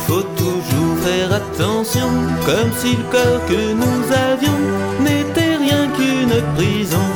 Faut 0.07 0.23
toujours 0.36 0.97
faire 1.03 1.32
attention, 1.34 2.09
comme 2.45 2.71
si 2.77 2.97
le 2.97 3.03
corps 3.11 3.45
que 3.47 3.73
nous 3.73 4.03
avions 4.32 4.61
n'était 4.99 5.55
rien 5.55 5.88
qu'une 5.95 6.41
prison. 6.55 7.07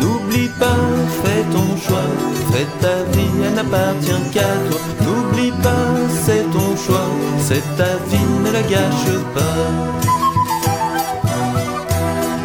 N'oublie 0.00 0.50
pas, 0.60 0.84
fais 1.22 1.44
ton 1.52 1.76
choix, 1.84 2.10
fais 2.52 2.66
ta 2.80 2.96
vie, 3.12 3.34
elle 3.44 3.54
n'appartient 3.54 4.30
qu'à 4.32 4.52
toi. 4.68 4.80
N'oublie 5.02 5.52
pas, 5.62 5.86
c'est 6.24 6.44
ton 6.52 6.76
choix, 6.76 7.10
c'est 7.40 7.64
ta 7.76 7.96
vie, 8.08 8.30
ne 8.44 8.50
la 8.52 8.62
gâche 8.62 9.18
pas. 9.34 9.58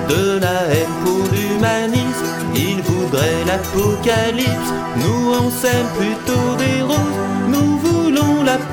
De 0.10 0.40
la 0.40 0.60
haine 0.74 0.96
pour 1.04 1.24
l'humanisme, 1.34 2.30
il 2.56 2.82
voudrait 2.82 3.46
l'apocalypse. 3.46 4.72
Nous 4.98 5.34
on 5.34 5.50
roses, 5.50 5.66
nous 6.00 6.19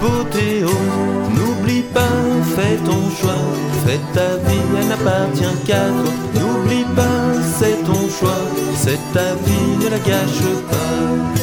voulons 0.01 0.19
l'apothéose. 0.19 0.71
N'oublie 1.35 1.83
pas, 1.83 2.01
fais 2.55 2.77
ton 2.85 3.11
choix, 3.11 3.45
fais 3.85 4.01
ta 4.15 4.37
vie, 4.49 4.67
elle 4.79 4.89
n'appartient 4.89 5.57
qu'à 5.67 5.87
toi. 5.87 6.13
N'oublie 6.35 6.85
pas, 6.95 7.43
c'est 7.59 7.83
ton 7.85 8.09
choix, 8.09 8.45
c'est 8.75 9.01
ta 9.13 9.35
vie, 9.45 9.85
ne 9.85 9.89
la 9.91 9.99
gâche 9.99 10.47
pas. 10.71 11.37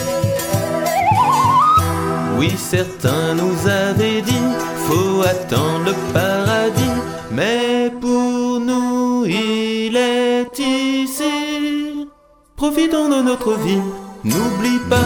Oui, 2.38 2.52
certains 2.58 3.36
nous 3.36 3.68
avaient 3.68 4.22
dit, 4.22 4.48
faut 4.88 5.22
attendre 5.22 5.86
le 5.86 5.94
paradis, 6.14 7.00
mais 7.32 7.92
pour 8.02 8.60
nous, 8.60 9.26
il 9.26 9.96
est 9.96 10.60
ici. 10.60 12.08
Profitons 12.56 13.10
de 13.10 13.22
notre 13.22 13.54
vie. 13.60 13.82
N'oublie 14.24 14.80
pas, 14.90 15.04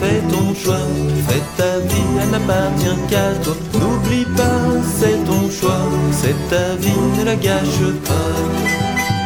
fais 0.00 0.20
ton 0.30 0.54
choix, 0.54 0.86
fais 1.28 1.42
ta 1.56 1.80
vie, 1.80 2.10
elle 2.22 2.30
n'appartient 2.30 2.98
qu'à 3.10 3.34
toi. 3.42 3.56
N'oublie 3.74 4.24
pas, 4.36 4.80
c'est 5.00 5.24
ton 5.24 5.50
choix, 5.50 5.88
c'est 6.12 6.36
ta 6.48 6.76
vie, 6.76 6.92
ne 7.18 7.24
la 7.24 7.34
gâche 7.34 7.82
pas. 8.06 8.32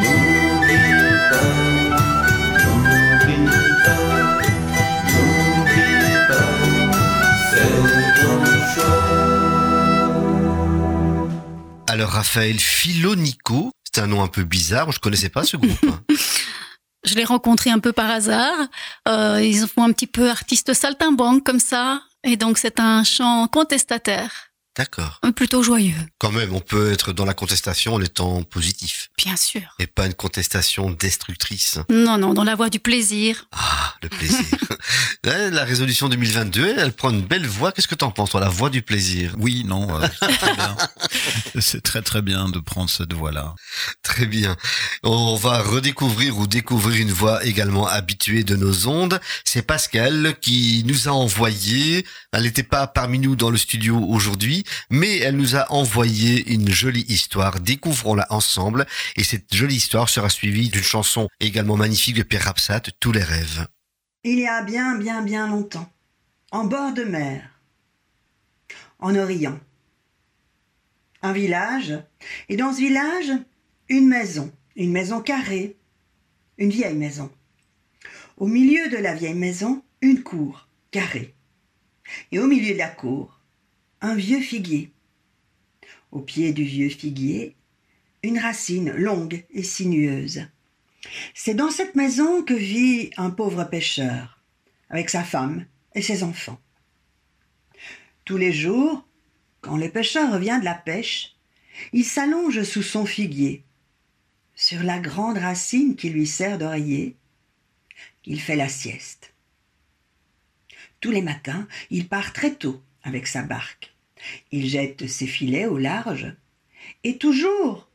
N'oublie 0.01 0.79
pas, 1.31 1.53
n'oublie 2.65 3.45
pas, 3.85 4.05
n'oublie 5.13 6.17
pas, 6.31 6.49
c'est 7.51 7.77
ton 8.23 8.41
choix. 8.75 9.05
Alors 11.89 12.11
Raphaël 12.11 12.59
Philonico, 12.59 13.73
c'est 13.93 14.01
un 14.01 14.07
nom 14.07 14.23
un 14.23 14.29
peu 14.29 14.45
bizarre, 14.45 14.91
je 14.91 15.01
connaissais 15.01 15.29
pas 15.29 15.45
ce 15.45 15.59
groupe. 15.59 15.85
Je 17.05 17.15
l'ai 17.15 17.25
rencontré 17.25 17.71
un 17.71 17.79
peu 17.79 17.93
par 17.93 18.11
hasard. 18.11 18.57
Euh, 19.09 19.41
ils 19.43 19.67
font 19.67 19.85
un 19.85 19.93
petit 19.93 20.07
peu 20.07 20.31
artiste 20.31 20.73
saltimbanque 20.73 21.45
comme 21.45 21.61
ça. 21.61 22.03
Et 22.25 22.37
donc 22.37 22.57
c'est 22.57 22.81
un 22.81 23.05
chant 23.05 23.47
contestataire, 23.49 24.44
D'accord. 24.77 25.20
plutôt 25.37 25.62
joyeux, 25.62 25.95
Quand 26.18 26.33
même, 26.33 26.53
on 26.53 26.61
peut 26.61 26.93
être 26.93 27.12
dans 27.12 27.25
la 27.25 27.35
contestation 27.35 27.95
en 27.95 28.01
étant 28.01 28.43
positif. 28.43 29.11
bien 29.16 29.37
sûr. 29.37 29.62
Et 29.79 29.87
pas 29.87 30.07
une 30.07 30.14
contestation 30.14 30.91
destructrice. 30.91 31.79
Non, 31.89 32.18
non, 32.18 32.35
dans 32.35 32.45
la 32.45 32.55
voie 32.55 32.70
du 32.70 32.81
plaisir. 32.81 33.47
Ah, 33.53 33.95
le 34.03 34.09
plaisir. 34.09 34.45
La 35.25 35.64
résolution 35.64 36.09
2022, 36.09 36.75
elle 36.79 36.93
prend 36.93 37.11
une 37.11 37.22
belle 37.22 37.47
voix. 37.47 37.72
Qu'est-ce 37.72 37.89
que 37.89 37.95
t'en 37.95 38.11
penses, 38.11 38.31
toi, 38.31 38.41
la 38.41 38.49
voix 38.49 38.68
du 38.68 38.83
plaisir? 38.83 39.35
Oui, 39.39 39.64
non, 39.64 39.89
euh, 39.99 40.07
c'est 40.20 40.37
très 40.37 40.55
bien. 40.55 40.77
C'est 41.61 41.83
très 41.83 42.03
très 42.03 42.20
bien 42.20 42.49
de 42.49 42.59
prendre 42.59 42.91
cette 42.91 43.12
voie-là. 43.12 43.55
Très 44.03 44.27
bien. 44.27 44.57
On 45.05 45.37
va 45.37 45.62
redécouvrir 45.62 46.37
ou 46.37 46.47
découvrir 46.47 47.01
une 47.01 47.12
voix 47.12 47.45
également 47.45 47.87
habituée 47.87 48.43
de 48.43 48.57
nos 48.57 48.89
ondes. 48.89 49.20
C'est 49.45 49.62
Pascal 49.62 50.35
qui 50.41 50.83
nous 50.85 51.09
a 51.09 51.12
envoyé, 51.12 52.05
elle 52.33 52.43
n'était 52.43 52.64
pas 52.64 52.87
parmi 52.89 53.18
nous 53.20 53.37
dans 53.37 53.51
le 53.51 53.57
studio 53.57 53.99
aujourd'hui, 53.99 54.64
mais 54.91 55.19
elle 55.19 55.37
nous 55.37 55.57
a 55.57 55.71
envoyé 55.73 56.53
une 56.53 56.71
jolie 56.71 57.05
histoire. 57.09 57.61
Découvrons-la 57.61 58.27
ensemble. 58.31 58.87
Et 59.17 59.25
cette 59.25 59.55
jolie 59.55 59.77
histoire 59.77 60.09
sera 60.09 60.29
suivie 60.29 60.69
d'une 60.69 60.83
chanson 60.83 61.29
également 61.41 61.77
magnifique 61.77 62.17
de 62.17 62.23
Pierre 62.23 62.45
Rapsat, 62.45 62.83
Tous 63.01 63.12
les 63.12 63.23
rêves. 63.23 63.67
Il 64.25 64.39
y 64.39 64.47
a 64.47 64.62
bien, 64.62 64.97
bien, 64.97 65.23
bien 65.23 65.49
longtemps, 65.49 65.91
en 66.51 66.65
bord 66.65 66.95
de 66.95 67.05
mer, 67.05 67.43
en 68.99 69.15
Orient, 69.15 69.61
un 71.21 71.33
village, 71.33 71.93
et 72.49 72.57
dans 72.57 72.73
ce 72.73 72.79
village, 72.79 73.33
une 73.89 74.09
maison, 74.09 74.51
une 74.77 74.93
maison 74.93 75.21
carrée, 75.21 75.77
une 76.57 76.71
vieille 76.71 76.97
maison. 76.97 77.31
Au 78.39 78.47
milieu 78.47 78.89
de 78.89 78.97
la 78.97 79.15
vieille 79.15 79.35
maison, 79.35 79.83
une 80.01 80.23
cour 80.23 80.69
carrée. 80.91 81.35
Et 82.33 82.39
au 82.39 82.47
milieu 82.47 82.73
de 82.73 82.79
la 82.79 82.89
cour, 82.89 83.41
un 84.05 84.15
vieux 84.15 84.41
figuier. 84.41 84.93
Au 86.13 86.21
pied 86.21 86.53
du 86.53 86.63
vieux 86.63 86.91
figuier, 86.91 87.57
une 88.23 88.39
racine 88.39 88.91
longue 88.91 89.47
et 89.51 89.63
sinueuse. 89.63 90.47
C'est 91.33 91.55
dans 91.55 91.71
cette 91.71 91.95
maison 91.95 92.43
que 92.43 92.53
vit 92.53 93.09
un 93.17 93.31
pauvre 93.31 93.65
pêcheur, 93.65 94.43
avec 94.91 95.09
sa 95.09 95.25
femme 95.25 95.65
et 95.95 96.03
ses 96.03 96.23
enfants. 96.23 96.61
Tous 98.27 98.37
les 98.37 98.53
jours, 98.53 99.07
quand 99.63 99.79
le 99.79 99.91
pêcheur 99.91 100.35
revient 100.35 100.59
de 100.61 100.67
la 100.67 100.75
pêche, 100.75 101.35
il 101.95 102.05
s'allonge 102.05 102.63
sous 102.63 102.83
son 102.83 103.07
figuier, 103.07 103.65
sur 104.55 104.83
la 104.83 104.99
grande 104.99 105.39
racine 105.39 105.97
qui 105.97 106.11
lui 106.11 106.27
sert 106.27 106.59
d'oreiller, 106.59 107.17
il 108.27 108.39
fait 108.39 108.57
la 108.57 108.69
sieste. 108.69 109.33
Tous 111.01 111.11
les 111.11 111.23
matins, 111.23 111.67
il 111.89 112.07
part 112.07 112.35
très 112.35 112.55
tôt 112.55 112.83
avec 113.03 113.27
sa 113.27 113.43
barque. 113.43 113.94
Il 114.53 114.68
jette 114.68 115.07
ses 115.07 115.27
filets 115.27 115.66
au 115.66 115.79
large, 115.79 116.35
et 117.03 117.18
toujours, 117.18 117.89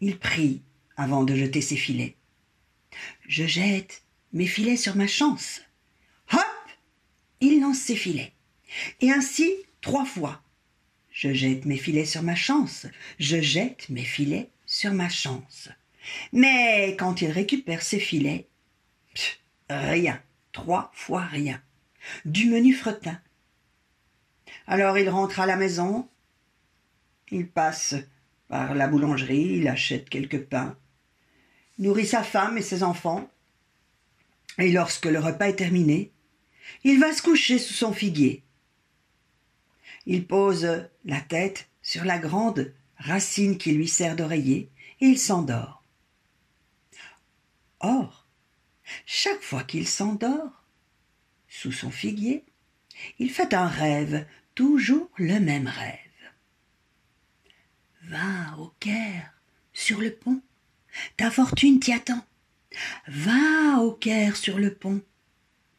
il 0.00 0.18
prie 0.18 0.62
avant 0.96 1.24
de 1.24 1.34
jeter 1.34 1.60
ses 1.60 1.76
filets. 1.76 2.16
Je 3.28 3.46
jette 3.46 4.02
mes 4.32 4.46
filets 4.46 4.76
sur 4.76 4.96
ma 4.96 5.06
chance. 5.06 5.62
Hop 6.32 6.40
Il 7.40 7.60
lance 7.60 7.78
ses 7.78 7.96
filets. 7.96 8.32
Et 9.00 9.10
ainsi, 9.10 9.52
trois 9.80 10.04
fois. 10.04 10.42
Je 11.10 11.32
jette 11.32 11.64
mes 11.64 11.76
filets 11.76 12.04
sur 12.04 12.22
ma 12.22 12.34
chance. 12.34 12.86
Je 13.18 13.40
jette 13.40 13.88
mes 13.88 14.04
filets 14.04 14.50
sur 14.66 14.92
ma 14.92 15.08
chance. 15.08 15.68
Mais 16.32 16.96
quand 16.98 17.22
il 17.22 17.30
récupère 17.30 17.82
ses 17.82 18.00
filets, 18.00 18.46
rien. 19.70 20.22
Trois 20.52 20.90
fois 20.94 21.24
rien. 21.24 21.60
Du 22.24 22.46
menu 22.46 22.74
fretin. 22.74 23.20
Alors 24.66 24.98
il 24.98 25.08
rentre 25.08 25.40
à 25.40 25.46
la 25.46 25.56
maison. 25.56 26.08
Il 27.30 27.48
passe 27.48 27.94
par 28.48 28.74
la 28.74 28.88
boulangerie, 28.88 29.58
il 29.58 29.68
achète 29.68 30.08
quelques 30.08 30.44
pains 30.44 30.76
nourrit 31.78 32.06
sa 32.06 32.22
femme 32.22 32.58
et 32.58 32.62
ses 32.62 32.82
enfants, 32.82 33.28
et 34.58 34.72
lorsque 34.72 35.06
le 35.06 35.18
repas 35.18 35.48
est 35.48 35.56
terminé, 35.56 36.10
il 36.84 36.98
va 36.98 37.12
se 37.12 37.22
coucher 37.22 37.58
sous 37.58 37.74
son 37.74 37.92
figuier. 37.92 38.42
Il 40.06 40.26
pose 40.26 40.88
la 41.04 41.20
tête 41.20 41.68
sur 41.82 42.04
la 42.04 42.18
grande 42.18 42.72
racine 42.98 43.58
qui 43.58 43.72
lui 43.72 43.88
sert 43.88 44.16
d'oreiller, 44.16 44.70
et 45.00 45.06
il 45.06 45.18
s'endort. 45.18 45.82
Or, 47.80 48.26
chaque 49.04 49.42
fois 49.42 49.62
qu'il 49.62 49.86
s'endort, 49.86 50.64
sous 51.48 51.72
son 51.72 51.90
figuier, 51.90 52.44
il 53.18 53.30
fait 53.30 53.52
un 53.52 53.66
rêve, 53.66 54.26
toujours 54.56 55.10
le 55.18 55.38
même 55.38 55.68
rêve. 55.68 56.00
Va 58.08 58.58
au 58.58 58.72
Caire, 58.80 59.32
sur 59.72 60.00
le 60.00 60.10
pont, 60.10 60.40
ta 61.16 61.30
fortune 61.30 61.78
t'y 61.78 61.92
attend. 61.92 62.24
Va 63.06 63.80
au 63.80 63.92
Caire 63.92 64.36
sur 64.36 64.58
le 64.58 64.74
pont, 64.74 65.00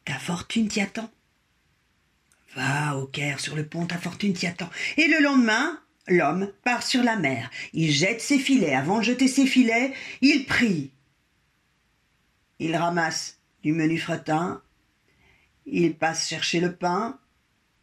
ta 0.06 0.18
fortune 0.18 0.68
t'y 0.68 0.80
attend. 0.80 1.10
Va 2.54 2.96
au 2.96 3.06
Caire 3.06 3.40
sur 3.40 3.56
le 3.56 3.66
pont, 3.66 3.86
ta 3.86 3.98
fortune 3.98 4.32
t'y 4.32 4.46
attend. 4.46 4.70
Et 4.96 5.08
le 5.08 5.20
lendemain, 5.22 5.82
l'homme 6.06 6.50
part 6.64 6.82
sur 6.82 7.02
la 7.02 7.16
mer. 7.16 7.50
Il 7.72 7.90
jette 7.90 8.20
ses 8.20 8.38
filets. 8.38 8.74
Avant 8.74 8.98
de 8.98 9.04
jeter 9.04 9.28
ses 9.28 9.46
filets, 9.46 9.92
il 10.20 10.46
prie. 10.46 10.92
Il 12.58 12.76
ramasse 12.76 13.40
du 13.62 13.72
menu 13.72 13.98
fretin. 13.98 14.62
Il 15.66 15.96
passe 15.96 16.28
chercher 16.28 16.60
le 16.60 16.74
pain. 16.74 17.18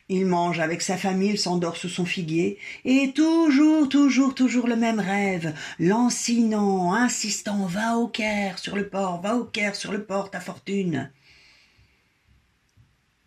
Il 0.08 0.28
mange 0.28 0.60
avec 0.60 0.84
sa 0.84 0.98
famille, 0.98 1.32
il 1.32 1.40
s'endort 1.40 1.78
sous 1.78 1.90
son 1.90 2.06
figuier, 2.06 2.60
et 2.84 3.12
toujours, 3.14 3.90
toujours, 3.90 4.36
toujours 4.36 4.68
le 4.68 4.76
même 4.76 5.00
rêve, 5.00 5.56
lancinant, 5.80 6.94
insistant, 6.94 7.66
va 7.66 7.98
au 7.98 8.08
Caire 8.08 8.60
sur 8.60 8.76
le 8.76 8.88
port, 8.88 9.22
va 9.22 9.36
au 9.36 9.46
Caire 9.46 9.76
sur 9.76 9.92
le 9.92 10.04
port, 10.04 10.30
ta 10.30 10.40
fortune. 10.40 11.12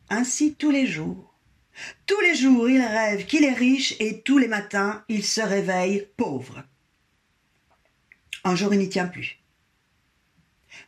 Ainsi 0.09 0.55
tous 0.55 0.71
les 0.71 0.87
jours. 0.87 1.35
Tous 2.07 2.21
les 2.21 2.37
jours, 2.37 2.69
il 2.69 2.81
rêve 2.81 3.27
qu'il 3.27 3.45
est 3.45 3.53
riche 3.53 3.95
et 3.99 4.21
tous 4.23 4.39
les 4.39 4.49
matins, 4.49 5.05
il 5.09 5.25
se 5.25 5.41
réveille 5.41 6.07
pauvre. 6.17 6.65
Un 8.45 8.55
jour, 8.55 8.73
il 8.73 8.79
n'y 8.79 8.89
tient 8.89 9.07
plus. 9.07 9.41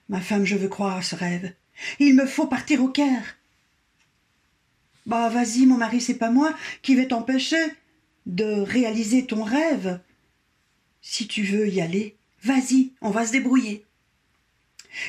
Ma 0.09 0.20
femme, 0.20 0.45
je 0.45 0.57
veux 0.57 0.68
croire 0.68 0.99
à 0.99 1.03
ce 1.03 1.16
rêve. 1.16 1.53
Il 1.99 2.14
me 2.14 2.26
faut 2.26 2.47
partir 2.47 2.82
au 2.82 2.88
Caire. 2.88 3.39
Bah 5.11 5.29
vas-y, 5.29 5.67
mon 5.67 5.77
mari, 5.77 6.01
c'est 6.01 6.15
pas 6.15 6.31
moi 6.31 6.55
qui 6.83 6.95
vais 6.95 7.09
t'empêcher 7.09 7.57
de 8.27 8.61
réaliser 8.61 9.27
ton 9.27 9.43
rêve. 9.43 9.99
Si 11.03 11.27
tu 11.27 11.43
veux 11.43 11.67
y 11.67 11.81
aller, 11.81 12.17
vas-y, 12.45 12.93
on 13.01 13.11
va 13.11 13.27
se 13.27 13.33
débrouiller. 13.33 13.85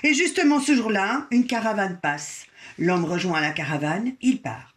Et 0.01 0.15
justement 0.15 0.59
ce 0.59 0.73
jour-là, 0.75 1.27
une 1.29 1.45
caravane 1.45 1.99
passe. 2.01 2.47
L'homme 2.79 3.05
rejoint 3.05 3.41
la 3.41 3.51
caravane, 3.51 4.13
il 4.21 4.41
part. 4.41 4.75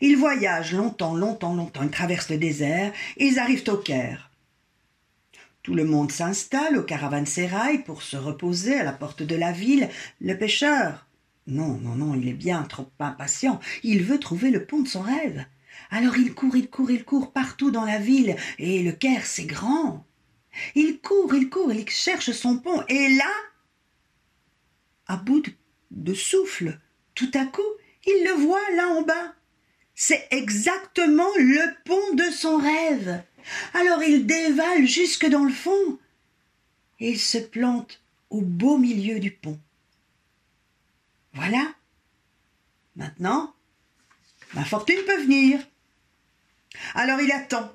Ils 0.00 0.16
voyagent 0.16 0.72
longtemps, 0.72 1.14
longtemps, 1.14 1.54
longtemps, 1.54 1.84
ils 1.84 1.90
traversent 1.90 2.30
le 2.30 2.38
désert, 2.38 2.92
ils 3.16 3.38
arrivent 3.38 3.68
au 3.68 3.76
Caire. 3.76 4.32
Tout 5.62 5.74
le 5.74 5.84
monde 5.84 6.10
s'installe 6.10 6.76
au 6.76 6.82
caravansérail 6.82 7.84
pour 7.84 8.02
se 8.02 8.16
reposer 8.16 8.74
à 8.74 8.82
la 8.82 8.92
porte 8.92 9.22
de 9.22 9.36
la 9.36 9.52
ville. 9.52 9.88
Le 10.20 10.34
pêcheur, 10.34 11.06
non, 11.50 11.78
non, 11.78 11.96
non, 11.96 12.14
il 12.14 12.28
est 12.28 12.32
bien 12.32 12.62
trop 12.62 12.88
impatient. 12.98 13.60
Il 13.82 14.04
veut 14.04 14.20
trouver 14.20 14.50
le 14.50 14.64
pont 14.64 14.80
de 14.80 14.88
son 14.88 15.02
rêve. 15.02 15.44
Alors 15.90 16.16
il 16.16 16.34
court, 16.34 16.56
il 16.56 16.70
court, 16.70 16.90
il 16.90 17.04
court 17.04 17.32
partout 17.32 17.70
dans 17.70 17.84
la 17.84 17.98
ville, 17.98 18.36
et 18.58 18.82
le 18.82 18.92
Caire, 18.92 19.26
c'est 19.26 19.44
grand. 19.44 20.06
Il 20.74 21.00
court, 21.00 21.34
il 21.34 21.48
court, 21.48 21.72
il 21.72 21.88
cherche 21.88 22.30
son 22.32 22.58
pont, 22.58 22.82
et 22.88 23.08
là, 23.14 23.32
à 25.06 25.16
bout 25.16 25.42
de, 25.90 26.14
souffle, 26.14 26.78
tout 27.14 27.30
à 27.34 27.44
coup, 27.44 27.62
il 28.06 28.24
le 28.24 28.32
voit 28.42 28.70
là 28.76 28.88
en 28.88 29.02
bas. 29.02 29.34
C'est 29.94 30.28
exactement 30.30 31.28
le 31.36 31.74
pont 31.84 32.14
de 32.14 32.30
son 32.30 32.56
rêve. 32.56 33.22
Alors 33.74 34.02
il 34.02 34.26
dévale 34.26 34.86
jusque 34.86 35.26
dans 35.26 35.44
le 35.44 35.52
fond, 35.52 35.98
et 37.00 37.10
il 37.10 37.20
se 37.20 37.38
plante 37.38 38.02
au 38.30 38.40
beau 38.40 38.78
milieu 38.78 39.18
du 39.18 39.30
pont. 39.30 39.58
Voilà. 41.34 41.74
Maintenant, 42.96 43.54
ma 44.54 44.64
fortune 44.64 45.04
peut 45.06 45.22
venir. 45.22 45.60
Alors 46.94 47.20
il 47.20 47.30
attend. 47.32 47.74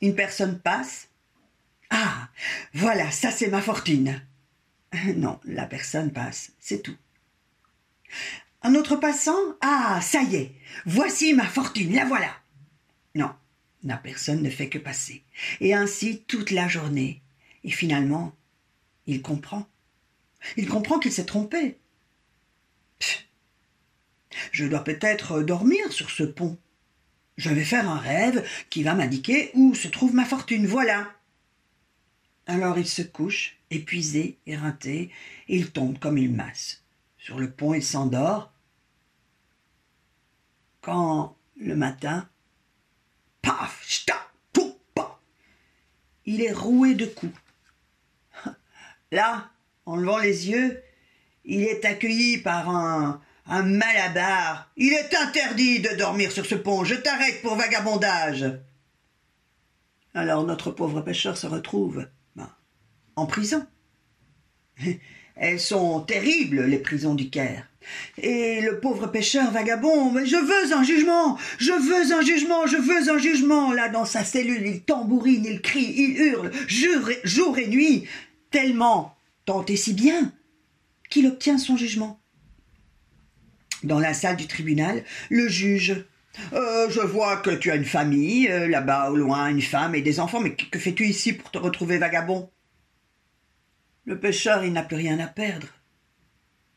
Une 0.00 0.14
personne 0.14 0.60
passe. 0.60 1.08
Ah, 1.90 2.28
voilà, 2.74 3.10
ça 3.10 3.30
c'est 3.30 3.48
ma 3.48 3.62
fortune. 3.62 4.20
Non, 5.16 5.40
la 5.44 5.66
personne 5.66 6.12
passe, 6.12 6.52
c'est 6.58 6.82
tout. 6.82 6.96
Un 8.62 8.74
autre 8.74 8.96
passant? 8.96 9.56
Ah, 9.60 10.00
ça 10.02 10.22
y 10.22 10.36
est, 10.36 10.52
voici 10.84 11.32
ma 11.32 11.46
fortune, 11.46 11.94
la 11.94 12.04
voilà. 12.04 12.34
Non, 13.14 13.34
la 13.84 13.96
personne 13.96 14.42
ne 14.42 14.50
fait 14.50 14.68
que 14.68 14.78
passer. 14.78 15.24
Et 15.60 15.74
ainsi 15.74 16.22
toute 16.26 16.50
la 16.50 16.68
journée. 16.68 17.22
Et 17.64 17.70
finalement, 17.70 18.32
il 19.06 19.22
comprend. 19.22 19.66
Il 20.56 20.68
comprend 20.68 20.98
qu'il 20.98 21.12
s'est 21.12 21.26
trompé. 21.26 21.78
Je 24.50 24.66
dois 24.66 24.84
peut-être 24.84 25.42
dormir 25.42 25.92
sur 25.92 26.10
ce 26.10 26.24
pont. 26.24 26.58
Je 27.36 27.50
vais 27.50 27.64
faire 27.64 27.88
un 27.88 27.98
rêve 27.98 28.46
qui 28.70 28.82
va 28.82 28.94
m'indiquer 28.94 29.50
où 29.54 29.74
se 29.74 29.88
trouve 29.88 30.14
ma 30.14 30.24
fortune. 30.24 30.66
Voilà. 30.66 31.12
Alors 32.46 32.78
il 32.78 32.88
se 32.88 33.02
couche, 33.02 33.58
épuisé, 33.70 34.38
éreinté, 34.46 35.10
et 35.48 35.56
il 35.56 35.70
tombe 35.70 35.98
comme 35.98 36.16
une 36.16 36.34
masse. 36.34 36.82
Sur 37.18 37.38
le 37.38 37.50
pont, 37.50 37.72
il 37.74 37.84
s'endort. 37.84 38.52
Quand, 40.80 41.36
le 41.56 41.76
matin, 41.76 42.28
paf, 43.42 43.84
chta, 43.86 44.32
pou, 44.52 44.74
pa, 44.94 45.20
il 46.26 46.42
est 46.42 46.52
roué 46.52 46.94
de 46.96 47.06
coups. 47.06 47.38
Là, 49.12 49.51
en 49.86 49.96
levant 49.96 50.18
les 50.18 50.48
yeux, 50.50 50.82
il 51.44 51.62
est 51.62 51.84
accueilli 51.84 52.38
par 52.38 52.68
un, 52.70 53.20
un 53.46 53.62
malabar. 53.62 54.70
Il 54.76 54.92
est 54.92 55.14
interdit 55.14 55.80
de 55.80 55.96
dormir 55.96 56.30
sur 56.32 56.46
ce 56.46 56.54
pont. 56.54 56.84
Je 56.84 56.94
t'arrête 56.94 57.42
pour 57.42 57.56
vagabondage. 57.56 58.46
Alors 60.14 60.44
notre 60.44 60.70
pauvre 60.70 61.00
pêcheur 61.00 61.36
se 61.36 61.46
retrouve 61.46 62.06
ben, 62.36 62.50
en 63.16 63.26
prison. 63.26 63.66
Elles 65.34 65.60
sont 65.60 66.00
terribles, 66.00 66.62
les 66.66 66.78
prisons 66.78 67.14
du 67.14 67.30
Caire. 67.30 67.66
Et 68.18 68.60
le 68.60 68.78
pauvre 68.78 69.06
pêcheur 69.06 69.50
vagabond, 69.50 70.14
je 70.24 70.36
veux 70.36 70.76
un 70.76 70.84
jugement, 70.84 71.38
je 71.58 71.72
veux 71.72 72.14
un 72.14 72.22
jugement, 72.22 72.66
je 72.66 72.76
veux 72.76 73.10
un 73.10 73.18
jugement. 73.18 73.72
Là, 73.72 73.88
dans 73.88 74.04
sa 74.04 74.24
cellule, 74.24 74.66
il 74.66 74.82
tambourine, 74.82 75.44
il 75.44 75.60
crie, 75.62 75.92
il 75.96 76.16
hurle, 76.18 76.52
jour 77.24 77.58
et 77.58 77.66
nuit, 77.66 78.06
tellement, 78.50 79.16
tant 79.44 79.64
si 79.66 79.94
bien, 79.94 80.32
qu'il 81.10 81.26
obtient 81.26 81.58
son 81.58 81.76
jugement. 81.76 82.20
Dans 83.82 83.98
la 83.98 84.14
salle 84.14 84.36
du 84.36 84.46
tribunal, 84.46 85.04
le 85.30 85.48
juge. 85.48 86.04
Euh, 86.52 86.88
je 86.88 87.00
vois 87.00 87.36
que 87.38 87.50
tu 87.50 87.70
as 87.70 87.76
une 87.76 87.84
famille, 87.84 88.48
euh, 88.48 88.68
là-bas 88.68 89.10
au 89.10 89.16
loin, 89.16 89.48
une 89.48 89.60
femme 89.60 89.94
et 89.94 90.02
des 90.02 90.20
enfants, 90.20 90.40
mais 90.40 90.54
que, 90.54 90.64
que 90.64 90.78
fais-tu 90.78 91.06
ici 91.06 91.32
pour 91.32 91.50
te 91.50 91.58
retrouver 91.58 91.98
vagabond? 91.98 92.50
Le 94.04 94.18
pêcheur, 94.18 94.64
il 94.64 94.72
n'a 94.72 94.82
plus 94.82 94.96
rien 94.96 95.18
à 95.18 95.26
perdre. 95.26 95.68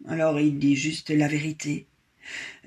Alors 0.08 0.40
il 0.40 0.60
dit 0.60 0.76
juste 0.76 1.10
la 1.10 1.28
vérité. 1.28 1.88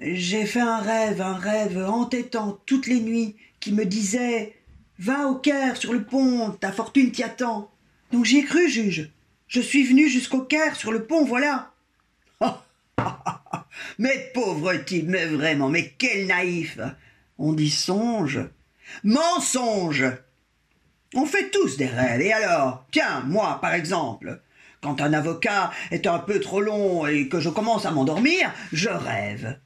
J'ai 0.01 0.47
fait 0.47 0.61
un 0.61 0.79
rêve, 0.79 1.21
un 1.21 1.37
rêve 1.37 1.79
entêtant 1.79 2.61
toutes 2.67 2.87
les 2.87 3.01
nuits 3.01 3.37
qui 3.61 3.73
me 3.73 3.85
disait 3.85 4.55
Va 4.99 5.29
au 5.29 5.37
Caire 5.37 5.77
sur 5.77 5.93
le 5.93 6.05
pont, 6.05 6.51
ta 6.53 6.73
fortune 6.73 7.13
t'y 7.13 7.23
attend. 7.23 7.71
Donc 8.13 8.25
j'y 8.25 8.39
ai 8.39 8.45
cru, 8.45 8.69
juge. 8.69 9.13
Je 9.49 9.61
suis 9.61 9.83
venu 9.83 10.09
jusqu'au 10.09 10.43
Caire 10.43 10.77
sur 10.77 10.93
le 10.93 11.05
pont, 11.05 11.25
voilà. 11.25 11.73
mais 13.99 14.31
pauvre 14.35 14.75
type, 14.75 15.09
mais 15.09 15.27
vraiment, 15.27 15.69
mais 15.69 15.95
quel 15.99 16.27
naïf. 16.27 16.79
On 17.39 17.55
dit 17.55 17.71
songe. 17.71 18.41
Mensonge. 19.05 20.07
On 21.15 21.25
fait 21.25 21.51
tous 21.51 21.77
des 21.77 21.87
rêves. 21.87 22.21
Et 22.21 22.33
alors 22.33 22.87
Tiens, 22.91 23.23
moi, 23.27 23.59
par 23.61 23.73
exemple. 23.75 24.41
Quand 24.83 25.01
un 25.01 25.13
avocat 25.13 25.73
est 25.91 26.07
un 26.07 26.19
peu 26.19 26.39
trop 26.41 26.61
long 26.61 27.07
et 27.07 27.29
que 27.29 27.41
je 27.41 27.49
commence 27.49 27.87
à 27.87 27.91
m'endormir, 27.91 28.53
je 28.73 28.91
rêve. 28.91 29.59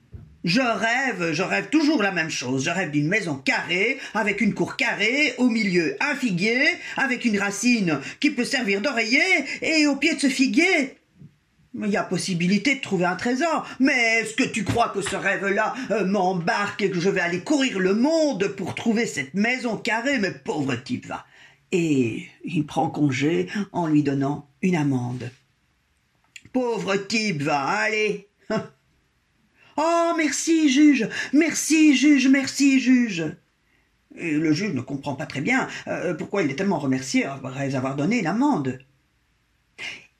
Je 0.44 0.60
rêve, 0.60 1.32
je 1.32 1.42
rêve 1.42 1.68
toujours 1.68 2.02
la 2.02 2.10
même 2.10 2.30
chose. 2.30 2.64
Je 2.64 2.70
rêve 2.70 2.90
d'une 2.90 3.08
maison 3.08 3.36
carrée, 3.36 3.98
avec 4.14 4.40
une 4.40 4.54
cour 4.54 4.76
carrée, 4.76 5.34
au 5.38 5.48
milieu 5.48 5.96
un 6.00 6.16
figuier, 6.16 6.66
avec 6.96 7.24
une 7.24 7.38
racine 7.38 8.00
qui 8.18 8.30
peut 8.30 8.44
servir 8.44 8.80
d'oreiller, 8.80 9.22
et 9.60 9.86
au 9.86 9.96
pied 9.96 10.14
de 10.14 10.20
ce 10.20 10.28
figuier, 10.28 10.96
il 11.74 11.90
y 11.90 11.96
a 11.96 12.02
possibilité 12.02 12.74
de 12.74 12.80
trouver 12.80 13.04
un 13.04 13.16
trésor. 13.16 13.66
Mais 13.78 14.20
est-ce 14.20 14.34
que 14.34 14.44
tu 14.44 14.64
crois 14.64 14.90
que 14.90 15.00
ce 15.00 15.16
rêve-là 15.16 15.74
euh, 15.90 16.04
m'embarque 16.04 16.82
et 16.82 16.90
que 16.90 17.00
je 17.00 17.08
vais 17.08 17.20
aller 17.20 17.40
courir 17.40 17.78
le 17.78 17.94
monde 17.94 18.48
pour 18.48 18.74
trouver 18.74 19.06
cette 19.06 19.34
maison 19.34 19.76
carrée? 19.76 20.18
Mais 20.18 20.32
pauvre 20.32 20.74
type, 20.74 21.06
va. 21.06 21.24
Et 21.70 22.26
il 22.44 22.66
prend 22.66 22.90
congé 22.90 23.48
en 23.72 23.86
lui 23.86 24.02
donnant 24.02 24.48
une 24.60 24.76
amende. 24.76 25.30
Pauvre 26.52 26.96
type, 26.96 27.42
va, 27.42 27.62
allez. 27.62 28.28
Oh, 29.84 30.12
merci, 30.16 30.68
juge, 30.68 31.08
merci, 31.32 31.96
juge, 31.96 32.28
merci, 32.28 32.78
juge. 32.78 33.24
Le 34.14 34.52
juge 34.52 34.74
ne 34.74 34.80
comprend 34.80 35.14
pas 35.14 35.26
très 35.26 35.40
bien 35.40 35.66
euh, 35.88 36.14
pourquoi 36.14 36.42
il 36.42 36.50
est 36.50 36.54
tellement 36.54 36.78
remercié 36.78 37.24
après 37.24 37.74
avoir 37.74 37.96
donné 37.96 38.20
une 38.20 38.28
amende. 38.28 38.78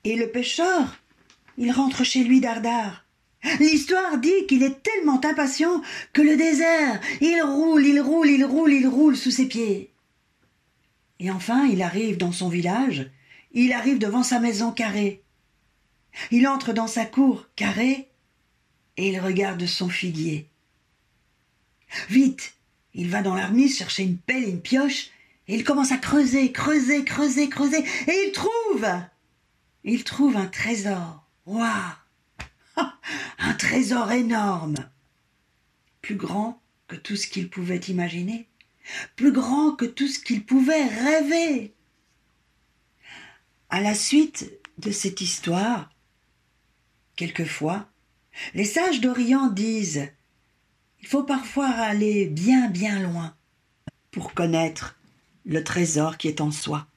Et 0.03 0.17
le 0.17 0.27
pêcheur, 0.29 0.97
il 1.57 1.71
rentre 1.71 2.03
chez 2.03 2.25
lui 2.25 2.41
dardard. 2.41 3.05
L'histoire 3.59 4.17
dit 4.17 4.47
qu'il 4.49 4.63
est 4.63 4.83
tellement 4.83 5.21
impatient 5.23 5.81
que 6.11 6.21
le 6.21 6.35
désert, 6.35 6.99
il 7.21 7.41
roule, 7.41 7.85
il 7.85 8.01
roule, 8.01 8.29
il 8.29 8.43
roule, 8.43 8.73
il 8.73 8.87
roule 8.87 9.15
sous 9.15 9.31
ses 9.31 9.47
pieds. 9.47 9.93
Et 11.19 11.31
enfin, 11.31 11.67
il 11.67 11.81
arrive 11.81 12.17
dans 12.17 12.33
son 12.33 12.49
village, 12.49 13.09
il 13.53 13.71
arrive 13.71 13.99
devant 13.99 14.23
sa 14.23 14.39
maison 14.39 14.71
carrée. 14.71 15.23
Il 16.31 16.47
entre 16.49 16.73
dans 16.73 16.87
sa 16.87 17.05
cour 17.05 17.47
carrée 17.55 18.09
et 18.97 19.09
il 19.09 19.19
regarde 19.19 19.65
son 19.65 19.89
figuier. 19.89 20.47
Vite, 22.09 22.55
il 22.93 23.09
va 23.09 23.21
dans 23.21 23.35
l'armise 23.35 23.77
chercher 23.77 24.03
une 24.03 24.17
pelle 24.17 24.43
et 24.43 24.49
une 24.49 24.61
pioche 24.61 25.09
et 25.47 25.55
il 25.55 25.63
commence 25.63 25.91
à 25.91 25.97
creuser, 25.97 26.51
creuser, 26.51 27.03
creuser, 27.03 27.49
creuser 27.49 27.83
et 28.07 28.27
il 28.27 28.31
trouve 28.31 28.85
il 29.83 30.03
trouve 30.03 30.37
un 30.37 30.47
trésor. 30.47 31.25
Waouh 31.45 31.93
Un 33.39 33.53
trésor 33.55 34.11
énorme 34.11 34.89
Plus 36.01 36.15
grand 36.15 36.61
que 36.87 36.95
tout 36.95 37.15
ce 37.15 37.27
qu'il 37.27 37.49
pouvait 37.49 37.77
imaginer, 37.77 38.47
plus 39.15 39.31
grand 39.31 39.71
que 39.71 39.85
tout 39.85 40.07
ce 40.07 40.19
qu'il 40.19 40.45
pouvait 40.45 40.85
rêver. 40.85 41.73
À 43.69 43.81
la 43.81 43.95
suite 43.95 44.51
de 44.77 44.91
cette 44.91 45.21
histoire, 45.21 45.89
quelquefois, 47.15 47.89
les 48.53 48.65
sages 48.65 49.01
d'Orient 49.01 49.47
disent 49.47 50.09
Il 51.01 51.07
faut 51.07 51.23
parfois 51.23 51.69
aller 51.69 52.27
bien 52.27 52.69
bien 52.69 52.99
loin 52.99 53.35
pour 54.11 54.33
connaître 54.33 54.97
le 55.45 55.63
trésor 55.63 56.17
qui 56.17 56.27
est 56.27 56.41
en 56.41 56.51
soi. 56.51 56.87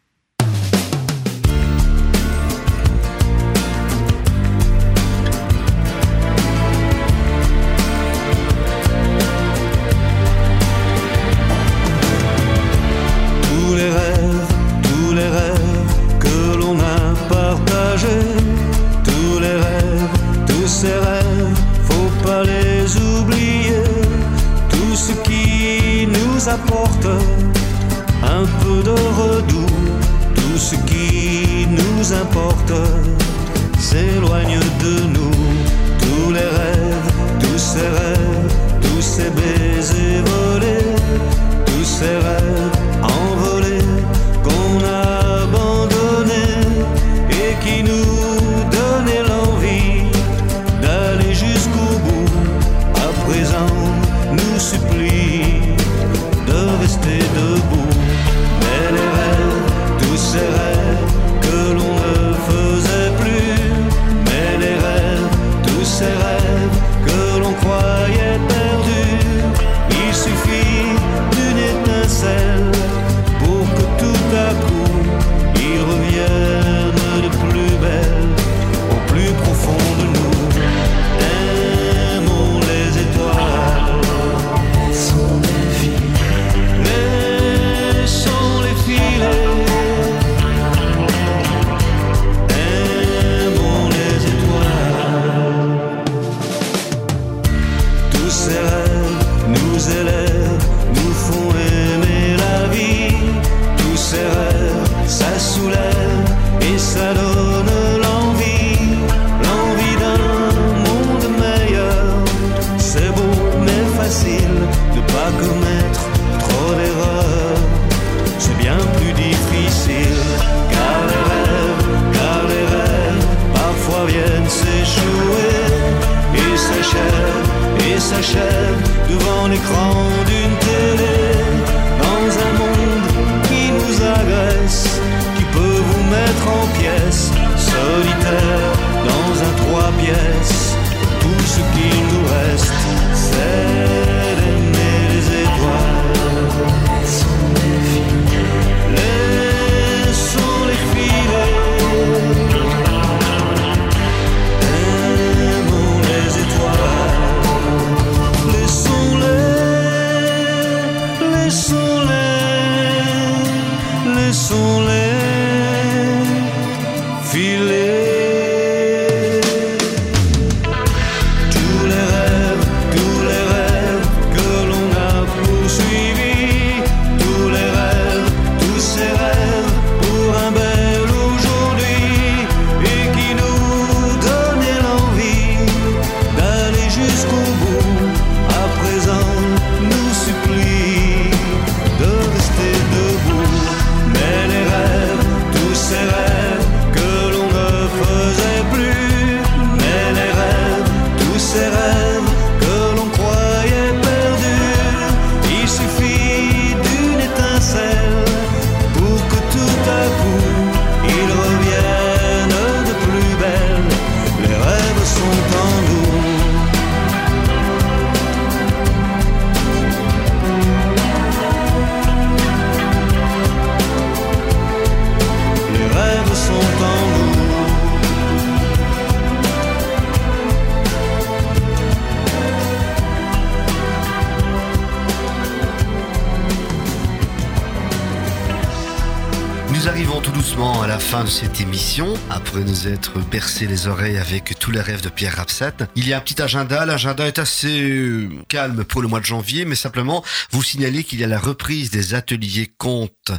Après 242.28 242.60
nous 242.60 242.88
être 242.88 243.18
bercé 243.30 243.66
les 243.66 243.86
oreilles 243.86 244.18
avec 244.18 244.55
tous 244.66 244.72
les 244.72 244.80
rêves 244.80 245.00
de 245.00 245.10
Pierre 245.10 245.36
Rapsat, 245.36 245.76
il 245.94 246.08
y 246.08 246.12
a 246.12 246.16
un 246.16 246.20
petit 246.20 246.42
agenda. 246.42 246.84
L'agenda 246.84 247.24
est 247.24 247.38
assez 247.38 247.88
euh, 247.88 248.28
calme 248.48 248.82
pour 248.82 249.00
le 249.00 249.06
mois 249.06 249.20
de 249.20 249.24
janvier, 249.24 249.64
mais 249.64 249.76
simplement 249.76 250.24
vous 250.50 250.60
signaler 250.60 251.04
qu'il 251.04 251.20
y 251.20 251.24
a 251.24 251.28
la 251.28 251.38
reprise 251.38 251.92
des 251.92 252.14
ateliers 252.14 252.68
contes 252.76 253.30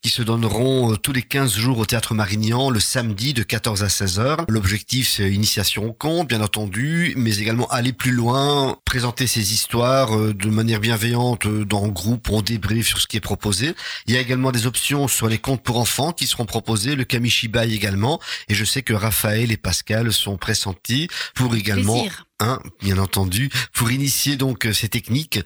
qui 0.00 0.10
se 0.10 0.22
donneront 0.22 0.92
euh, 0.92 0.96
tous 0.96 1.10
les 1.10 1.22
15 1.22 1.56
jours 1.56 1.78
au 1.78 1.86
Théâtre 1.86 2.14
Marignan 2.14 2.70
le 2.70 2.78
samedi 2.78 3.34
de 3.34 3.42
14 3.42 3.82
à 3.82 3.88
16 3.88 4.20
heures. 4.20 4.44
L'objectif, 4.48 5.10
c'est 5.10 5.28
initiation 5.28 5.86
au 5.86 5.92
conte, 5.92 6.28
bien 6.28 6.40
entendu, 6.40 7.14
mais 7.16 7.36
également 7.38 7.66
aller 7.66 7.92
plus 7.92 8.12
loin, 8.12 8.78
présenter 8.84 9.26
ces 9.26 9.54
histoires 9.54 10.16
euh, 10.16 10.34
de 10.34 10.50
manière 10.50 10.78
bienveillante 10.78 11.48
dans 11.48 11.84
le 11.84 11.90
groupe, 11.90 12.30
on 12.30 12.42
débrief 12.42 12.86
sur 12.86 13.00
ce 13.00 13.08
qui 13.08 13.16
est 13.16 13.20
proposé. 13.20 13.74
Il 14.06 14.14
y 14.14 14.16
a 14.16 14.20
également 14.20 14.52
des 14.52 14.68
options 14.68 15.08
sur 15.08 15.28
les 15.28 15.38
contes 15.38 15.64
pour 15.64 15.78
enfants 15.78 16.12
qui 16.12 16.28
seront 16.28 16.46
proposés, 16.46 16.94
le 16.94 17.02
Kamishibai 17.02 17.74
également, 17.74 18.20
et 18.48 18.54
je 18.54 18.64
sais 18.64 18.82
que 18.82 18.94
Raphaël 18.94 19.50
et 19.50 19.56
Pascal 19.56 20.12
sont 20.12 20.36
pressentis 20.36 20.75
pour 21.34 21.54
également, 21.54 22.00
Plaisir. 22.00 22.26
hein, 22.40 22.60
bien 22.82 22.98
entendu, 22.98 23.50
pour 23.72 23.90
initier 23.90 24.36
donc 24.36 24.66
euh, 24.66 24.72
ces 24.72 24.88
techniques 24.88 25.40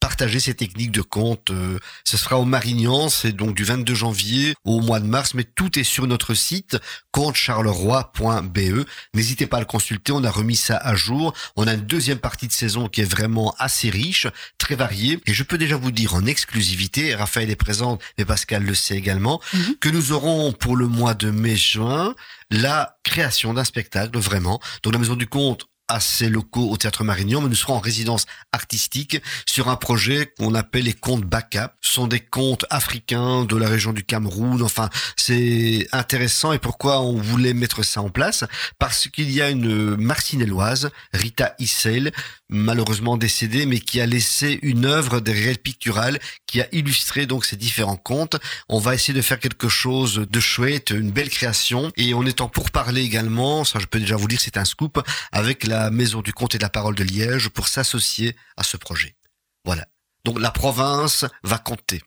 partager 0.00 0.40
ces 0.40 0.54
techniques 0.54 0.90
de 0.90 1.02
compte. 1.02 1.50
euh, 1.50 1.78
ce 2.04 2.16
sera 2.16 2.38
au 2.38 2.44
Marignan, 2.44 3.08
c'est 3.08 3.32
donc 3.32 3.54
du 3.54 3.64
22 3.64 3.94
janvier 3.94 4.54
au 4.64 4.80
mois 4.80 4.98
de 4.98 5.06
mars, 5.06 5.34
mais 5.34 5.44
tout 5.44 5.78
est 5.78 5.84
sur 5.84 6.06
notre 6.06 6.34
site 6.34 6.78
comptecharleroi.be. 7.12 8.86
N'hésitez 9.14 9.46
pas 9.46 9.58
à 9.58 9.60
le 9.60 9.66
consulter, 9.66 10.12
on 10.12 10.24
a 10.24 10.30
remis 10.30 10.56
ça 10.56 10.76
à 10.76 10.94
jour. 10.94 11.34
On 11.56 11.66
a 11.66 11.74
une 11.74 11.80
deuxième 11.82 12.18
partie 12.18 12.48
de 12.48 12.52
saison 12.52 12.88
qui 12.88 13.02
est 13.02 13.10
vraiment 13.10 13.54
assez 13.58 13.90
riche, 13.90 14.26
très 14.58 14.74
variée. 14.74 15.20
Et 15.26 15.34
je 15.34 15.42
peux 15.42 15.58
déjà 15.58 15.76
vous 15.76 15.90
dire 15.90 16.14
en 16.14 16.24
exclusivité, 16.26 17.14
Raphaël 17.14 17.50
est 17.50 17.56
présent, 17.56 17.98
mais 18.18 18.24
Pascal 18.24 18.64
le 18.64 18.74
sait 18.74 18.96
également, 18.96 19.40
que 19.80 19.88
nous 19.88 20.12
aurons 20.12 20.52
pour 20.52 20.76
le 20.76 20.86
mois 20.86 21.14
de 21.14 21.30
mai-juin 21.30 22.14
la 22.50 22.96
création 23.04 23.54
d'un 23.54 23.64
spectacle, 23.64 24.18
vraiment. 24.18 24.60
Donc 24.82 24.92
la 24.92 24.98
Maison 24.98 25.14
du 25.14 25.26
Conte 25.26 25.66
à 25.90 25.98
ses 25.98 26.28
locaux 26.28 26.70
au 26.70 26.76
Théâtre 26.76 27.02
Marignan, 27.02 27.40
mais 27.40 27.48
nous 27.48 27.56
serons 27.56 27.74
en 27.74 27.80
résidence 27.80 28.26
artistique 28.52 29.20
sur 29.44 29.68
un 29.68 29.76
projet 29.76 30.32
qu'on 30.38 30.54
appelle 30.54 30.84
les 30.84 30.92
contes 30.92 31.24
Baka. 31.24 31.74
Ce 31.80 31.92
sont 31.94 32.06
des 32.06 32.20
contes 32.20 32.64
africains 32.70 33.44
de 33.44 33.56
la 33.56 33.68
région 33.68 33.92
du 33.92 34.04
Cameroun. 34.04 34.62
Enfin, 34.62 34.88
c'est 35.16 35.88
intéressant. 35.90 36.52
Et 36.52 36.60
pourquoi 36.60 37.00
on 37.00 37.20
voulait 37.20 37.54
mettre 37.54 37.82
ça 37.84 38.02
en 38.02 38.08
place? 38.08 38.44
Parce 38.78 39.08
qu'il 39.08 39.30
y 39.32 39.42
a 39.42 39.50
une 39.50 39.96
marcinelloise, 39.96 40.90
Rita 41.12 41.56
Issel, 41.58 42.12
malheureusement 42.48 43.16
décédée, 43.16 43.66
mais 43.66 43.80
qui 43.80 44.00
a 44.00 44.06
laissé 44.06 44.60
une 44.62 44.86
œuvre 44.86 45.18
des 45.20 45.32
réels 45.32 45.58
picturales 45.58 46.20
qui 46.46 46.60
a 46.60 46.68
illustré 46.72 47.26
donc 47.26 47.44
ces 47.44 47.56
différents 47.56 47.96
contes. 47.96 48.36
On 48.68 48.78
va 48.78 48.94
essayer 48.94 49.14
de 49.14 49.22
faire 49.22 49.40
quelque 49.40 49.68
chose 49.68 50.26
de 50.30 50.40
chouette, 50.40 50.90
une 50.90 51.10
belle 51.10 51.30
création. 51.30 51.90
Et 51.96 52.14
on 52.14 52.24
est 52.24 52.40
en 52.40 52.48
pourparler 52.48 53.02
également, 53.02 53.64
ça 53.64 53.80
je 53.80 53.86
peux 53.86 53.98
déjà 53.98 54.14
vous 54.14 54.28
dire, 54.28 54.40
c'est 54.40 54.56
un 54.56 54.64
scoop, 54.64 55.02
avec 55.32 55.66
la 55.66 55.79
Maison 55.88 56.20
du 56.20 56.34
Conte 56.34 56.54
et 56.56 56.58
de 56.58 56.62
la 56.62 56.68
Parole 56.68 56.94
de 56.94 57.04
Liège 57.04 57.48
pour 57.48 57.68
s'associer 57.68 58.36
à 58.58 58.62
ce 58.62 58.76
projet. 58.76 59.16
Voilà. 59.64 59.86
Donc 60.24 60.38
la 60.38 60.50
province 60.50 61.24
va 61.42 61.56
compter. 61.56 62.02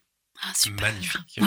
Magnifique. 0.79 1.39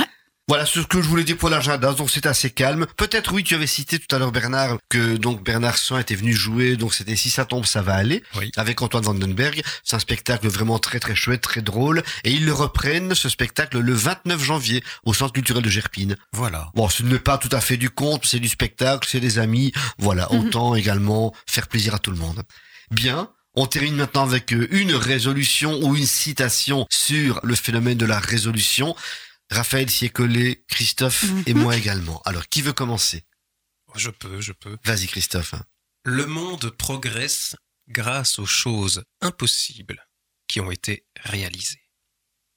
Voilà 0.49 0.65
ce 0.65 0.79
que 0.79 1.03
je 1.03 1.09
voulais 1.09 1.25
dire 1.25 1.37
pour 1.37 1.49
l'agenda. 1.49 1.93
Donc 1.93 2.09
c'est 2.09 2.25
assez 2.25 2.51
calme. 2.51 2.87
Peut-être 2.97 3.33
oui, 3.33 3.43
tu 3.43 3.57
avais 3.57 3.67
cité 3.67 3.99
tout 3.99 4.15
à 4.15 4.21
l'heure 4.21 4.31
Bernard 4.31 4.79
que 4.89 5.17
donc 5.17 5.43
Bernard 5.45 5.77
Saint 5.77 5.99
était 5.99 6.15
venu 6.15 6.33
jouer. 6.33 6.77
Donc 6.77 6.95
c'était 6.95 7.17
si 7.17 7.31
ça 7.31 7.45
tombe, 7.45 7.67
ça 7.67 7.83
va 7.83 7.95
aller 7.95 8.23
avec 8.57 8.81
Antoine 8.81 9.03
Vandenberg. 9.03 9.63
C'est 9.83 9.97
un 9.97 9.99
spectacle 9.99 10.47
vraiment 10.47 10.79
très 10.79 11.01
très 11.01 11.17
chouette, 11.17 11.41
très 11.41 11.63
drôle. 11.63 12.05
Et 12.23 12.31
ils 12.31 12.45
le 12.45 12.53
reprennent 12.53 13.17
ce 13.17 13.29
spectacle 13.29 13.81
le 13.81 13.93
29 13.93 14.41
janvier 14.41 14.85
au 15.05 15.13
Centre 15.15 15.33
culturel 15.33 15.65
de 15.65 15.69
Gerpine. 15.71 16.17
Voilà. 16.33 16.71
Bon, 16.77 16.89
ce 16.89 17.03
n'est 17.03 17.19
pas 17.19 17.39
tout 17.39 17.49
à 17.51 17.61
fait 17.61 17.77
du 17.77 17.91
conte, 17.91 18.25
c'est 18.25 18.39
du 18.39 18.49
spectacle, 18.49 19.09
c'est 19.11 19.19
des 19.21 19.41
amis. 19.41 19.73
Voilà, 19.99 20.29
Mhm. 20.31 20.39
autant 20.47 20.77
également 20.77 21.35
faire 21.49 21.67
plaisir 21.67 21.93
à 21.97 21.99
tout 21.99 22.13
le 22.13 22.19
monde. 22.19 22.43
Bien. 22.93 23.31
On 23.59 23.67
termine 23.67 23.97
maintenant 23.97 24.23
avec 24.25 24.53
euh, 24.53 24.69
une 24.71 24.95
résolution 24.95 25.81
ou 25.83 25.97
une 25.97 26.05
citation 26.07 26.87
sur 26.91 27.41
le 27.43 27.55
phénomène 27.55 27.97
de 27.97 28.05
la 28.05 28.19
résolution. 28.19 28.95
Raphaël 29.51 29.89
s'y 29.91 30.07
est 30.07 30.11
collé, 30.11 30.65
Christophe 30.69 31.25
et 31.47 31.55
Mhm. 31.55 31.63
moi 31.63 31.77
également. 31.77 32.21
Alors, 32.25 32.49
qui 32.49 32.63
veut 32.63 32.73
commencer? 32.73 33.25
Je 33.95 34.11
peux, 34.11 34.41
je 34.41 34.53
peux. 34.53 34.77
Vas-y, 34.85 35.07
Christophe. 35.07 35.55
Le 36.05 36.27
monde 36.27 36.71
progresse 36.71 37.57
grâce 37.89 38.39
aux 38.39 38.47
choses 38.47 39.05
impossibles 39.21 40.07
qui 40.49 40.61
ont 40.61 40.71
été 40.71 41.07
réalisées. 41.23 41.83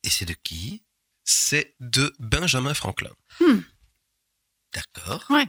Et 0.04 0.10
c'est 0.10 0.26
de 0.26 0.34
qui? 0.34 0.84
C'est 1.24 1.76
de 1.80 2.14
Benjamin 2.20 2.74
Franklin. 2.74 3.12
Hmm. 3.40 3.60
D'accord. 4.74 5.26
Ouais. 5.30 5.48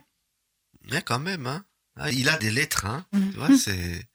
Mais 0.83 1.03
quand 1.03 1.19
même, 1.19 1.47
hein. 1.47 1.65
Ah, 1.97 2.11
il 2.11 2.29
a 2.29 2.37
des 2.39 2.51
lettres, 2.51 2.87
hein. 2.87 3.07
Mhm. 3.13 3.31
Tu 3.33 3.39
vois, 3.39 3.57
c'est... 3.59 4.09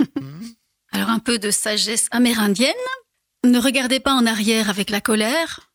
Alors 0.92 1.08
un 1.10 1.18
peu 1.20 1.38
de 1.38 1.50
sagesse 1.50 2.08
amérindienne. 2.10 2.74
Ne 3.44 3.58
regardez 3.58 4.00
pas 4.00 4.14
en 4.14 4.26
arrière 4.26 4.68
avec 4.68 4.90
la 4.90 5.00
colère, 5.00 5.69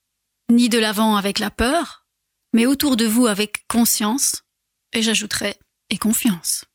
ni 0.51 0.69
de 0.69 0.77
l'avant 0.77 1.15
avec 1.15 1.39
la 1.39 1.49
peur, 1.51 2.05
mais 2.53 2.65
autour 2.65 2.97
de 2.97 3.05
vous 3.05 3.27
avec 3.27 3.67
conscience, 3.67 4.43
et 4.93 5.01
j'ajouterais 5.01 5.57
et 5.89 5.97
confiance. 5.97 6.65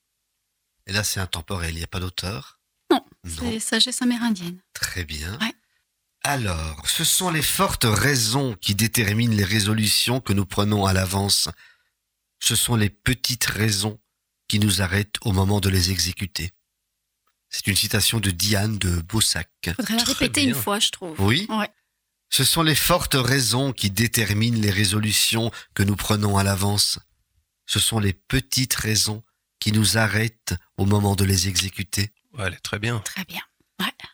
Et 0.86 0.92
là, 0.92 1.04
c'est 1.04 1.20
intemporel, 1.20 1.74
il 1.74 1.78
n'y 1.78 1.84
a 1.84 1.88
pas 1.88 2.00
d'auteur? 2.00 2.60
Non, 2.90 3.04
Non. 3.24 3.50
c'est 3.50 3.60
sagesse 3.60 4.02
amérindienne. 4.02 4.58
Très 4.74 5.04
bien. 5.04 5.38
Ouais. 5.40 5.54
Alors, 6.22 6.86
ce 6.88 7.04
sont 7.04 7.30
les 7.30 7.42
fortes 7.42 7.86
raisons 7.86 8.54
qui 8.60 8.74
déterminent 8.74 9.34
les 9.34 9.44
résolutions 9.44 10.20
que 10.20 10.32
nous 10.32 10.44
prenons 10.44 10.84
à 10.84 10.92
l'avance. 10.92 11.48
Ce 12.40 12.56
sont 12.56 12.76
les 12.76 12.90
petites 12.90 13.46
raisons 13.46 13.98
qui 14.48 14.58
nous 14.58 14.82
arrêtent 14.82 15.16
au 15.22 15.32
moment 15.32 15.60
de 15.60 15.68
les 15.70 15.90
exécuter. 15.92 16.50
C'est 17.48 17.66
une 17.68 17.76
citation 17.76 18.20
de 18.20 18.30
Diane 18.30 18.78
de 18.78 19.00
Beausac. 19.00 19.48
Faudrait 19.76 19.96
la 19.96 20.04
répéter 20.04 20.42
une 20.44 20.54
fois, 20.54 20.78
je 20.78 20.90
trouve. 20.90 21.18
Oui. 21.20 21.46
Ouais. 21.48 21.70
Ce 22.30 22.44
sont 22.44 22.62
les 22.62 22.74
fortes 22.76 23.16
raisons 23.18 23.72
qui 23.72 23.90
déterminent 23.90 24.60
les 24.60 24.70
résolutions 24.70 25.50
que 25.74 25.82
nous 25.82 25.96
prenons 25.96 26.38
à 26.38 26.44
l'avance. 26.44 26.98
Ce 27.66 27.78
sont 27.80 27.98
les 27.98 28.12
petites 28.12 28.74
raisons 28.74 29.22
qui 29.58 29.72
nous 29.72 29.98
arrêtent 29.98 30.54
au 30.78 30.86
moment 30.86 31.16
de 31.16 31.24
les 31.24 31.48
exécuter. 31.48 32.12
Ouais, 32.38 32.44
elle 32.46 32.54
est 32.54 32.62
très 32.62 32.78
bien. 32.78 33.00
Très 33.00 33.24
bien. 33.24 33.40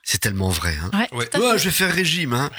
C'est 0.04 0.18
tellement 0.20 0.48
vrai. 0.50 0.76
Hein 0.80 0.90
Ouais, 0.92 1.08
Ouais. 1.12 1.36
Ouais, 1.38 1.52
fait. 1.54 1.58
je 1.58 1.64
vais 1.64 1.70
faire 1.72 1.92
régime. 1.92 2.32
Hein. 2.32 2.50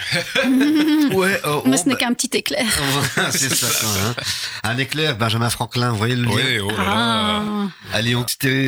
Ouais, 1.14 1.40
oh, 1.46 1.64
oh, 1.66 1.78
ce 1.78 1.86
n'est 1.88 1.94
bah- 1.94 2.00
qu'un 2.00 2.14
petit 2.14 2.30
éclair. 2.36 2.66
c'est 3.32 3.54
ça. 3.56 3.68
hein. 4.10 4.16
Un 4.64 4.78
éclair, 4.78 5.16
Benjamin 5.18 5.50
Franklin, 5.50 5.90
vous 5.92 5.98
voyez 5.98 6.18
le 6.18 6.24
lien 6.24 6.32
Oui, 6.36 6.60
oh 6.60 6.70
là 6.70 6.78
là. 6.78 6.84
Ah. 6.86 7.68
Allez, 7.94 8.14
on, 8.16 8.26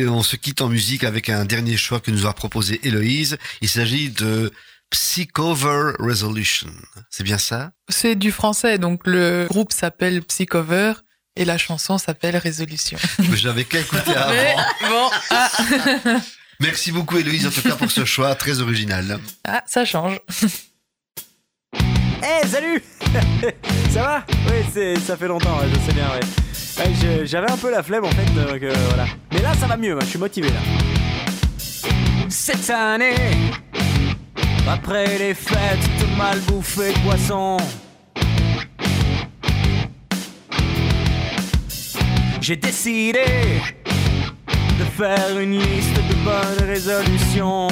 on 0.08 0.22
se 0.22 0.36
quitte 0.36 0.62
en 0.62 0.68
musique 0.70 1.04
avec 1.04 1.28
un 1.28 1.44
dernier 1.44 1.76
choix 1.76 2.00
que 2.00 2.10
nous 2.10 2.24
a 2.26 2.32
proposé 2.32 2.80
Héloïse. 2.82 3.36
Il 3.60 3.68
s'agit 3.68 4.08
de 4.08 4.50
Psychover 4.90 5.92
Resolution. 5.98 6.68
C'est 7.10 7.22
bien 7.24 7.38
ça? 7.38 7.70
C'est 7.88 8.16
du 8.16 8.32
français, 8.32 8.78
donc 8.78 9.02
le 9.06 9.46
groupe 9.48 9.72
s'appelle 9.72 10.22
Psycover 10.22 10.94
et 11.36 11.44
la 11.44 11.58
chanson 11.58 11.96
s'appelle 11.98 12.36
Résolution. 12.36 12.98
J'avais 13.34 13.64
qu'à 13.64 13.80
écouter 13.80 14.14
avant. 14.14 14.30
Mais 14.32 14.54
bon, 14.88 15.10
ah, 15.30 15.50
Merci 16.60 16.92
beaucoup 16.92 17.16
Héloïse 17.16 17.46
en 17.46 17.50
tout 17.50 17.62
cas 17.62 17.76
pour 17.76 17.90
ce 17.90 18.04
choix 18.04 18.34
très 18.34 18.60
original. 18.60 19.18
ah, 19.46 19.62
ça 19.66 19.84
change. 19.84 20.18
Eh 21.72 22.46
salut 22.48 22.82
Ça 23.90 24.02
va? 24.02 24.26
Oui, 24.48 24.64
c'est 24.74 24.98
ça 25.00 25.16
fait 25.16 25.28
longtemps, 25.28 25.58
je 25.72 25.86
sais 25.86 25.94
bien, 25.94 26.08
ouais. 26.10 26.20
Ouais, 26.84 26.92
je- 27.20 27.24
J'avais 27.26 27.50
un 27.50 27.56
peu 27.56 27.70
la 27.70 27.82
flemme 27.82 28.04
en 28.04 28.10
fait, 28.10 28.24
donc 28.34 28.62
euh, 28.62 28.74
voilà. 28.88 29.06
Mais 29.32 29.40
là, 29.40 29.54
ça 29.54 29.66
va 29.66 29.76
mieux, 29.76 29.96
je 30.00 30.06
suis 30.06 30.18
motivé 30.18 30.48
là. 30.50 30.60
Cette 32.28 32.68
année, 32.70 33.14
après 34.72 35.18
les 35.18 35.34
fêtes, 35.34 35.88
tout 35.98 36.16
mal 36.16 36.38
bouffé 36.40 36.92
de 36.92 36.98
poisson. 37.00 37.56
J'ai 42.40 42.56
décidé 42.56 43.24
de 44.78 44.84
faire 44.96 45.38
une 45.38 45.58
liste 45.58 45.96
de 46.08 46.14
bonnes 46.24 46.68
résolutions. 46.68 47.68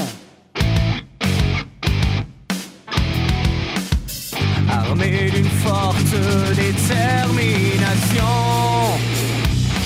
armé 4.71 5.31
d'une 5.35 5.53
forte 5.65 6.15
détermination. 6.55 8.25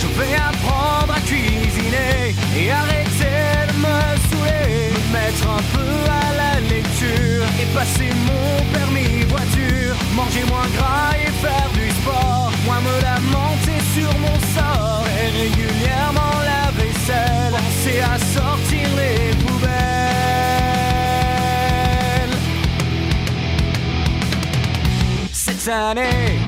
Je 0.01 0.07
vais 0.19 0.35
apprendre 0.35 1.15
à 1.15 1.21
cuisiner 1.21 2.35
et 2.57 2.71
arrêter 2.71 3.69
de 3.69 3.75
me 3.79 4.22
mettre 5.33 5.49
un 5.49 5.63
peu 5.75 5.93
à 6.11 6.33
la 6.37 6.61
lecture 6.61 7.45
et 7.61 7.67
passer 7.75 8.11
mon 8.27 8.65
permis 8.73 9.23
voiture, 9.25 9.97
manger 10.15 10.45
moins 10.49 10.69
gras 10.77 11.13
et 11.17 11.31
faire 11.31 11.71
du 11.75 11.91
sport, 11.91 12.53
moins 12.65 12.81
me 12.81 13.01
lamenter 13.03 13.81
sur 13.95 14.19
mon 14.19 14.39
sort 14.55 15.05
et 15.07 15.29
régulièrement 15.43 16.35
la 16.45 16.71
vaisselle, 16.73 17.53
penser 17.53 18.01
à 18.01 18.19
sortir 18.19 18.89
les 18.97 19.35
poubelles. 19.37 19.73
Cette 25.33 25.69
année, 25.69 26.39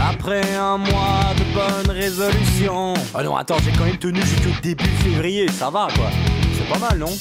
après 0.00 0.54
un 0.54 0.78
mois 0.78 1.34
de 1.38 1.44
bonnes 1.54 1.96
résolutions. 1.96 2.94
Ah 3.14 3.22
non, 3.22 3.36
attends, 3.36 3.58
j'ai 3.64 3.72
quand 3.72 3.84
même 3.84 3.98
tenu 3.98 4.20
jusqu'au 4.20 4.50
début 4.62 4.90
février, 5.02 5.48
ça 5.50 5.70
va 5.70 5.88
quoi. 5.94 6.10
C'est 6.56 6.68
pas 6.68 6.78
mal, 6.78 6.98
non? 6.98 7.12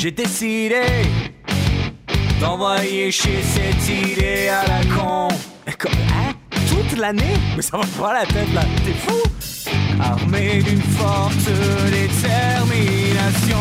J'ai 0.00 0.12
décidé 0.12 0.82
d'envoyer 2.40 3.10
chez 3.10 3.42
cette 3.42 3.88
idée 3.88 4.46
à 4.46 4.62
la 4.68 4.84
con. 4.94 5.26
Hein? 5.66 6.34
Toute 6.68 6.96
l'année? 6.96 7.34
Mais 7.56 7.62
ça 7.62 7.78
va 7.78 7.84
pas 8.00 8.12
la 8.12 8.24
tête 8.24 8.54
là, 8.54 8.62
t'es 8.84 8.92
fou? 8.92 9.20
Armé 10.00 10.62
d'une 10.62 10.80
forte 10.82 11.50
détermination. 11.90 13.58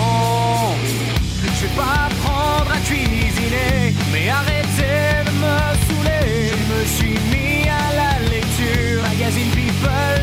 Je 1.41 1.65
vais 1.65 1.75
pas 1.75 2.05
apprendre 2.05 2.71
à 2.71 2.79
cuisiner, 2.85 3.95
mais 4.13 4.29
arrêtez 4.29 5.25
de 5.25 5.31
me 5.41 5.57
saouler. 5.87 6.51
Je 6.51 6.65
me 6.71 6.85
suis 6.85 7.17
mis 7.31 7.67
à 7.67 7.95
la 7.95 8.13
lecture, 8.29 9.01
magazine 9.01 9.49
People 9.55 10.16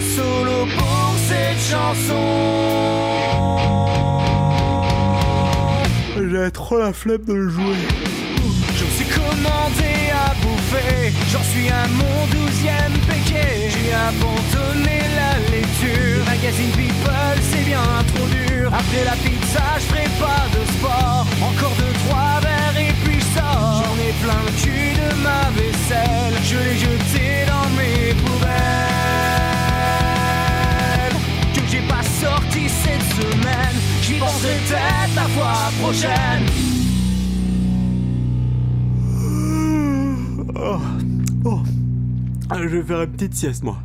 un 0.00 0.16
solo 0.16 0.66
pour 0.76 1.14
cette 1.28 1.60
chanson. 1.70 2.26
J'ai 6.30 6.50
trop 6.50 6.78
la 6.78 6.92
flemme 6.92 7.24
de 7.26 7.34
le 7.34 7.48
jouer. 7.48 7.82
Je 8.76 8.84
me 8.84 8.90
suis 8.90 9.06
commandé 9.06 9.92
à 10.26 10.34
bouffer, 10.42 11.12
j'en 11.32 11.42
suis 11.42 11.68
à 11.68 11.86
mon 12.00 12.18
douzième 12.34 12.96
péquet. 13.08 13.68
J'ai 13.74 13.92
abandonné 13.92 14.98
la 15.20 15.32
lecture. 15.54 16.24
Magazine 16.26 16.72
People, 16.80 17.36
c'est 17.50 17.64
bien 17.64 17.88
trop 18.14 18.26
dur. 18.26 18.72
Après 18.72 19.04
la 19.04 19.16
pizza, 19.24 19.64
je 19.80 19.86
ferai 19.90 20.08
pas 20.24 20.44
de 20.56 20.62
sport. 20.76 21.26
Encore 21.42 21.74
deux, 21.78 21.94
trois 22.06 22.40
verres 22.40 22.78
et 22.88 22.92
puis 23.04 23.18
je 23.20 23.38
sors. 23.38 23.82
J'en 23.82 23.96
ai 24.06 24.12
plein 24.22 24.40
le 24.46 24.52
cul 24.62 24.92
de 25.02 25.10
ma 25.26 25.42
vaisselle. 25.56 26.34
Je 26.44 26.56
l'ai 26.56 26.78
jeté 26.78 27.44
dans 27.52 27.68
mes 27.76 28.14
poubelles. 28.14 28.89
J'y 34.02 34.18
penserai 34.18 34.56
peut-être 34.68 35.14
la 35.14 35.28
fois 35.28 35.70
prochaine. 35.80 36.46
Oh, 40.56 40.78
oh. 41.44 41.60
Ah, 42.50 42.56
Je 42.62 42.66
vais 42.68 42.82
faire 42.82 43.02
une 43.02 43.10
petite 43.10 43.34
sieste, 43.34 43.62
moi. 43.62 43.78